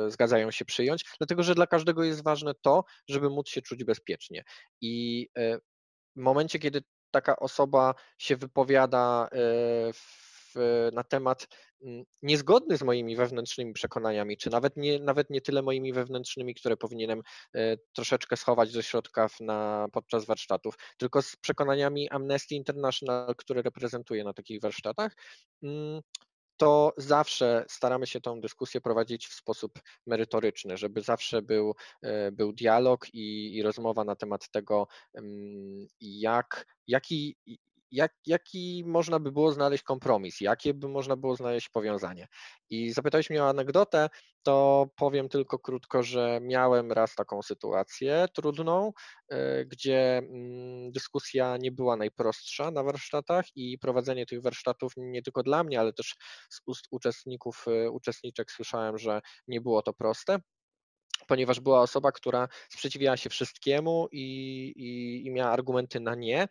y, 0.08 0.12
zgadzają 0.12 0.51
się 0.51 0.66
przyjąć, 0.66 1.06
dlatego 1.18 1.43
że 1.43 1.56
dla 1.56 1.68
każdego 1.68 2.03
jest 2.03 2.24
ważne 2.24 2.53
to, 2.62 2.84
żeby 3.10 3.30
móc 3.30 3.49
się 3.49 3.62
czuć 3.62 3.84
bezpiecznie. 3.84 4.43
I 4.82 5.28
y, 5.38 5.60
w 6.16 6.22
momencie, 6.22 6.60
kiedy 6.60 6.82
taka 7.12 7.36
osoba 7.36 7.93
się 8.18 8.36
wypowiada 8.36 9.28
y, 9.28 9.93
w 9.93 10.25
na 10.93 11.03
temat 11.03 11.47
mm, 11.84 12.03
niezgodny 12.22 12.78
z 12.78 12.84
moimi 12.84 13.16
wewnętrznymi 13.16 13.74
przekonaniami, 13.74 14.38
czy 14.38 14.49
nawet 14.49 14.78
nie, 14.78 14.99
nawet 14.99 15.30
nie 15.30 15.41
tyle 15.41 15.62
moimi 15.62 15.93
wewnętrznymi, 15.93 16.56
które 16.56 16.78
powinienem 16.78 17.22
e, 17.56 17.78
troszeczkę 17.78 18.38
schować 18.38 18.74
do 18.74 18.82
środka 18.82 19.28
na, 19.39 19.88
podczas 19.93 20.26
warsztatów, 20.26 20.76
tylko 20.97 21.22
z 21.22 21.36
przekonaniami 21.36 22.10
Amnesty 22.10 22.56
International, 22.56 23.36
które 23.36 23.62
reprezentuję 23.62 24.24
na 24.24 24.34
takich 24.34 24.62
warsztatach 24.62 25.16
mm, 25.64 26.01
to 26.58 26.93
zawsze 26.97 27.66
staramy 27.68 28.08
się 28.08 28.22
tą 28.22 28.41
dyskusję 28.41 28.82
prowadzić 28.82 29.28
w 29.28 29.34
sposób 29.34 29.80
merytoryczny, 30.08 30.78
żeby 30.78 31.01
zawsze 31.01 31.41
był, 31.41 31.76
e, 32.01 32.32
był 32.32 32.53
dialog 32.53 33.14
i, 33.14 33.56
i 33.56 33.64
rozmowa 33.64 34.03
na 34.03 34.16
temat 34.16 34.49
tego, 34.49 34.88
mm, 35.14 35.88
jak, 36.01 36.66
jaki, 36.88 37.36
jak, 37.96 38.14
jaki 38.26 38.84
można 38.88 39.20
by 39.20 39.32
było 39.32 39.52
znaleźć 39.52 39.84
kompromis, 39.84 40.41
jakie 40.41 40.74
by 40.74 40.88
można 40.88 41.16
było 41.16 41.36
znaleźć 41.36 41.70
powiązanie. 41.70 42.28
I 42.70 42.91
zapytałeś 42.91 43.30
mnie 43.30 43.43
o 43.43 43.50
anegdotę, 43.50 44.10
to 44.43 44.88
powiem 44.96 45.30
tylko 45.30 45.60
krótko, 45.60 46.04
że 46.04 46.39
miałem 46.41 46.91
raz 46.91 47.16
taką 47.16 47.41
sytuację 47.41 48.26
trudną, 48.34 48.91
e, 49.30 49.66
gdzie 49.66 50.18
mm, 50.18 50.91
dyskusja 50.91 51.58
nie 51.58 51.72
była 51.72 51.98
najprostsza 51.98 52.72
na 52.72 52.84
warsztatach 52.84 53.46
i 53.56 53.78
prowadzenie 53.78 54.26
tych 54.26 54.41
warsztatów 54.41 54.93
nie 54.98 55.22
tylko 55.22 55.43
dla 55.43 55.64
mnie, 55.64 55.80
ale 55.80 55.93
też 55.93 56.16
z 56.50 56.62
ust 56.66 56.88
uczestników, 56.91 57.66
e, 57.68 57.91
uczestniczek 57.91 58.52
słyszałem, 58.52 58.98
że 58.98 59.22
nie 59.48 59.62
było 59.62 59.82
to 59.82 59.93
proste 59.93 60.39
ponieważ 61.28 61.60
była 61.60 61.82
osoba, 61.82 62.12
która 62.12 62.48
sprzeciwiała 62.70 63.18
się 63.18 63.30
wszystkiemu 63.30 64.08
i, 64.12 64.22
i, 64.76 65.22
i 65.28 65.32
miała 65.32 65.52
argumenty 65.52 66.00
na 66.00 66.16
nie, 66.16 66.48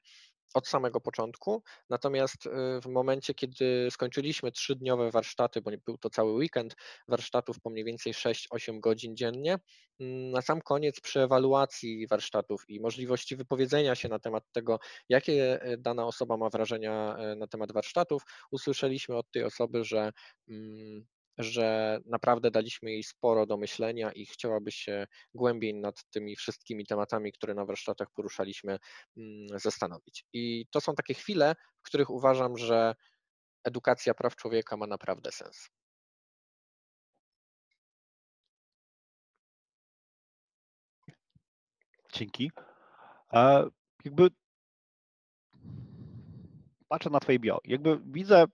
od 0.55 0.69
samego 0.69 1.01
początku. 1.01 1.63
Natomiast 1.91 2.47
y, 2.47 2.51
w 2.83 2.87
momencie, 2.87 3.35
kiedy 3.35 3.89
skończyliśmy 3.91 4.53
trzydniowe 4.53 5.11
warsztaty, 5.11 5.61
bo 5.61 5.71
był 5.87 5.99
to 5.99 6.11
cały 6.11 6.33
weekend 6.33 6.77
warsztatów 7.09 7.61
po 7.61 7.71
mniej 7.71 7.85
więcej 7.85 8.13
6-8 8.15 8.81
godzin 8.81 9.17
dziennie, 9.17 9.59
mm, 10.01 10.31
na 10.31 10.43
sam 10.43 10.61
koniec 10.61 11.01
przy 11.01 11.21
ewaluacji 11.21 12.07
warsztatów 12.07 12.65
i 12.69 12.81
możliwości 12.81 13.37
wypowiedzenia 13.37 13.95
się 13.95 14.09
na 14.09 14.19
temat 14.19 14.45
tego, 14.53 14.79
jakie 15.09 15.67
y, 15.67 15.79
dana 15.79 16.07
osoba 16.07 16.37
ma 16.37 16.51
wrażenia 16.51 17.17
y, 17.33 17.37
na 17.37 17.47
temat 17.47 17.73
warsztatów, 17.73 18.23
usłyszeliśmy 18.51 19.17
od 19.17 19.31
tej 19.31 19.45
osoby, 19.45 19.85
że 19.85 20.13
mm, 20.49 21.07
że 21.39 21.99
naprawdę 22.07 22.51
daliśmy 22.51 22.91
jej 22.91 23.03
sporo 23.03 23.47
do 23.47 23.57
myślenia 23.57 24.13
i 24.13 24.27
chciałaby 24.27 24.73
się 24.73 25.07
głębiej 25.35 25.75
nad 25.75 26.05
tymi 26.11 26.37
wszystkimi 26.37 26.87
tematami, 26.87 27.33
które 27.33 27.55
na 27.55 27.65
warsztatach 27.65 28.09
poruszaliśmy, 28.15 28.79
mm, 29.17 29.59
zastanowić. 29.59 30.25
I 30.33 30.67
to 30.71 30.81
są 30.81 30.95
takie 30.95 31.15
chwile, 31.15 31.55
w 31.83 31.87
których 31.87 32.11
uważam, 32.11 32.59
że 32.59 32.95
edukacja 33.65 34.15
praw 34.15 34.37
człowieka 34.37 34.77
ma 34.77 34.87
naprawdę 34.87 35.33
sens. 35.33 35.71
Dzięki. 42.13 42.51
E, 43.33 43.69
jakby 44.05 44.31
patrzę 46.89 47.11
na 47.11 47.21
Twoje 47.21 47.39
bio, 47.39 47.59
jakby 47.65 48.01
widzę 48.07 48.45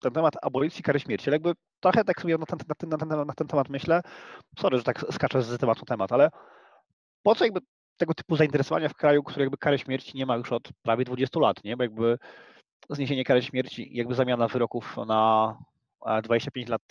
ten 0.00 0.12
temat 0.12 0.34
abolicji 0.42 0.82
kary 0.82 1.00
śmierci, 1.00 1.30
jakby 1.30 1.52
trochę 1.92 2.04
tak 2.04 2.20
sobie 2.20 2.38
na 2.38 2.46
ten, 2.46 2.58
na, 2.68 2.74
ten, 2.74 2.88
na, 2.88 2.98
ten, 2.98 3.26
na 3.26 3.34
ten 3.34 3.46
temat 3.46 3.68
myślę, 3.68 4.00
sorry, 4.58 4.78
że 4.78 4.84
tak 4.84 5.04
skaczę 5.10 5.42
z 5.42 5.58
tematu 5.58 5.80
na 5.80 5.86
temat, 5.86 6.12
ale 6.12 6.30
po 7.22 7.34
co 7.34 7.44
jakby 7.44 7.60
tego 7.96 8.14
typu 8.14 8.36
zainteresowania 8.36 8.88
w 8.88 8.94
kraju, 8.94 9.22
który 9.22 9.42
jakby 9.42 9.56
kary 9.56 9.78
śmierci 9.78 10.18
nie 10.18 10.26
ma 10.26 10.36
już 10.36 10.52
od 10.52 10.68
prawie 10.82 11.04
20 11.04 11.40
lat, 11.40 11.64
nie? 11.64 11.76
Bo 11.76 11.82
jakby 11.82 12.18
zniesienie 12.90 13.24
kary 13.24 13.42
śmierci, 13.42 13.88
jakby 13.92 14.14
zamiana 14.14 14.48
wyroków 14.48 14.96
na 15.06 15.56
25 16.22 16.68
lat 16.68 16.82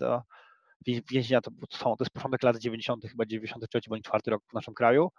więzienia, 1.11 1.41
to, 1.41 1.51
są, 1.71 1.83
to 1.83 2.03
jest 2.03 2.13
początek 2.13 2.43
lat 2.43 2.57
90., 2.57 3.05
chyba 3.05 3.25
93 3.25 3.89
bądź 3.89 4.03
4 4.03 4.21
rok 4.27 4.43
w 4.49 4.53
naszym 4.53 4.73
kraju. 4.73 5.11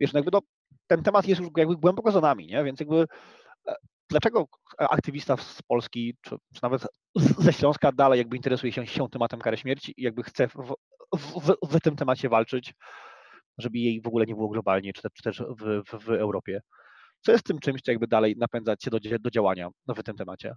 Wiesz, 0.00 0.12
no 0.12 0.18
jakby 0.18 0.38
ten 0.86 1.02
temat 1.02 1.26
jest 1.26 1.40
już 1.40 1.50
jakby 1.56 1.76
głęboko 1.76 2.12
za 2.12 2.20
nami, 2.20 2.46
nie? 2.46 2.64
Więc 2.64 2.80
jakby 2.80 3.06
dlaczego 4.10 4.46
aktywista 4.78 5.36
z 5.36 5.62
Polski, 5.62 6.16
czy, 6.22 6.36
czy, 6.54 6.60
nawet 6.62 6.86
ze 7.38 7.52
Śląska 7.52 7.92
dalej 7.92 8.18
jakby 8.18 8.36
interesuje 8.36 8.72
się, 8.72 8.86
się 8.86 9.08
tematem 9.08 9.40
kary 9.40 9.56
śmierci 9.56 9.94
i 9.96 10.02
jakby 10.02 10.22
chce 10.22 10.48
w, 10.48 10.74
w, 11.16 11.56
w, 11.62 11.80
tym 11.80 11.96
temacie 11.96 12.28
walczyć, 12.28 12.74
żeby 13.58 13.78
jej 13.78 14.00
w 14.00 14.06
ogóle 14.06 14.26
nie 14.26 14.34
było 14.34 14.48
globalnie, 14.48 14.92
czy, 14.92 15.02
czy 15.14 15.22
też 15.22 15.42
w, 15.58 15.82
w, 16.04 16.10
Europie. 16.10 16.60
Co 17.20 17.32
jest 17.32 17.44
tym 17.44 17.58
czymś, 17.58 17.82
co 17.82 17.90
jakby 17.90 18.06
dalej 18.06 18.34
napędzać 18.38 18.82
się 18.82 18.90
do, 18.90 18.98
do 19.20 19.30
działania 19.30 19.68
w 19.88 20.02
tym 20.02 20.16
temacie? 20.16 20.54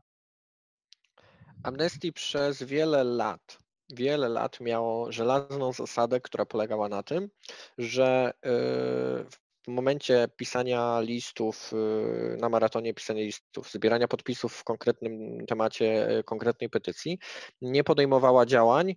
Amnesty 1.63 2.11
przez 2.11 2.63
wiele 2.63 3.03
lat, 3.03 3.57
wiele 3.89 4.29
lat 4.29 4.59
miało 4.59 5.11
żelazną 5.11 5.73
zasadę, 5.73 6.21
która 6.21 6.45
polegała 6.45 6.89
na 6.89 7.03
tym, 7.03 7.29
że 7.77 8.33
y, 8.45 9.44
w 9.65 9.67
momencie 9.67 10.27
pisania 10.37 10.99
listów, 11.01 11.73
y, 11.73 12.37
na 12.37 12.49
maratonie 12.49 12.93
pisania 12.93 13.21
listów, 13.21 13.71
zbierania 13.71 14.07
podpisów 14.07 14.53
w 14.53 14.63
konkretnym 14.63 15.45
temacie, 15.45 16.17
y, 16.19 16.23
konkretnej 16.23 16.69
petycji, 16.69 17.19
nie 17.61 17.83
podejmowała 17.83 18.45
działań 18.45 18.95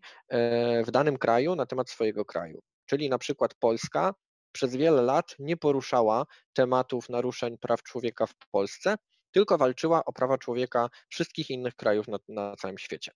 w 0.86 0.90
danym 0.90 1.18
kraju 1.18 1.54
na 1.54 1.66
temat 1.66 1.90
swojego 1.90 2.24
kraju. 2.24 2.60
Czyli 2.86 3.10
na 3.10 3.18
przykład 3.18 3.54
Polska 3.54 4.14
przez 4.52 4.76
wiele 4.76 5.02
lat 5.02 5.34
nie 5.38 5.56
poruszała 5.56 6.24
tematów 6.52 7.08
naruszeń 7.08 7.58
praw 7.58 7.82
człowieka 7.82 8.26
w 8.26 8.34
Polsce, 8.50 8.96
tylko 9.30 9.58
walczyła 9.58 10.04
o 10.04 10.12
prawa 10.12 10.38
człowieka 10.38 10.88
wszystkich 11.08 11.50
innych 11.50 11.74
krajów 11.74 12.08
na, 12.08 12.18
na 12.28 12.56
całym 12.56 12.78
świecie. 12.78 13.12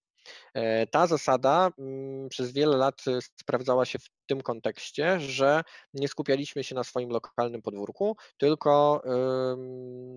E, 0.54 0.86
ta 0.86 1.06
zasada 1.06 1.70
mm, 1.78 2.28
przez 2.28 2.52
wiele 2.52 2.76
lat 2.76 3.04
sprawdzała 3.40 3.84
się 3.84 3.98
w 3.98 4.08
tym 4.26 4.40
kontekście, 4.40 5.20
że 5.20 5.62
nie 5.94 6.08
skupialiśmy 6.08 6.64
się 6.64 6.74
na 6.74 6.84
swoim 6.84 7.10
lokalnym 7.10 7.62
podwórku, 7.62 8.16
tylko 8.36 9.02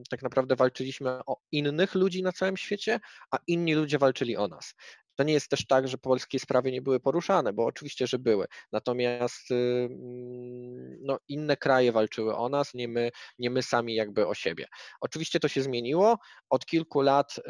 tak 0.10 0.22
naprawdę 0.22 0.56
walczyliśmy 0.56 1.20
o 1.26 1.38
innych 1.52 1.96
ludzi 1.96 2.24
na 2.24 2.32
całym 2.32 2.58
świecie, 2.58 3.00
a 3.32 3.38
inni 3.48 3.74
ludzie 3.74 3.98
walczyli 3.98 4.38
o 4.38 4.48
nas. 4.48 4.74
To 5.16 5.24
nie 5.24 5.34
jest 5.34 5.50
też 5.50 5.68
tak, 5.68 5.88
że 5.88 5.98
polskie 5.98 6.40
sprawy 6.40 6.72
nie 6.72 6.82
były 6.82 7.00
poruszane, 7.00 7.54
bo 7.54 7.66
oczywiście, 7.66 8.08
że 8.08 8.20
były. 8.20 8.48
Natomiast 8.72 9.52
mm, 9.52 10.98
no, 11.02 11.20
inne 11.28 11.58
kraje 11.58 11.92
walczyły 11.92 12.36
o 12.36 12.50
nas, 12.50 12.74
nie 12.74 12.88
my, 12.88 13.12
nie 13.40 13.50
my 13.50 13.64
sami 13.64 13.96
jakby 13.96 14.28
o 14.28 14.34
siebie. 14.34 14.68
Oczywiście 15.02 15.40
to 15.40 15.48
się 15.48 15.62
zmieniło. 15.62 16.18
Od 16.50 16.66
kilku 16.66 17.02
lat 17.02 17.38
y, 17.38 17.42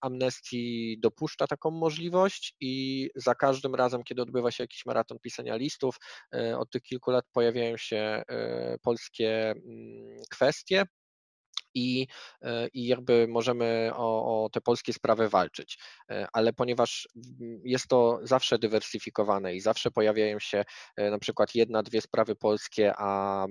Amnesty 0.00 0.56
dopuszcza 0.98 1.46
taką 1.46 1.70
możliwość 1.70 2.54
i 2.60 3.10
za 3.14 3.34
każdym 3.34 3.74
razem, 3.74 4.02
kiedy 4.02 4.22
odbywa 4.22 4.50
się 4.50 4.64
jakiś 4.64 4.86
maraton 4.86 5.18
pisania 5.18 5.56
listów, 5.56 5.96
y, 6.34 6.58
od 6.58 6.70
tych 6.70 6.82
kilku 6.82 7.10
lat 7.10 7.24
pojawiają 7.32 7.76
się 7.76 8.22
y, 8.74 8.78
polskie 8.78 9.50
mm, 9.50 10.22
kwestie 10.30 10.86
i, 11.78 12.08
e, 12.42 12.68
i 12.68 12.86
jakby 12.86 13.26
możemy 13.28 13.90
o, 13.94 14.44
o, 14.44 14.48
te 14.48 14.60
polskie 14.60 14.92
sprawy 14.92 15.28
walczyć. 15.28 15.78
E, 16.10 16.26
ale 16.32 16.52
ponieważ 16.52 17.08
jest 17.64 17.88
to 17.88 18.20
zawsze 18.22 18.58
dywersyfikowane 18.58 19.54
i 19.54 19.60
zawsze 19.60 19.90
pojawiają 19.90 20.38
się 20.38 20.64
e, 20.96 21.10
na 21.10 21.18
przykład 21.18 21.54
jedna, 21.54 21.82
dwie 21.82 22.00
sprawy 22.00 22.36
polskie, 22.36 22.92
a 22.98 23.46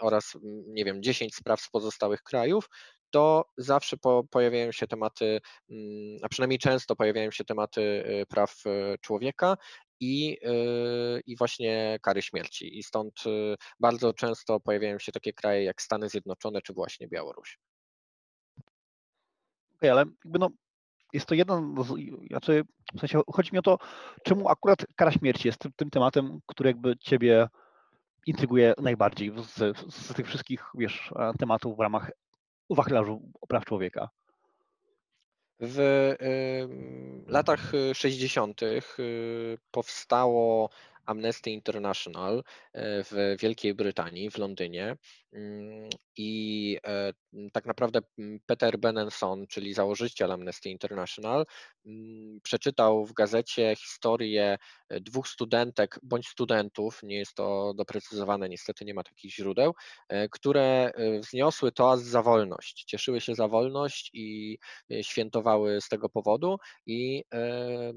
oraz 0.00 0.36
nie 0.66 0.84
wiem, 0.84 1.02
dziesięć 1.02 1.34
spraw 1.34 1.60
z 1.60 1.70
pozostałych 1.70 2.22
krajów, 2.22 2.68
to 3.10 3.44
zawsze 3.56 3.96
po, 3.96 4.24
pojawiają 4.30 4.72
się 4.72 4.86
tematy, 4.86 5.40
a 6.22 6.28
przynajmniej 6.28 6.58
często 6.58 6.96
pojawiają 6.96 7.30
się 7.30 7.44
tematy 7.44 8.04
praw 8.28 8.62
człowieka 9.00 9.56
i, 10.00 10.38
i 11.26 11.36
właśnie 11.36 11.98
kary 12.02 12.22
śmierci. 12.22 12.78
I 12.78 12.82
stąd 12.82 13.14
bardzo 13.80 14.12
często 14.12 14.60
pojawiają 14.60 14.98
się 14.98 15.12
takie 15.12 15.32
kraje 15.32 15.64
jak 15.64 15.82
Stany 15.82 16.08
Zjednoczone 16.08 16.62
czy 16.62 16.72
właśnie 16.72 17.08
Białoruś. 17.08 17.58
Okay, 19.76 19.92
ale 19.92 20.04
jakby 20.24 20.38
no, 20.38 20.50
jest 21.12 21.26
to 21.26 21.34
jeden, 21.34 21.74
znaczy 22.30 22.64
w 22.96 23.00
sensie 23.00 23.20
chodzi 23.32 23.50
mi 23.52 23.58
o 23.58 23.62
to, 23.62 23.78
czemu 24.22 24.48
akurat 24.48 24.78
kara 24.96 25.12
śmierci 25.12 25.48
jest 25.48 25.58
tym, 25.58 25.72
tym 25.76 25.90
tematem, 25.90 26.40
który 26.46 26.70
jakby 26.70 26.96
ciebie 26.96 27.48
intryguje 28.26 28.74
najbardziej 28.78 29.32
z, 29.36 29.78
z 29.94 30.14
tych 30.14 30.26
wszystkich, 30.26 30.64
wiesz, 30.74 31.12
tematów 31.38 31.76
w 31.76 31.80
ramach 31.80 32.10
wachlarzu 32.70 33.32
praw 33.48 33.64
człowieka. 33.64 34.08
W 35.60 36.16
latach 37.26 37.72
60. 37.94 38.62
Y, 38.62 39.58
powstało 39.70 40.70
Amnesty 41.06 41.50
International 41.50 42.38
e, 42.38 42.42
w 42.74 43.36
Wielkiej 43.40 43.74
Brytanii, 43.74 44.30
w 44.30 44.38
Londynie. 44.38 44.96
Mm, 45.32 45.88
I 46.16 46.78
e, 46.86 47.12
tak 47.52 47.66
naprawdę 47.66 48.00
Peter 48.46 48.78
Benenson, 48.78 49.46
czyli 49.46 49.74
założyciel 49.74 50.32
Amnesty 50.32 50.70
International, 50.70 51.44
przeczytał 52.42 53.06
w 53.06 53.12
gazecie 53.12 53.74
historię 53.76 54.58
e, 54.88 55.00
dwóch 55.00 55.28
studentek 55.28 55.98
bądź 56.02 56.28
studentów, 56.28 57.00
nie 57.02 57.16
jest 57.16 57.34
to 57.34 57.74
doprecyzowane, 57.76 58.48
niestety 58.48 58.84
nie 58.84 58.94
ma 58.94 59.02
takich 59.02 59.34
źródeł, 59.34 59.72
które 60.30 60.92
wzniosły 61.20 61.72
toast 61.72 62.04
za 62.04 62.22
wolność, 62.22 62.84
cieszyły 62.84 63.20
się 63.20 63.34
za 63.34 63.48
wolność 63.48 64.10
i 64.12 64.58
świętowały 65.02 65.80
z 65.80 65.88
tego 65.88 66.08
powodu 66.08 66.56
i 66.86 67.24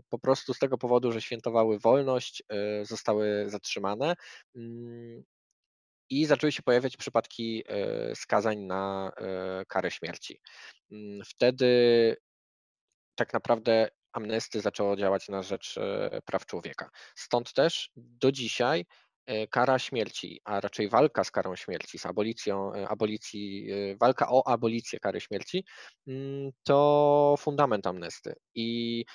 po 0.09 0.19
prostu 0.19 0.53
z 0.53 0.59
tego 0.59 0.78
powodu, 0.78 1.11
że 1.11 1.21
świętowały 1.21 1.80
wolność, 1.80 2.43
zostały 2.84 3.45
zatrzymane 3.47 4.15
i 6.09 6.26
zaczęły 6.26 6.51
się 6.51 6.63
pojawiać 6.63 6.97
przypadki 6.97 7.63
e, 7.68 8.15
skazań 8.15 8.59
na 8.59 9.11
e, 9.18 9.65
karę 9.65 9.91
śmierci. 9.91 10.41
Mm, 10.91 11.22
wtedy 11.26 12.15
tak 13.15 13.34
naprawdę 13.34 13.89
amnesty 14.11 14.61
zaczęło 14.61 14.95
działać 14.95 15.30
na 15.30 15.43
rzecz 15.43 15.78
e, 15.78 16.22
praw 16.26 16.45
człowieka. 16.45 16.89
Stąd 17.15 17.53
też 17.53 17.91
do 17.95 18.32
dzisiaj 18.32 18.86
kara 19.49 19.80
śmierci, 19.80 20.41
a 20.45 20.61
raczej 20.61 20.89
walka 20.89 21.23
z 21.23 21.32
karą 21.32 21.55
śmierci, 21.55 21.99
z 21.99 22.05
abolicją, 22.05 22.73
abolicji, 22.73 23.67
walka 23.99 24.28
o 24.30 24.47
abolicję 24.47 24.99
kary 24.99 25.21
śmierci, 25.21 25.65
mm, 26.07 26.51
to 26.63 27.36
fundament 27.39 27.88
amnesty. 27.88 28.36
I 28.55 29.05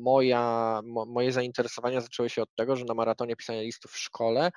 moja, 0.00 0.80
moje 1.06 1.32
zainteresowania 1.32 2.00
zaczęły 2.00 2.30
się 2.30 2.42
od 2.42 2.54
tego, 2.54 2.76
że 2.76 2.84
na 2.84 2.94
maratonie 2.94 3.36
pisania 3.36 3.62
listów 3.62 3.92
w 3.92 3.98
szkole 3.98 4.50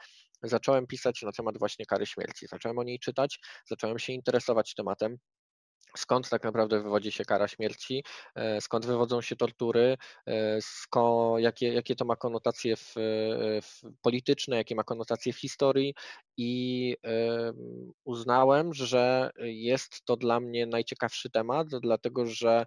zacząłem 0.44 0.88
pisać 0.88 1.22
na 1.22 1.32
temat 1.32 1.58
właśnie 1.58 1.86
kary 1.86 2.06
śmierci. 2.06 2.48
Zacząłem 2.48 2.78
o 2.78 2.84
niej 2.84 3.00
czytać, 3.00 3.40
zacząłem 3.70 4.00
się 4.00 4.14
interesować 4.14 4.74
tematem 4.74 5.18
skąd 5.96 6.30
tak 6.30 6.44
naprawdę 6.44 6.82
wywodzi 6.84 7.12
się 7.12 7.26
kara 7.26 7.48
śmierci, 7.48 8.04
e, 8.36 8.62
skąd 8.62 8.86
wywodzą 8.86 9.22
się 9.22 9.36
tortury, 9.36 9.98
e, 10.28 10.58
skąd, 10.62 11.42
jakie, 11.44 11.74
jakie 11.74 11.96
to 11.96 12.06
ma 12.06 12.16
konotacje 12.16 12.76
w, 12.76 12.94
w 13.64 13.82
polityczne, 14.02 14.56
jakie 14.56 14.76
ma 14.76 14.84
konotacje 14.84 15.34
w 15.34 15.40
historii? 15.40 15.94
I 16.38 16.96
uznałem, 18.04 18.74
że 18.74 19.30
jest 19.40 20.06
to 20.06 20.18
dla 20.18 20.40
mnie 20.40 20.66
najciekawszy 20.66 21.30
temat, 21.30 21.68
dlatego 21.82 22.26
że 22.26 22.66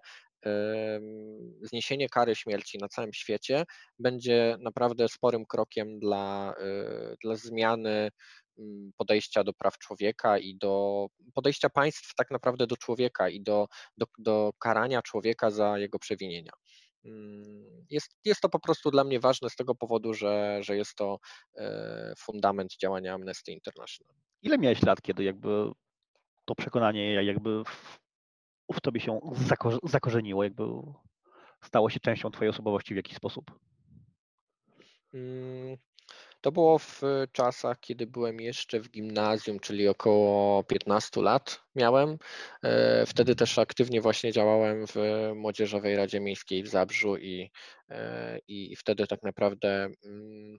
zniesienie 1.62 2.08
kary 2.08 2.34
śmierci 2.34 2.78
na 2.78 2.88
całym 2.88 3.12
świecie 3.12 3.64
będzie 3.98 4.56
naprawdę 4.60 5.08
sporym 5.08 5.46
krokiem 5.46 5.98
dla, 5.98 6.54
e, 6.60 7.16
dla 7.24 7.36
zmiany 7.36 8.10
podejścia 8.96 9.44
do 9.44 9.52
praw 9.52 9.78
człowieka 9.78 10.38
i 10.38 10.56
do 10.56 11.06
podejścia 11.34 11.70
państw 11.70 12.14
tak 12.14 12.30
naprawdę 12.30 12.66
do 12.66 12.76
człowieka 12.76 13.28
i 13.28 13.40
do, 13.40 13.66
do, 13.96 14.06
do 14.18 14.52
karania 14.58 15.02
człowieka 15.02 15.50
za 15.50 15.78
jego 15.78 15.98
przewinienia. 15.98 16.52
Mm, 17.04 17.86
jest, 17.90 18.16
jest 18.24 18.40
to 18.40 18.48
po 18.48 18.60
prostu 18.60 18.90
dla 18.90 19.04
mnie 19.04 19.20
ważne 19.20 19.50
z 19.50 19.56
tego 19.56 19.74
powodu, 19.74 20.14
że, 20.14 20.58
że 20.62 20.76
jest 20.76 20.94
to 20.94 21.18
e, 21.56 22.12
fundament 22.18 22.76
działania 22.82 23.14
Amnesty 23.14 23.52
International. 23.52 24.14
Ile 24.42 24.58
miałeś 24.58 24.82
lat, 24.82 25.02
kiedy 25.02 25.24
jakby 25.24 25.70
to 26.44 26.54
przekonanie 26.54 27.24
jakby 27.24 27.62
w 28.74 28.80
tobie 28.80 29.00
się 29.00 29.20
zakorzeniło, 29.82 30.44
jakby 30.44 30.64
stało 31.64 31.90
się 31.90 32.00
częścią 32.00 32.30
twojej 32.30 32.50
osobowości 32.50 32.94
w 32.94 32.96
jakiś 32.96 33.16
sposób? 33.16 33.58
To 36.40 36.52
było 36.52 36.78
w 36.78 37.02
czasach, 37.32 37.80
kiedy 37.80 38.06
byłem 38.06 38.40
jeszcze 38.40 38.80
w 38.80 38.90
gimnazjum, 38.90 39.60
czyli 39.60 39.88
około 39.88 40.64
15 40.64 41.22
lat 41.22 41.62
miałem. 41.74 42.18
E, 42.62 43.06
wtedy 43.06 43.34
też 43.36 43.58
aktywnie 43.58 44.00
właśnie 44.00 44.32
działałem 44.32 44.86
w 44.86 44.94
Młodzieżowej 45.34 45.96
Radzie 45.96 46.20
Miejskiej 46.20 46.62
w 46.62 46.68
Zabrzu 46.68 47.16
i, 47.16 47.50
e, 47.88 48.38
i 48.48 48.76
wtedy 48.76 49.06
tak 49.06 49.22
naprawdę 49.22 49.88
mm, 50.04 50.58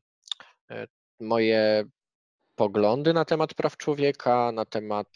e, 0.71 0.87
moje 1.19 1.83
poglądy 2.55 3.13
na 3.13 3.25
temat 3.25 3.53
praw 3.53 3.77
człowieka, 3.77 4.51
na 4.51 4.65
temat 4.65 5.07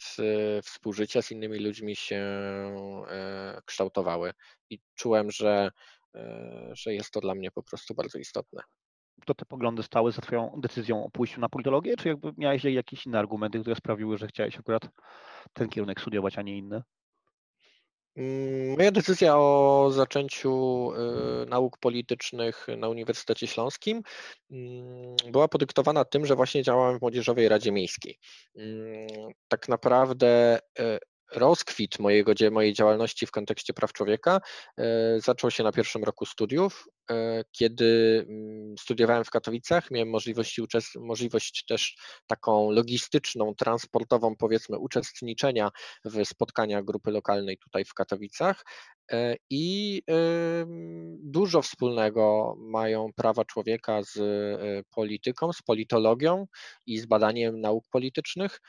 współżycia 0.63 1.21
z 1.21 1.31
innymi 1.31 1.59
ludźmi 1.59 1.95
się 1.95 2.23
kształtowały 3.65 4.33
i 4.69 4.79
czułem, 4.95 5.31
że, 5.31 5.69
że 6.71 6.93
jest 6.93 7.11
to 7.11 7.21
dla 7.21 7.35
mnie 7.35 7.51
po 7.51 7.63
prostu 7.63 7.95
bardzo 7.95 8.19
istotne. 8.19 8.61
To 9.25 9.33
te 9.33 9.45
poglądy 9.45 9.83
stały 9.83 10.11
za 10.11 10.21
Twoją 10.21 10.51
decyzją 10.57 11.05
o 11.05 11.09
pójściu 11.09 11.41
na 11.41 11.49
politologię, 11.49 11.97
czy 11.97 12.07
jakby 12.07 12.33
miałeś 12.37 12.63
jakieś 12.63 13.05
inne 13.05 13.19
argumenty, 13.19 13.59
które 13.59 13.75
sprawiły, 13.75 14.17
że 14.17 14.27
chciałeś 14.27 14.59
akurat 14.59 14.89
ten 15.53 15.69
kierunek 15.69 16.01
studiować, 16.01 16.37
a 16.37 16.41
nie 16.41 16.57
inny? 16.57 16.83
Mm, 18.15 18.77
moja 18.77 18.91
decyzja 18.91 19.37
o 19.37 19.89
zaczęciu 19.91 20.91
y, 21.43 21.45
nauk 21.45 21.77
politycznych 21.77 22.67
na 22.77 22.89
Uniwersytecie 22.89 23.47
Śląskim 23.47 24.01
mm, 24.51 25.15
była 25.31 25.47
podyktowana 25.47 26.05
tym, 26.05 26.25
że 26.25 26.35
właśnie 26.35 26.63
działałem 26.63 26.99
w 26.99 27.01
Młodzieżowej 27.01 27.49
Radzie 27.49 27.71
Miejskiej. 27.71 28.19
Mm, 28.55 29.07
tak 29.47 29.69
naprawdę 29.69 30.59
y, 30.79 30.99
rozkwit 31.35 31.99
mojego, 31.99 32.33
mojej 32.51 32.73
działalności 32.73 33.25
w 33.25 33.31
kontekście 33.31 33.73
praw 33.73 33.93
człowieka 33.93 34.41
e, 34.77 35.19
zaczął 35.19 35.51
się 35.51 35.63
na 35.63 35.71
pierwszym 35.71 36.03
roku 36.03 36.25
studiów, 36.25 36.87
kiedy 37.51 38.25
mm, 38.29 38.77
studiowałem 38.77 39.23
w 39.23 39.29
Katowicach, 39.29 39.91
miałem 39.91 40.09
możliwość, 40.09 40.59
możliwość 40.95 41.65
też 41.65 41.95
taką 42.27 42.71
logistyczną, 42.71 43.55
transportową, 43.55 44.35
powiedzmy, 44.35 44.79
uczestniczenia 44.79 45.69
w 46.05 46.25
spotkaniach 46.25 46.83
grupy 46.83 47.11
lokalnej 47.11 47.57
tutaj 47.57 47.85
w 47.85 47.93
Katowicach. 47.93 48.65
E, 49.11 49.35
I 49.49 50.01
dużo 51.19 51.61
wspólnego 51.61 52.55
mają 52.57 53.13
prawa 53.15 53.45
człowieka 53.45 54.03
z 54.03 54.17
polityką, 54.95 55.53
z 55.53 55.61
politologią 55.61 56.47
i 56.85 56.99
z 56.99 57.05
badaniem 57.05 57.61
nauk 57.61 57.83
politycznych. 57.89 58.61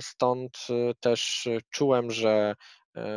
Stąd 0.00 0.58
też 1.00 1.48
czułem, 1.70 2.10
że, 2.10 2.54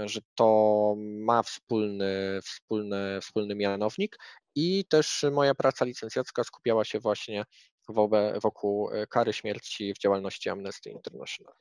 że 0.05 0.19
to 0.35 0.95
ma 0.97 1.43
wspólny, 1.43 2.39
wspólny, 2.43 3.21
wspólny 3.21 3.55
mianownik 3.55 4.17
i 4.55 4.85
też 4.85 5.25
moja 5.31 5.55
praca 5.55 5.85
licencjacka 5.85 6.43
skupiała 6.43 6.85
się 6.85 6.99
właśnie 6.99 7.43
wokół 8.41 8.89
kary 9.09 9.33
śmierci 9.33 9.93
w 9.93 9.97
działalności 9.97 10.49
Amnesty 10.49 10.89
International. 10.89 11.53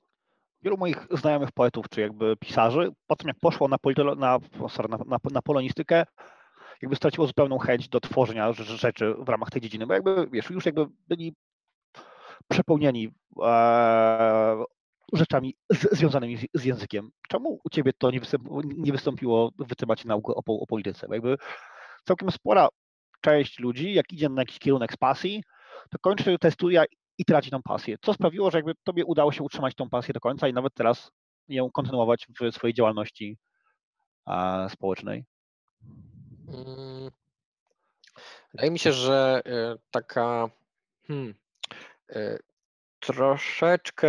Wielu 0.63 0.77
moich 0.77 1.07
znajomych 1.11 1.53
poetów, 1.53 1.89
czy 1.91 2.01
jakby 2.01 2.37
pisarzy, 2.37 2.93
po 3.07 3.17
tym 3.17 3.29
jak 3.29 3.37
poszło 3.41 3.69
na, 3.69 3.77
politolo- 3.77 4.19
na, 4.19 4.39
sorry, 4.69 4.89
na, 4.89 4.97
na, 4.97 5.19
na 5.31 5.43
polonistykę, 5.43 6.05
jakby 6.83 6.97
straciło 6.97 7.27
zupełną 7.27 7.59
chęć 7.59 7.89
do 7.89 8.01
tworzenia 8.01 8.53
rzeczy 8.53 9.15
w 9.19 9.29
ramach 9.29 9.51
tej 9.51 9.63
dziedziny, 9.63 9.87
bo 9.87 9.95
jakby, 9.95 10.29
wiesz, 10.33 10.51
już 10.51 10.67
jakby 10.67 10.87
byli 11.09 11.35
przepełnieni 12.49 13.11
e, 13.43 14.65
rzeczami 15.13 15.55
z, 15.73 15.99
związanymi 15.99 16.37
z, 16.37 16.47
z, 16.55 16.65
językiem. 16.65 17.11
Czemu 17.29 17.61
u 17.65 17.71
ciebie 17.71 17.93
to 17.99 18.11
nie, 18.11 18.21
wystąpiło, 18.21 18.63
nie 18.65 18.93
wystąpiło 18.93 19.51
w 19.59 19.75
temacie 19.75 20.09
nauki 20.09 20.33
o, 20.33 20.43
o 20.47 20.67
polityce? 20.67 21.09
Bo 21.09 21.15
jakby 21.15 21.37
całkiem 22.05 22.31
spora 22.31 22.69
część 23.21 23.59
ludzi, 23.59 23.95
jak 23.95 24.13
idzie 24.13 24.29
na 24.29 24.43
jakiś 24.43 24.59
kierunek 24.59 24.93
z 24.93 24.97
pasji, 24.97 25.43
to 25.91 25.99
kończy 25.99 26.39
te 26.39 26.51
studia 26.51 26.85
i 27.19 27.25
traci 27.25 27.51
tą 27.51 27.63
pasję. 27.63 27.97
Co 28.03 28.15
sprawiło, 28.15 28.51
że 28.51 28.59
jakby 28.59 28.75
tobie 28.85 29.05
udało 29.05 29.33
się 29.33 29.43
utrzymać 29.43 29.75
tą 29.75 29.89
pasję 29.89 30.15
do 30.15 30.21
końca 30.21 30.49
i 30.49 30.53
nawet 30.53 30.75
teraz 30.75 31.11
ją 31.49 31.71
kontynuować 31.71 32.27
w 32.41 32.55
swojej 32.55 32.75
działalności 32.75 33.39
społecznej? 34.69 35.25
Mm. 36.49 37.11
Wydaje 38.53 38.71
mi 38.71 38.79
się, 38.79 38.93
że 38.93 39.43
e, 39.47 39.77
taka 39.91 40.51
hmm, 41.07 41.35
e, 42.11 42.39
troszeczkę 43.01 44.09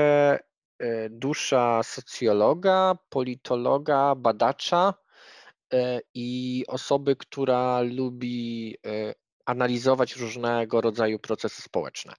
dusza 1.09 1.83
socjologa, 1.83 2.97
politologa, 3.09 4.15
badacza 4.15 4.93
i 6.13 6.63
osoby, 6.67 7.15
która 7.15 7.81
lubi 7.81 8.77
analizować 9.45 10.15
różnego 10.15 10.81
rodzaju 10.81 11.19
procesy 11.19 11.61
społeczne. 11.61 12.13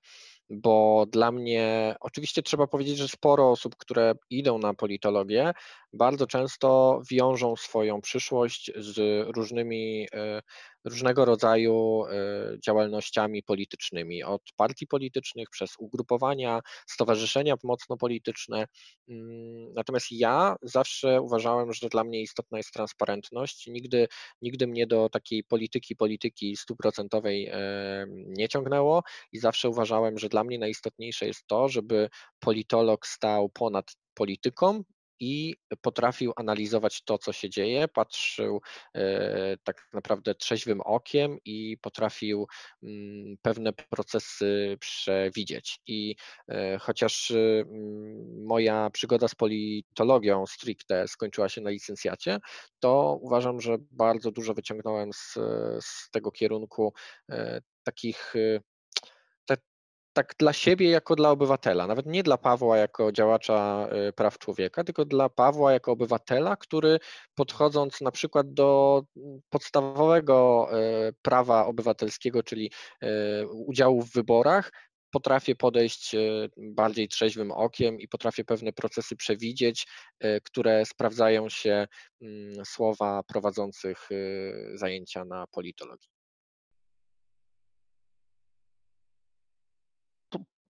Bo 0.51 1.07
dla 1.13 1.33
mnie 1.33 1.97
oczywiście 2.01 2.43
trzeba 2.43 2.67
powiedzieć, 2.67 2.99
że 2.99 3.09
sporo 3.09 3.51
osób, 3.51 3.77
które 3.77 4.15
idą 4.31 4.59
na 4.59 4.75
politologię, 4.75 5.53
bardzo 5.93 6.27
często 6.27 7.01
wiążą 7.11 7.57
swoją 7.57 8.01
przyszłość 8.01 8.73
z 8.77 8.99
różnymi 9.37 10.07
e, 10.15 10.43
różnego 10.85 11.25
rodzaju 11.25 12.05
e, 12.05 12.59
działalnościami 12.67 13.43
politycznymi, 13.43 14.25
od 14.25 14.43
partii 14.57 14.87
politycznych 14.87 15.51
przez 15.51 15.75
ugrupowania, 15.79 16.61
stowarzyszenia 16.87 17.55
mocno 17.65 17.97
polityczne. 17.97 18.67
Mm, 19.09 19.73
natomiast 19.75 20.07
ja 20.11 20.57
zawsze 20.63 21.21
uważałem, 21.21 21.73
że 21.73 21.89
dla 21.89 22.05
mnie 22.05 22.23
istotna 22.23 22.59
jest 22.59 22.73
transparentność. 22.73 23.67
Nigdy, 23.67 24.09
nigdy 24.43 24.67
mnie 24.67 24.87
do 24.87 25.09
takiej 25.09 25.45
polityki, 25.45 25.97
polityki 25.97 26.57
stuprocentowej 26.57 27.49
e, 27.53 28.07
nie 28.09 28.49
ciągnęło 28.49 29.03
i 29.33 29.39
zawsze 29.39 29.69
uważałem, 29.69 30.19
że 30.19 30.29
dla 30.29 30.45
mnie 30.45 30.59
najistotniejsze 30.59 31.27
jest 31.27 31.47
to, 31.47 31.69
żeby 31.69 32.09
politolog 32.41 33.07
stał 33.07 33.49
ponad 33.49 33.93
polityką 34.15 34.83
i 35.23 35.55
potrafił 35.81 36.33
analizować 36.37 37.03
to, 37.03 37.19
co 37.19 37.33
się 37.33 37.51
dzieje, 37.51 37.89
patrzył 37.89 38.61
e, 38.95 39.57
tak 39.65 39.89
naprawdę 39.93 40.35
trzeźwym 40.35 40.81
okiem 40.81 41.39
i 41.45 41.79
potrafił 41.83 42.47
mm, 42.83 43.37
pewne 43.43 43.73
procesy 43.73 44.77
przewidzieć. 44.81 45.81
I 45.87 46.17
e, 46.49 46.79
chociaż 46.79 47.31
mm, 47.31 48.45
moja 48.45 48.91
przygoda 48.91 49.29
z 49.29 49.35
politologią 49.35 50.47
stricte 50.47 51.09
skończyła 51.09 51.49
się 51.49 51.61
na 51.61 51.71
licencjacie, 51.71 52.39
to 52.81 53.19
uważam, 53.21 53.61
że 53.61 53.77
bardzo 53.91 54.31
dużo 54.31 54.55
wyciągnąłem 54.55 55.13
z, 55.13 55.35
z 55.85 56.11
tego 56.11 56.31
kierunku 56.31 56.95
e, 57.31 57.61
takich 57.85 58.35
tak 60.13 60.35
dla 60.39 60.53
siebie 60.53 60.91
jako 60.91 61.17
dla 61.17 61.31
obywatela, 61.31 61.87
nawet 61.87 62.07
nie 62.07 62.23
dla 62.23 62.39
Pawła 62.39 62.79
jako 62.79 63.13
działacza 63.13 63.89
y, 64.09 64.13
praw 64.13 64.39
człowieka, 64.39 64.85
tylko 64.85 65.05
dla 65.05 65.29
Pawła 65.29 65.73
jako 65.73 65.93
obywatela, 65.93 66.57
który 66.57 66.99
podchodząc 67.35 68.01
na 68.01 68.11
przykład 68.11 68.53
do 68.53 69.03
mm, 69.17 69.41
podstawowego 69.51 70.69
y, 71.09 71.15
prawa 71.23 71.67
obywatelskiego, 71.67 72.43
czyli 72.43 72.71
y, 73.03 73.09
udziału 73.49 74.03
w 74.03 74.13
wyborach, 74.13 74.73
potrafię 75.11 75.55
podejść 75.55 76.17
bardziej 76.57 77.09
trzeźwym 77.09 77.51
okiem 77.53 78.01
i 78.01 78.09
potrafię 78.09 78.45
pewne 78.45 78.73
procesy 78.73 79.17
przewidzieć, 79.17 79.87
które 80.45 80.87
sprawdzają 80.87 81.49
się 81.49 81.87
mm, 82.23 82.65
słowa 82.65 83.23
prowadzących 83.23 84.09
zajęcia 84.75 85.25
na 85.25 85.47
politologii. 85.47 86.22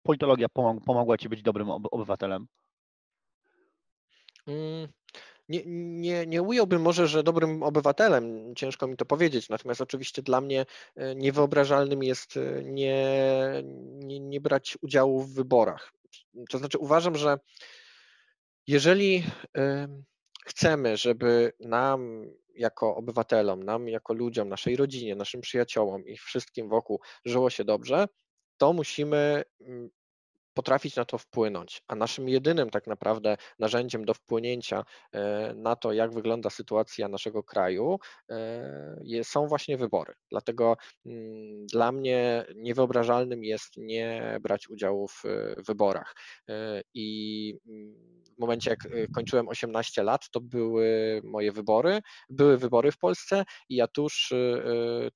Politologia 0.03 0.49
pomogła 0.87 1.19
ci 1.19 1.29
być 1.29 1.43
dobrym 1.43 1.71
obywatelem? 1.71 2.47
Mm, 4.47 4.89
nie, 5.49 5.63
nie, 5.67 6.27
nie 6.27 6.43
ująłbym 6.43 6.83
może, 6.83 7.07
że 7.07 7.23
dobrym 7.23 7.63
obywatelem, 7.63 8.55
ciężko 8.57 8.87
mi 8.87 8.97
to 8.97 9.05
powiedzieć, 9.05 9.49
natomiast 9.49 9.81
oczywiście 9.81 10.23
dla 10.23 10.41
mnie 10.41 10.67
e, 10.97 11.15
niewyobrażalnym 11.15 12.03
jest 12.03 12.37
e, 12.37 12.63
nie, 12.65 13.07
nie, 13.83 14.21
nie 14.21 14.41
brać 14.41 14.79
udziału 14.83 15.21
w 15.21 15.35
wyborach. 15.35 15.93
To 16.51 16.59
znaczy 16.59 16.79
uważam, 16.79 17.17
że 17.17 17.39
jeżeli 18.67 19.25
chcemy, 20.47 20.97
żeby 20.97 21.53
nam 21.61 22.25
jako 22.55 22.97
obywatelom, 22.97 23.63
nam 23.63 23.89
jako 23.89 24.15
ludziom, 24.15 24.49
naszej 24.49 24.77
rodzinie, 24.77 25.17
naszym 25.17 25.41
przyjaciołom 25.41 26.07
i 26.07 26.17
wszystkim 26.17 26.69
wokół 26.69 27.01
żyło 27.25 27.51
się 27.51 27.65
dobrze, 27.65 28.09
to 28.59 28.73
musimy 28.73 29.43
mm, 29.61 29.89
potrafić 30.55 30.97
na 30.97 31.05
to 31.05 31.19
wpłynąć. 31.19 31.83
A 31.89 31.95
naszym 31.95 32.29
jedynym 32.29 32.71
tak 32.71 32.87
naprawdę 32.87 33.37
narzędziem 33.59 34.05
do 34.05 34.15
wpłynięcia 34.15 34.85
e, 35.13 35.55
na 35.55 35.77
to, 35.77 35.93
jak 35.93 36.15
wygląda 36.15 36.51
sytuacja 36.51 37.09
naszego 37.09 37.43
kraju, 37.43 37.99
e, 38.31 39.25
są 39.25 39.47
właśnie 39.47 39.77
wybory. 39.77 40.15
Dlatego 40.31 40.77
mm, 41.07 41.67
dla 41.67 41.93
mnie 41.93 42.45
niewyobrażalnym 42.55 43.45
jest 43.45 43.77
nie 43.77 44.39
brać 44.43 44.69
udziału 44.69 45.09
w 45.09 45.23
wyborach. 45.67 46.15
E, 46.49 46.83
I 46.95 47.59
mm, 47.67 47.95
w 48.37 48.39
momencie, 48.39 48.71
jak 48.71 49.13
kończyłem 49.15 49.49
18 49.49 50.03
lat, 50.03 50.31
to 50.31 50.41
były 50.41 51.21
moje 51.25 51.53
wybory, 51.53 52.01
były 52.31 52.59
wybory 52.59 52.93
w 52.93 52.99
Polsce 52.99 53.45
i 53.69 53.77
ja 53.77 53.87
tuż, 53.87 54.33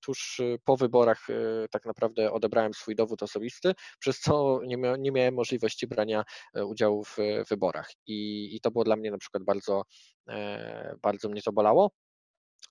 tuż 0.00 0.40
po 0.64 0.76
wyborach 0.76 1.26
tak 1.70 1.86
naprawdę 1.86 2.32
odebrałem 2.32 2.74
swój 2.74 2.94
dowód 2.94 3.22
osobisty, 3.22 3.72
przez 3.98 4.20
co 4.20 4.60
nie, 4.64 4.76
nie 4.98 5.12
miałem 5.12 5.25
możliwości 5.32 5.86
brania 5.86 6.24
e, 6.54 6.64
udziału 6.64 7.04
w 7.04 7.16
wyborach. 7.50 7.90
I, 8.06 8.48
i 8.56 8.60
to 8.60 8.70
było 8.70 8.84
dla 8.84 8.96
mnie 8.96 9.10
na 9.10 9.18
przykład 9.18 9.44
bardzo, 9.44 9.82
e, 10.28 10.96
bardzo 11.02 11.28
mnie 11.28 11.42
to 11.42 11.52
bolało. 11.52 11.90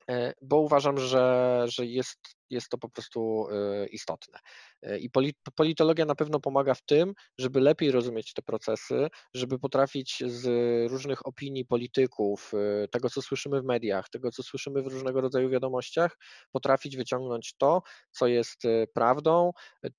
E, 0.10 0.34
bo 0.42 0.60
uważam, 0.60 0.98
że, 0.98 1.64
że 1.68 1.86
jest, 1.86 2.20
jest 2.50 2.70
to 2.70 2.78
po 2.78 2.90
prostu 2.90 3.48
e, 3.52 3.88
istotne. 3.88 4.40
E, 4.82 4.98
I 4.98 5.10
politologia 5.56 6.06
na 6.06 6.16
pewno 6.16 6.40
pomaga 6.40 6.74
w 6.74 6.82
tym, 6.82 7.14
żeby 7.38 7.60
lepiej 7.60 7.92
rozumieć 7.92 8.34
te 8.34 8.42
procesy, 8.42 9.08
żeby 9.34 9.60
potrafić 9.60 10.24
z 10.28 10.46
różnych 10.92 11.28
opinii 11.28 11.66
polityków, 11.66 12.52
tego 12.92 13.10
co 13.10 13.22
słyszymy 13.22 13.62
w 13.62 13.66
mediach, 13.66 14.10
tego 14.10 14.32
co 14.32 14.44
słyszymy 14.44 14.82
w 14.82 14.88
różnego 14.88 15.22
rodzaju 15.22 15.50
wiadomościach, 15.50 16.18
potrafić 16.52 16.98
wyciągnąć 16.98 17.54
to, 17.58 17.82
co 18.12 18.28
jest 18.28 18.64
prawdą, 18.94 19.52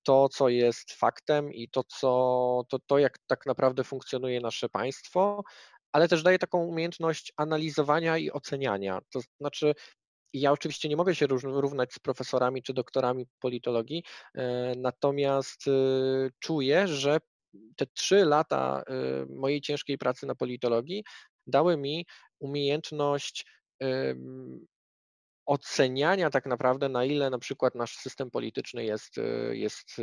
to, 0.03 0.29
co 0.29 0.49
jest 0.49 0.91
faktem 0.91 1.53
i 1.53 1.69
to, 1.69 1.83
co, 1.83 2.63
to, 2.69 2.79
to 2.87 2.97
jak 2.97 3.17
tak 3.27 3.45
naprawdę 3.45 3.83
funkcjonuje 3.83 4.41
nasze 4.41 4.69
państwo, 4.69 5.43
ale 5.97 6.07
też 6.07 6.23
daje 6.23 6.39
taką 6.39 6.65
umiejętność 6.65 7.33
analizowania 7.37 8.17
i 8.17 8.31
oceniania. 8.31 8.99
To 9.09 9.19
znaczy, 9.39 9.73
ja 10.33 10.51
oczywiście 10.51 10.89
nie 10.89 10.95
mogę 10.95 11.15
się 11.15 11.27
równać 11.43 11.93
z 11.93 11.99
profesorami 11.99 12.63
czy 12.63 12.73
doktorami 12.73 13.25
politologii, 13.39 14.03
e, 14.35 14.73
natomiast 14.75 15.67
e, 15.67 15.71
czuję, 16.39 16.87
że 16.87 17.17
te 17.75 17.85
trzy 17.85 18.25
lata 18.25 18.83
e, 18.87 18.93
mojej 19.29 19.61
ciężkiej 19.61 19.97
pracy 19.97 20.25
na 20.27 20.35
politologii 20.35 21.03
dały 21.47 21.77
mi 21.77 22.05
umiejętność 22.39 23.45
oceniania 25.47 26.29
tak 26.29 26.45
naprawdę, 26.45 26.89
na 26.89 27.05
ile 27.05 27.29
na 27.29 27.39
przykład 27.39 27.75
nasz 27.75 27.97
system 27.97 28.31
polityczny 28.31 28.85
jest, 28.85 29.15
jest 29.51 29.97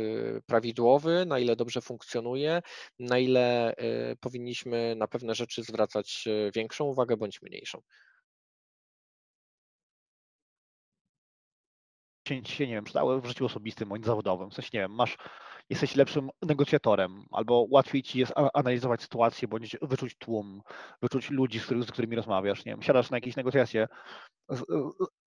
prawidłowy, 0.45 1.25
na 1.25 1.39
ile 1.39 1.55
dobrze 1.55 1.81
funkcjonuje, 1.81 2.61
na 2.99 3.19
ile 3.19 3.75
powinniśmy 4.19 4.95
na 4.97 5.07
pewne 5.07 5.35
rzeczy 5.35 5.63
zwracać 5.63 6.25
większą 6.55 6.85
uwagę 6.85 7.17
bądź 7.17 7.41
mniejszą. 7.41 7.81
Się, 12.29 12.67
nie 12.67 12.73
wiem, 12.73 12.83
przydały 12.83 13.21
w 13.21 13.25
życiu 13.25 13.45
osobistym 13.45 13.89
bądź 13.89 14.05
zawodowym. 14.05 14.49
W 14.49 14.53
sensie, 14.53 14.69
nie 14.73 14.79
wiem, 14.79 14.95
masz, 14.95 15.17
jesteś 15.69 15.95
lepszym 15.95 16.29
negocjatorem, 16.41 17.25
albo 17.31 17.67
łatwiej 17.69 18.03
ci 18.03 18.19
jest 18.19 18.33
analizować 18.53 19.01
sytuację, 19.01 19.47
bądź 19.47 19.77
wyczuć 19.81 20.15
tłum, 20.15 20.61
wyczuć 21.01 21.29
ludzi, 21.29 21.59
z, 21.59 21.67
z 21.67 21.91
którymi 21.91 22.15
rozmawiasz, 22.15 22.65
nie 22.65 22.71
wiem, 22.71 22.81
siadasz 22.81 23.09
na 23.09 23.17
jakieś 23.17 23.35
negocjacje 23.35 23.87
z, 24.49 24.59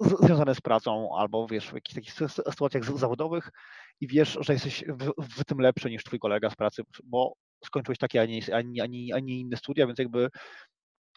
z, 0.00 0.26
związane 0.26 0.54
z 0.54 0.60
pracą, 0.60 1.08
albo 1.18 1.46
wiesz, 1.46 1.70
w 1.70 1.74
jakichś 1.74 1.94
takich 1.94 2.30
sytuacjach 2.50 2.84
zawodowych 2.84 3.50
i 4.00 4.06
wiesz, 4.06 4.38
że 4.40 4.52
jesteś 4.52 4.84
w, 4.88 5.12
w 5.40 5.44
tym 5.44 5.60
lepszy 5.60 5.90
niż 5.90 6.04
twój 6.04 6.18
kolega 6.18 6.50
z 6.50 6.56
pracy, 6.56 6.82
bo 7.04 7.32
skończyłeś 7.64 7.98
takie, 7.98 8.20
a 8.20 8.24
nie, 8.24 8.40
a 8.52 8.86
nie, 8.86 9.14
a 9.14 9.20
nie 9.20 9.40
inne 9.40 9.56
studia, 9.56 9.86
więc 9.86 9.98
jakby 9.98 10.28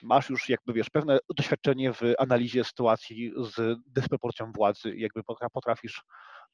masz 0.03 0.29
już 0.29 0.49
jakby, 0.49 0.73
wiesz, 0.73 0.89
pewne 0.89 1.19
doświadczenie 1.35 1.93
w 1.93 2.01
analizie 2.17 2.63
sytuacji 2.63 3.33
z 3.37 3.79
dysproporcją 3.87 4.51
władzy 4.51 4.95
jakby 4.95 5.21
potrafisz 5.53 6.03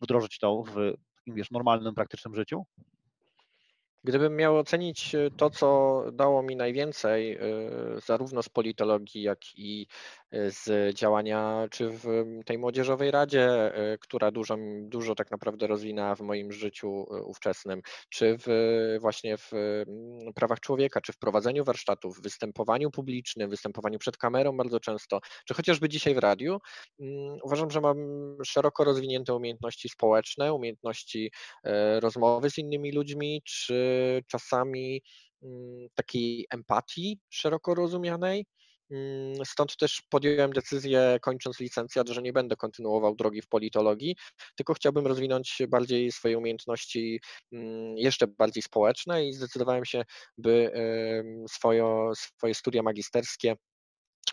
wdrożyć 0.01 0.39
to 0.39 0.63
w 0.63 0.93
wiesz, 1.27 1.51
normalnym, 1.51 1.95
praktycznym 1.95 2.35
życiu? 2.35 2.65
Gdybym 4.03 4.35
miał 4.35 4.57
ocenić 4.57 5.15
y, 5.15 5.31
to, 5.37 5.49
co 5.49 6.03
dało 6.13 6.43
mi 6.43 6.55
najwięcej, 6.55 7.37
y, 7.37 7.99
zarówno 8.05 8.43
z 8.43 8.49
politologii, 8.49 9.21
jak 9.21 9.39
i 9.55 9.87
z 10.31 10.95
działania, 10.95 11.67
czy 11.71 11.89
w 11.89 12.05
tej 12.45 12.57
młodzieżowej 12.57 13.11
radzie, 13.11 13.71
która 14.01 14.31
dużo, 14.31 14.57
dużo 14.81 15.15
tak 15.15 15.31
naprawdę 15.31 15.67
rozwinęła 15.67 16.15
w 16.15 16.21
moim 16.21 16.51
życiu 16.51 17.05
ówczesnym, 17.25 17.81
czy 18.09 18.37
w, 18.37 18.47
właśnie 19.01 19.37
w 19.37 19.51
prawach 20.35 20.59
człowieka, 20.59 21.01
czy 21.01 21.13
w 21.13 21.17
prowadzeniu 21.17 21.63
warsztatów, 21.63 22.17
w 22.17 22.21
występowaniu 22.21 22.91
publicznym, 22.91 23.49
występowaniu 23.49 23.99
przed 23.99 24.17
kamerą 24.17 24.57
bardzo 24.57 24.79
często, 24.79 25.19
czy 25.47 25.53
chociażby 25.53 25.89
dzisiaj 25.89 26.15
w 26.15 26.17
radiu, 26.17 26.57
uważam, 27.43 27.71
że 27.71 27.81
mam 27.81 27.97
szeroko 28.45 28.83
rozwinięte 28.83 29.33
umiejętności 29.35 29.89
społeczne, 29.89 30.53
umiejętności 30.53 31.31
rozmowy 31.99 32.49
z 32.49 32.57
innymi 32.57 32.91
ludźmi, 32.91 33.41
czy 33.45 34.21
czasami 34.27 35.01
takiej 35.95 36.45
empatii 36.49 37.19
szeroko 37.29 37.75
rozumianej. 37.75 38.45
Mm, 38.91 39.45
stąd 39.45 39.77
też 39.77 40.01
podjąłem 40.09 40.51
decyzję, 40.53 41.17
kończąc 41.21 41.59
licencjat, 41.59 42.09
że 42.09 42.21
nie 42.21 42.33
będę 42.33 42.55
kontynuował 42.55 43.15
drogi 43.15 43.41
w 43.41 43.47
politologii, 43.47 44.15
tylko 44.55 44.73
chciałbym 44.73 45.07
rozwinąć 45.07 45.57
bardziej 45.69 46.11
swoje 46.11 46.37
umiejętności 46.37 47.19
mm, 47.53 47.97
jeszcze 47.97 48.27
bardziej 48.27 48.63
społeczne 48.63 49.25
i 49.25 49.33
zdecydowałem 49.33 49.85
się, 49.85 50.03
by 50.37 50.71
swoje, 51.49 52.11
swoje 52.15 52.53
studia 52.53 52.83
magisterskie 52.83 53.55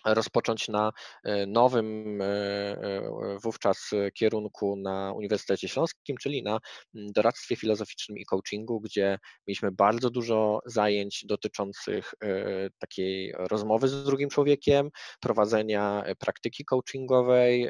rozpocząć 0.05 0.69
na 0.69 0.93
e, 1.25 1.47
nowym 1.47 2.21
e, 2.23 2.25
e, 2.25 3.39
wówczas 3.43 3.91
kierunku 4.15 4.77
na 4.77 5.13
Uniwersytecie 5.13 5.69
Śląskim, 5.69 6.17
czyli 6.17 6.43
na 6.43 6.59
doradztwie 6.95 7.57
filozoficznym 7.57 8.19
i 8.19 8.25
coachingu, 8.25 8.81
gdzie 8.81 9.19
mieliśmy 9.47 9.73
bardzo 9.73 10.11
dużo 10.11 10.61
zajęć 10.67 11.25
dotyczących 11.27 12.15
takiej 12.79 13.35
rozmowy 13.39 13.89
z 13.89 14.05
drugim 14.05 14.29
człowiekiem, 14.29 14.91
prowadzenia 15.21 16.05
praktyki 16.19 16.65
coachingowej, 16.65 17.69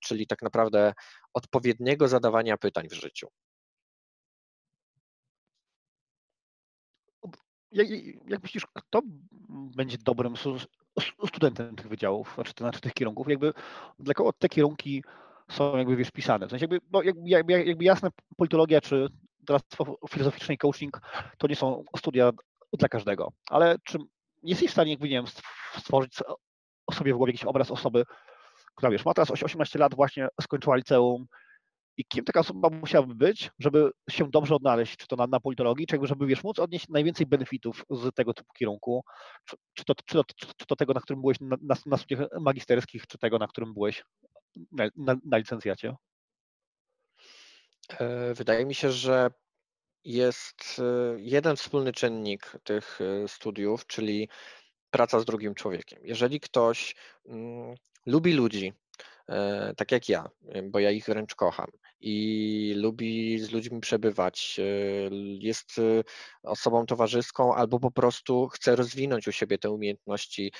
czyli 0.00 0.26
tak 0.26 0.42
naprawdę 0.42 0.92
odpowiedniego 1.34 2.08
zadawania 2.08 2.56
pytań 2.56 2.88
w 2.88 2.94
życiu. 2.94 3.28
Jak 7.72 8.42
myślisz, 8.42 8.66
kto 8.74 9.02
będzie 9.76 9.98
dobrym 10.04 10.36
studentem 11.26 11.76
tych 11.76 11.88
wydziałów, 11.88 12.32
znaczy, 12.34 12.52
znaczy 12.58 12.80
tych 12.80 12.94
kierunków, 12.94 13.28
jakby 13.28 13.52
dla 13.98 14.14
kogo 14.14 14.32
te 14.32 14.48
kierunki 14.48 15.04
są 15.50 15.76
jakby 15.76 15.96
wiesz, 15.96 16.10
pisane. 16.10 16.46
W 16.46 16.50
sensie 16.50 16.64
jakby, 16.64 16.80
no, 16.92 17.02
jakby, 17.24 17.52
jakby 17.52 17.84
jasne 17.84 18.08
politologia 18.36 18.80
czy 18.80 19.08
doradztwo 19.40 19.98
filozoficzne 20.10 20.54
i 20.54 20.58
coaching 20.58 21.00
to 21.38 21.46
nie 21.46 21.56
są 21.56 21.84
studia 21.96 22.30
dla 22.72 22.88
każdego, 22.88 23.32
ale 23.48 23.76
czy 23.84 23.98
jesteś 24.42 24.68
w 24.68 24.72
stanie 24.72 24.90
jakby, 24.90 25.08
nie 25.08 25.16
wiem, 25.16 25.26
stworzyć 25.78 26.14
sobie 26.92 27.14
w 27.14 27.16
głowie 27.16 27.32
jakiś 27.32 27.44
obraz 27.44 27.70
osoby, 27.70 28.04
która 28.74 28.90
wiesz, 28.90 29.04
ma 29.04 29.14
teraz 29.14 29.30
18 29.30 29.78
lat, 29.78 29.94
właśnie 29.94 30.28
skończyła 30.40 30.76
liceum, 30.76 31.26
i 32.00 32.04
kim 32.04 32.24
taka 32.24 32.40
osoba 32.40 32.70
musiałaby 32.70 33.14
być, 33.14 33.50
żeby 33.58 33.90
się 34.10 34.30
dobrze 34.30 34.54
odnaleźć, 34.54 34.96
czy 34.96 35.06
to 35.06 35.16
na, 35.16 35.26
na 35.26 35.40
politologii, 35.40 35.86
czy 35.86 35.98
żeby 36.02 36.26
wiesz, 36.26 36.44
móc 36.44 36.58
odnieść 36.58 36.88
najwięcej 36.88 37.26
benefitów 37.26 37.84
z 37.90 38.14
tego 38.14 38.34
typu 38.34 38.52
kierunku, 38.58 39.04
czy, 39.44 39.56
czy, 39.74 39.84
to, 39.84 39.94
czy, 39.94 40.14
to, 40.14 40.24
czy 40.56 40.66
to 40.66 40.76
tego, 40.76 40.92
na 40.92 41.00
którym 41.00 41.20
byłeś 41.20 41.40
na, 41.40 41.56
na, 41.62 41.76
na 41.86 41.96
studiach 41.96 42.28
magisterskich, 42.40 43.06
czy 43.06 43.18
tego, 43.18 43.38
na 43.38 43.46
którym 43.46 43.74
byłeś 43.74 44.04
na, 44.72 44.88
na, 44.96 45.16
na 45.24 45.36
licencjacie? 45.36 45.96
E, 47.98 48.34
wydaje 48.34 48.66
mi 48.66 48.74
się, 48.74 48.92
że 48.92 49.30
jest 50.04 50.76
e, 50.78 51.16
jeden 51.18 51.56
wspólny 51.56 51.92
czynnik 51.92 52.52
tych 52.64 52.98
e, 53.00 53.28
studiów, 53.28 53.86
czyli 53.86 54.28
praca 54.90 55.20
z 55.20 55.24
drugim 55.24 55.54
człowiekiem. 55.54 55.98
Jeżeli 56.02 56.40
ktoś 56.40 56.94
mm, 57.26 57.74
lubi 58.06 58.32
ludzi, 58.32 58.72
tak 59.76 59.92
jak 59.92 60.08
ja, 60.08 60.30
bo 60.64 60.78
ja 60.78 60.90
ich 60.90 61.06
wręcz 61.06 61.34
kocham 61.34 61.70
i 62.00 62.74
lubi 62.76 63.38
z 63.38 63.50
ludźmi 63.50 63.80
przebywać, 63.80 64.60
e, 64.60 64.62
jest 65.38 65.78
e, 65.78 66.02
osobą 66.42 66.86
towarzyską 66.86 67.54
albo 67.54 67.80
po 67.80 67.90
prostu 67.90 68.48
chce 68.48 68.76
rozwinąć 68.76 69.28
u 69.28 69.32
siebie 69.32 69.58
te 69.58 69.70
umiejętności 69.70 70.52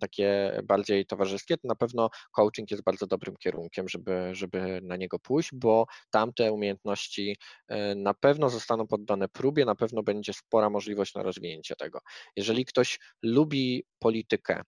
takie 0.00 0.58
bardziej 0.64 1.06
towarzyskie, 1.06 1.56
to 1.56 1.68
na 1.68 1.74
pewno 1.74 2.10
coaching 2.32 2.70
jest 2.70 2.82
bardzo 2.82 3.06
dobrym 3.06 3.36
kierunkiem, 3.36 3.88
żeby, 3.88 4.30
żeby 4.32 4.80
na 4.82 4.96
niego 4.96 5.18
pójść, 5.18 5.50
bo 5.52 5.86
tamte 6.10 6.52
umiejętności 6.52 7.36
e, 7.68 7.94
na 7.94 8.14
pewno 8.14 8.50
zostaną 8.50 8.86
poddane 8.86 9.28
próbie, 9.28 9.64
na 9.64 9.74
pewno 9.74 10.02
będzie 10.02 10.32
spora 10.32 10.70
możliwość 10.70 11.14
na 11.14 11.22
rozwinięcie 11.22 11.76
tego. 11.76 12.00
Jeżeli 12.36 12.64
ktoś 12.64 12.98
lubi 13.22 13.84
politykę, 13.98 14.62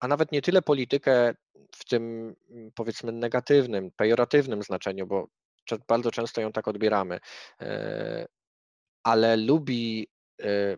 a 0.00 0.08
nawet 0.08 0.32
nie 0.32 0.42
tyle 0.42 0.62
politykę 0.62 1.34
w 1.76 1.84
tym 1.84 2.34
mm, 2.50 2.70
powiedzmy 2.74 3.12
negatywnym, 3.12 3.90
pejoratywnym 3.96 4.62
znaczeniu, 4.62 5.06
bo 5.06 5.28
bardzo 5.88 6.10
często 6.10 6.40
ją 6.40 6.52
tak 6.52 6.68
odbieramy, 6.68 7.18
e, 7.60 8.26
ale 9.02 9.36
lubi, 9.36 10.08
e, 10.42 10.76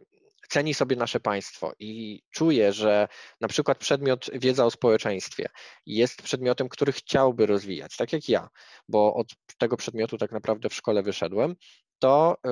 ceni 0.49 0.75
sobie 0.75 0.97
nasze 0.97 1.21
państwo 1.21 1.73
i 1.79 2.23
czuje, 2.31 2.73
że 2.73 3.09
na 3.41 3.49
przykład 3.49 3.79
przedmiot 3.79 4.31
wiedza 4.35 4.65
o 4.65 4.71
społeczeństwie 4.71 5.47
jest 5.87 6.23
przedmiotem, 6.23 6.69
który 6.69 6.93
chciałby 6.93 7.47
rozwijać, 7.47 7.97
tak 7.97 8.13
jak 8.13 8.29
ja, 8.29 8.49
bo 8.89 9.15
od 9.15 9.27
tego 9.59 9.77
przedmiotu 9.77 10.19
tak 10.19 10.33
naprawdę 10.33 10.69
w 10.69 10.75
szkole 10.75 11.03
wyszedłem, 11.03 11.57
to, 11.99 12.37
e, 12.47 12.51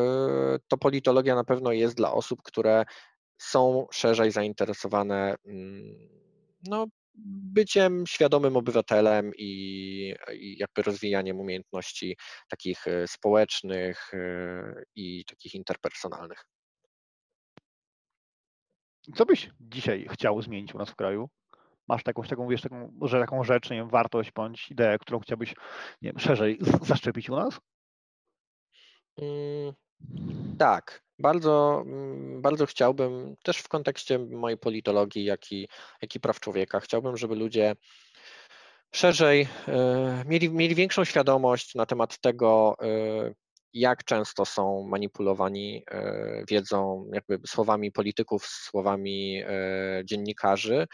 to 0.69 0.79
politologia 0.79 1.35
na 1.35 1.45
pewno 1.45 1.73
jest 1.73 1.97
dla 1.97 2.13
osób, 2.13 2.43
które 2.43 2.85
są 3.39 3.87
szerzej 3.93 4.31
zainteresowane 4.31 5.37
mm, 5.47 6.19
no, 6.67 6.87
byciem 7.53 8.07
świadomym 8.07 8.57
obywatelem 8.57 9.33
i, 9.39 10.15
i 10.33 10.59
jakby 10.59 10.83
rozwijaniem 10.83 11.41
umiejętności 11.41 12.17
takich 12.49 12.87
e, 12.87 13.09
społecznych 13.09 14.15
e, 14.15 14.83
i 14.95 15.25
takich 15.25 15.55
interpersonalnych. 15.55 16.45
Co 19.15 19.27
byś 19.27 19.51
dzisiaj 19.61 20.07
chciał 20.13 20.43
zmienić 20.43 20.75
u 20.75 20.79
nas 20.79 20.91
w 20.91 20.97
kraju? 20.97 21.29
Masz 21.89 22.03
taką, 22.03 22.23
taką, 22.23 22.49
wiesz, 22.49 22.63
taką, 22.63 22.99
że 23.03 23.21
taką 23.21 23.45
rzecz, 23.45 23.71
nie 23.71 23.77
wiem, 23.77 23.89
wartość 23.89 24.33
bądź 24.33 24.71
ideę, 24.71 24.99
którą 24.99 25.21
chciałbyś 25.21 25.55
nie 26.03 26.11
wiem, 26.11 26.19
szerzej 26.19 26.59
zaszczepić 26.83 27.31
u 27.31 27.37
nas? 27.37 27.61
Mm, 29.17 29.75
tak, 30.59 31.03
bardzo, 31.19 31.83
mm, 31.87 32.43
bardzo 32.43 32.67
chciałbym, 32.67 33.37
też 33.43 33.59
w 33.59 33.69
kontekście 33.69 34.19
mojej 34.19 34.59
politologii, 34.59 35.25
jak 35.25 35.53
i, 35.53 35.69
jak 36.03 36.15
i 36.15 36.21
praw 36.21 36.41
człowieka, 36.41 36.81
chciałbym, 36.81 37.17
żeby 37.17 37.35
ludzie 37.35 37.75
szerzej 38.93 39.49
e, 39.69 40.25
mieli, 40.27 40.51
mieli 40.51 40.75
większą 40.75 41.05
świadomość 41.05 41.75
na 41.75 41.87
temat 41.87 42.21
tego, 42.21 42.77
e, 42.83 43.35
jak 43.73 44.05
często 44.05 44.45
są 44.45 44.83
manipulowani 44.83 45.85
wiedzą, 46.51 47.11
jakby 47.13 47.41
słowami 47.47 47.93
polityków, 47.93 48.47
słowami 48.47 49.43
dziennikarzy. 50.05 50.87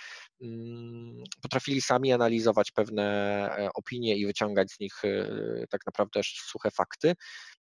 Mm, 0.43 1.25
potrafili 1.43 1.81
sami 1.81 2.13
analizować 2.13 2.71
pewne 2.71 3.69
opinie 3.75 4.17
i 4.17 4.27
wyciągać 4.27 4.73
z 4.73 4.81
nich 4.81 5.03
tak 5.71 5.87
naprawdę 5.87 6.21
suche 6.25 6.71
fakty. 6.71 7.15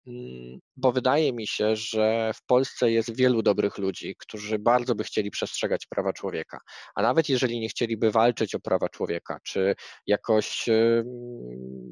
Mm, 0.08 0.60
bo 0.78 0.92
wydaje 0.92 1.34
mi 1.34 1.48
się, 1.48 1.76
że 1.76 2.32
w 2.36 2.46
Polsce 2.46 2.92
jest 2.92 3.16
wielu 3.16 3.42
dobrych 3.42 3.78
ludzi, 3.78 4.16
którzy 4.20 4.60
bardzo 4.60 4.96
by 4.96 5.04
chcieli 5.04 5.32
przestrzegać 5.32 5.86
prawa 5.86 6.14
człowieka, 6.14 6.60
a 6.96 7.02
nawet 7.02 7.30
jeżeli 7.30 7.60
nie 7.60 7.70
chcieliby 7.70 8.12
walczyć 8.12 8.56
o 8.56 8.60
prawa 8.60 8.90
człowieka, 8.90 9.40
czy 9.44 9.76
jakoś 10.08 10.66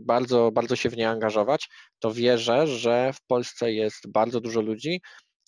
bardzo, 0.06 0.52
bardzo 0.52 0.76
się 0.76 0.90
w 0.90 0.98
nie 0.98 1.10
angażować, 1.10 1.70
to 2.00 2.12
wierzę, 2.14 2.68
że 2.68 3.14
w 3.14 3.22
Polsce 3.28 3.74
jest 3.74 4.12
bardzo 4.12 4.42
dużo 4.42 4.62
ludzi, 4.62 5.02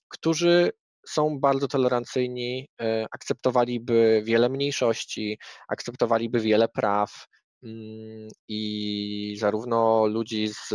którzy 0.10 0.72
są 1.08 1.40
bardzo 1.40 1.68
tolerancyjni, 1.68 2.68
e, 2.82 3.06
akceptowaliby 3.12 4.22
wiele 4.26 4.50
mniejszości, 4.50 5.38
akceptowaliby 5.68 6.40
wiele 6.40 6.68
praw 6.68 7.26
mm, 7.64 8.28
i 8.48 9.36
zarówno 9.40 10.06
ludzi 10.06 10.48
z 10.48 10.74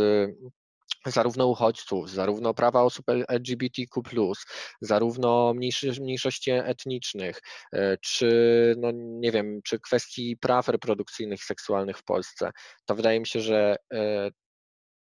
zarówno 1.05 1.47
uchodźców, 1.47 2.09
zarówno 2.09 2.53
prawa 2.53 2.83
osób 2.83 3.05
LGBTQ, 3.27 4.33
zarówno 4.81 5.53
mniejszości 5.99 6.51
etnicznych, 6.51 7.41
e, 7.73 7.97
czy 7.97 8.29
no 8.77 8.91
nie 8.93 9.31
wiem, 9.31 9.61
czy 9.63 9.79
kwestii 9.79 10.37
praw 10.37 10.67
reprodukcyjnych, 10.67 11.43
seksualnych 11.43 11.97
w 11.97 12.03
Polsce, 12.03 12.51
to 12.85 12.95
wydaje 12.95 13.19
mi 13.19 13.27
się, 13.27 13.41
że 13.41 13.75
e, 13.93 14.31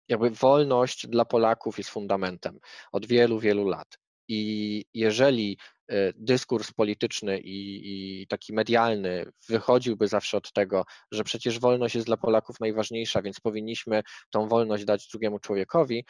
jakby 0.09 0.31
wolność 0.31 1.07
dla 1.07 1.25
Polaków 1.25 1.79
jest 1.79 1.91
fundamentem 1.91 2.59
od 2.93 3.07
wielu, 3.07 3.39
wielu 3.39 3.69
lat. 3.69 4.02
I 4.29 4.85
jeżeli 4.95 5.59
e, 5.89 6.13
dyskurs 6.17 6.73
polityczny 6.73 7.41
i, 7.41 7.81
i, 8.23 8.27
taki 8.27 8.53
medialny 8.53 9.33
wychodziłby 9.49 10.09
zawsze 10.09 10.37
od 10.37 10.53
tego, 10.53 10.85
że 11.13 11.25
przecież 11.25 11.59
wolność 11.59 11.95
jest 11.95 12.07
dla 12.07 12.17
Polaków 12.17 12.61
najważniejsza, 12.61 13.23
więc 13.23 13.41
powinniśmy 13.41 14.03
tą 14.31 14.49
wolność 14.49 14.85
dać 14.85 15.09
drugiemu 15.09 15.39
człowiekowi, 15.39 16.05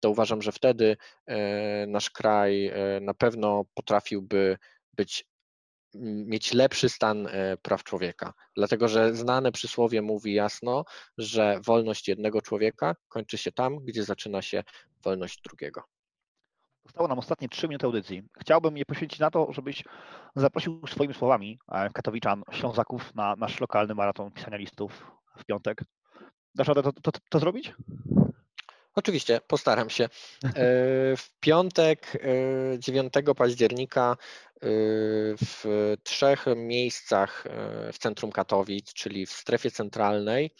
to 0.00 0.10
uważam, 0.10 0.42
że 0.42 0.52
wtedy 0.52 0.96
e, 1.26 1.86
nasz 1.86 2.10
kraj 2.10 2.66
e, 2.66 3.00
na 3.00 3.14
pewno 3.14 3.64
potrafiłby 3.74 4.56
być 4.92 5.24
mieć 6.04 6.54
lepszy 6.54 6.88
stan 6.88 7.28
praw 7.62 7.84
człowieka. 7.84 8.32
Dlatego, 8.56 8.88
że 8.88 9.14
znane 9.14 9.52
przysłowie 9.52 10.02
mówi 10.02 10.34
jasno, 10.34 10.84
że 11.18 11.60
wolność 11.64 12.08
jednego 12.08 12.42
człowieka 12.42 12.96
kończy 13.08 13.38
się 13.38 13.52
tam, 13.52 13.78
gdzie 13.84 14.04
zaczyna 14.04 14.42
się 14.42 14.64
wolność 15.04 15.40
drugiego. 15.42 15.97
Zostało 16.88 17.08
nam 17.08 17.18
ostatnie 17.18 17.48
trzy 17.48 17.68
minuty 17.68 17.86
audycji. 17.86 18.22
Chciałbym 18.40 18.76
je 18.76 18.84
poświęcić 18.84 19.20
na 19.20 19.30
to, 19.30 19.52
żebyś 19.52 19.84
zaprosił 20.36 20.86
swoimi 20.86 21.14
słowami 21.14 21.58
e, 21.72 21.90
Katowiczan, 21.90 22.42
Ślązaków 22.50 23.14
na 23.14 23.36
nasz 23.36 23.60
lokalny 23.60 23.94
maraton 23.94 24.30
pisania 24.30 24.56
listów 24.56 25.10
w 25.36 25.44
piątek. 25.44 25.84
Dasz 26.54 26.68
radę 26.68 26.82
to, 26.82 26.92
to, 26.92 27.10
to, 27.30 27.38
zrobić? 27.38 27.74
Oczywiście, 28.94 29.40
postaram 29.46 29.90
się. 29.90 30.04
E, 30.04 30.08
w 31.16 31.30
piątek 31.40 32.12
9 32.78 33.14
e, 33.16 33.34
października 33.34 34.16
w 35.42 35.94
trzech 36.02 36.46
miejscach 36.56 37.44
w 37.92 37.98
centrum 37.98 38.32
Katowic, 38.32 38.92
czyli 38.92 39.26
w 39.26 39.32
strefie 39.32 39.70
centralnej, 39.70 40.50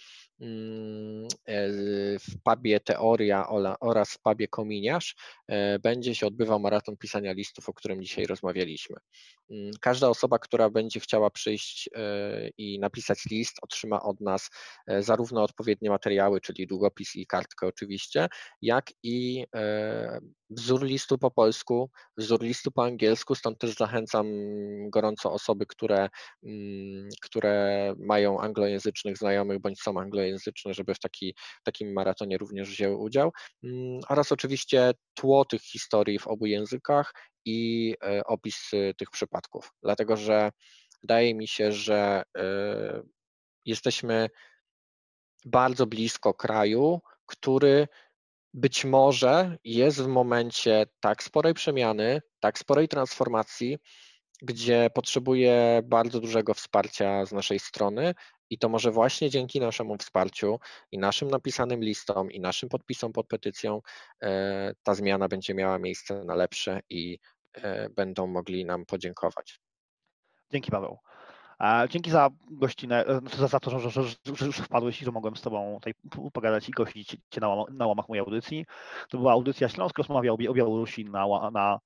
w 2.21 2.43
pubie 2.45 2.81
Teoria 2.81 3.49
oraz 3.81 4.13
w 4.13 4.19
pubie 4.19 4.49
Kominiarz 4.49 5.17
e, 5.49 5.79
będzie 5.79 6.15
się 6.15 6.27
odbywał 6.27 6.61
maraton 6.61 6.97
pisania 6.97 7.33
listów, 7.33 7.69
o 7.69 7.75
którym 7.75 8.03
dzisiaj 8.03 8.27
rozmawialiśmy. 8.27 8.97
Mm, 9.51 9.71
każda 9.81 10.09
osoba, 10.09 10.39
która 10.39 10.71
będzie 10.71 11.01
chciała 11.01 11.31
przyjść 11.31 11.91
e, 11.95 12.51
i 12.59 12.79
napisać 12.79 13.25
list, 13.31 13.57
otrzyma 13.63 14.03
od 14.03 14.21
nas 14.21 14.51
zarówno 15.01 15.43
odpowiednie 15.43 15.91
materiały, 15.91 16.41
czyli 16.41 16.67
długopis 16.67 17.17
i 17.17 17.27
kartkę 17.27 17.67
oczywiście, 17.67 18.29
jak 18.63 18.93
i 19.03 19.45
wzór 20.51 20.85
listu 20.85 21.19
po 21.19 21.31
polsku, 21.31 21.91
wzór 22.17 22.43
listu 22.43 22.71
po 22.71 22.85
angielsku, 22.85 23.35
stąd 23.35 23.59
też 23.59 23.75
zachęcam 23.75 24.27
gorąco 24.91 25.33
osoby, 25.33 25.67
które, 25.67 26.09
mm, 26.43 27.09
które 27.23 27.95
mają 27.99 28.41
anglojęzycznych 28.41 29.19
znajomych 29.19 29.61
bądź 29.61 29.81
są 29.81 30.01
anglojęzyczne, 30.01 30.75
żeby 30.75 30.95
w 30.95 30.99
taki, 30.99 31.35
takim 31.65 31.93
maratonie 31.93 32.39
również 32.39 32.69
wzięły 32.69 32.97
udział, 32.97 33.33
mm, 33.65 34.01
oraz 34.09 34.33
oczywiście 34.33 34.93
tło 35.15 35.45
tych 35.45 35.63
historii 35.63 36.19
w 36.19 36.27
obu 36.27 36.47
językach 36.47 37.13
i 37.45 37.95
e, 38.05 38.25
opis 38.25 38.71
e, 38.73 38.95
tych 38.95 39.11
przypadków, 39.11 39.71
dlatego 39.83 40.17
że 40.17 40.51
wydaje 41.03 41.35
mi 41.35 41.49
się, 41.49 41.73
że 41.73 42.23
e, 42.39 43.03
jesteśmy 43.65 44.29
bardzo 45.45 45.87
blisko 45.87 46.35
kraju, 46.35 47.01
który 47.27 47.89
być 48.55 48.85
może 48.85 49.59
jest 49.65 50.03
w 50.03 50.07
momencie 50.07 50.87
tak 51.01 51.23
sporej 51.23 51.55
przemiany, 51.55 52.23
tak 52.41 52.59
sporej 52.59 52.89
transformacji, 52.89 53.79
gdzie 54.43 54.91
potrzebuje 54.95 55.83
bardzo 55.85 56.21
dużego 56.21 56.55
wsparcia 56.55 57.27
z 57.27 57.33
naszej 57.33 57.59
strony 57.59 58.15
i 58.51 58.59
to 58.59 58.69
może 58.69 58.91
właśnie 58.91 59.31
dzięki 59.31 59.61
naszemu 59.61 59.97
wsparciu 59.97 60.59
i 60.93 60.99
naszym 60.99 61.31
napisanym 61.31 61.81
listom 61.81 62.31
i 62.31 62.41
naszym 62.41 62.69
podpisom 62.69 63.13
pod 63.13 63.27
petycją 63.27 63.81
e, 64.23 64.75
ta 64.83 64.95
zmiana 64.95 65.29
będzie 65.29 65.55
miała 65.55 65.79
miejsce 65.79 66.25
na 66.25 66.35
lepsze 66.35 66.81
i 66.91 67.19
e, 67.53 67.91
będą 67.91 68.27
mogli 68.27 68.65
nam 68.65 68.87
podziękować. 68.87 69.61
Dzięki 70.53 70.71
Paweł. 70.71 70.99
Dzięki 71.89 72.11
za 72.11 72.31
gościnę, 72.51 73.07
e, 73.07 73.21
za, 73.37 73.49
za 73.49 73.61
to, 73.61 73.81
że, 73.81 73.91
że, 73.91 74.03
że, 74.35 74.47
już 74.47 74.57
wpadłeś 74.57 75.03
i 75.03 75.05
że 75.05 75.13
mogłem 75.13 75.37
z 75.37 75.41
Tobą 75.41 75.75
tutaj 75.75 75.95
pogadać 76.33 76.69
i 76.69 76.73
gościć 76.73 77.17
Cię 77.31 77.41
na, 77.41 77.49
na 77.71 77.87
łamach 77.87 78.09
mojej 78.09 78.25
audycji. 78.25 78.67
To 79.09 79.19
była 79.19 79.33
audycja 79.33 79.69
Śląska, 79.69 80.03
rozmawia 80.03 80.33
o 80.33 80.37
Białorusi 80.37 81.05
na, 81.05 81.51
na 81.51 81.81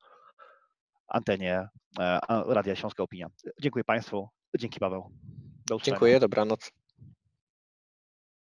antenie 1.08 1.68
e, 1.98 2.20
Radia 2.46 2.76
Śląska 2.76 3.02
Opinia. 3.02 3.26
Dziękuję 3.60 3.84
Państwu. 3.84 4.28
Dzięki 4.58 4.80
Paweł. 4.80 5.10
Do 5.66 5.78
Dziękuję, 5.78 6.20
dobranoc. 6.20 6.72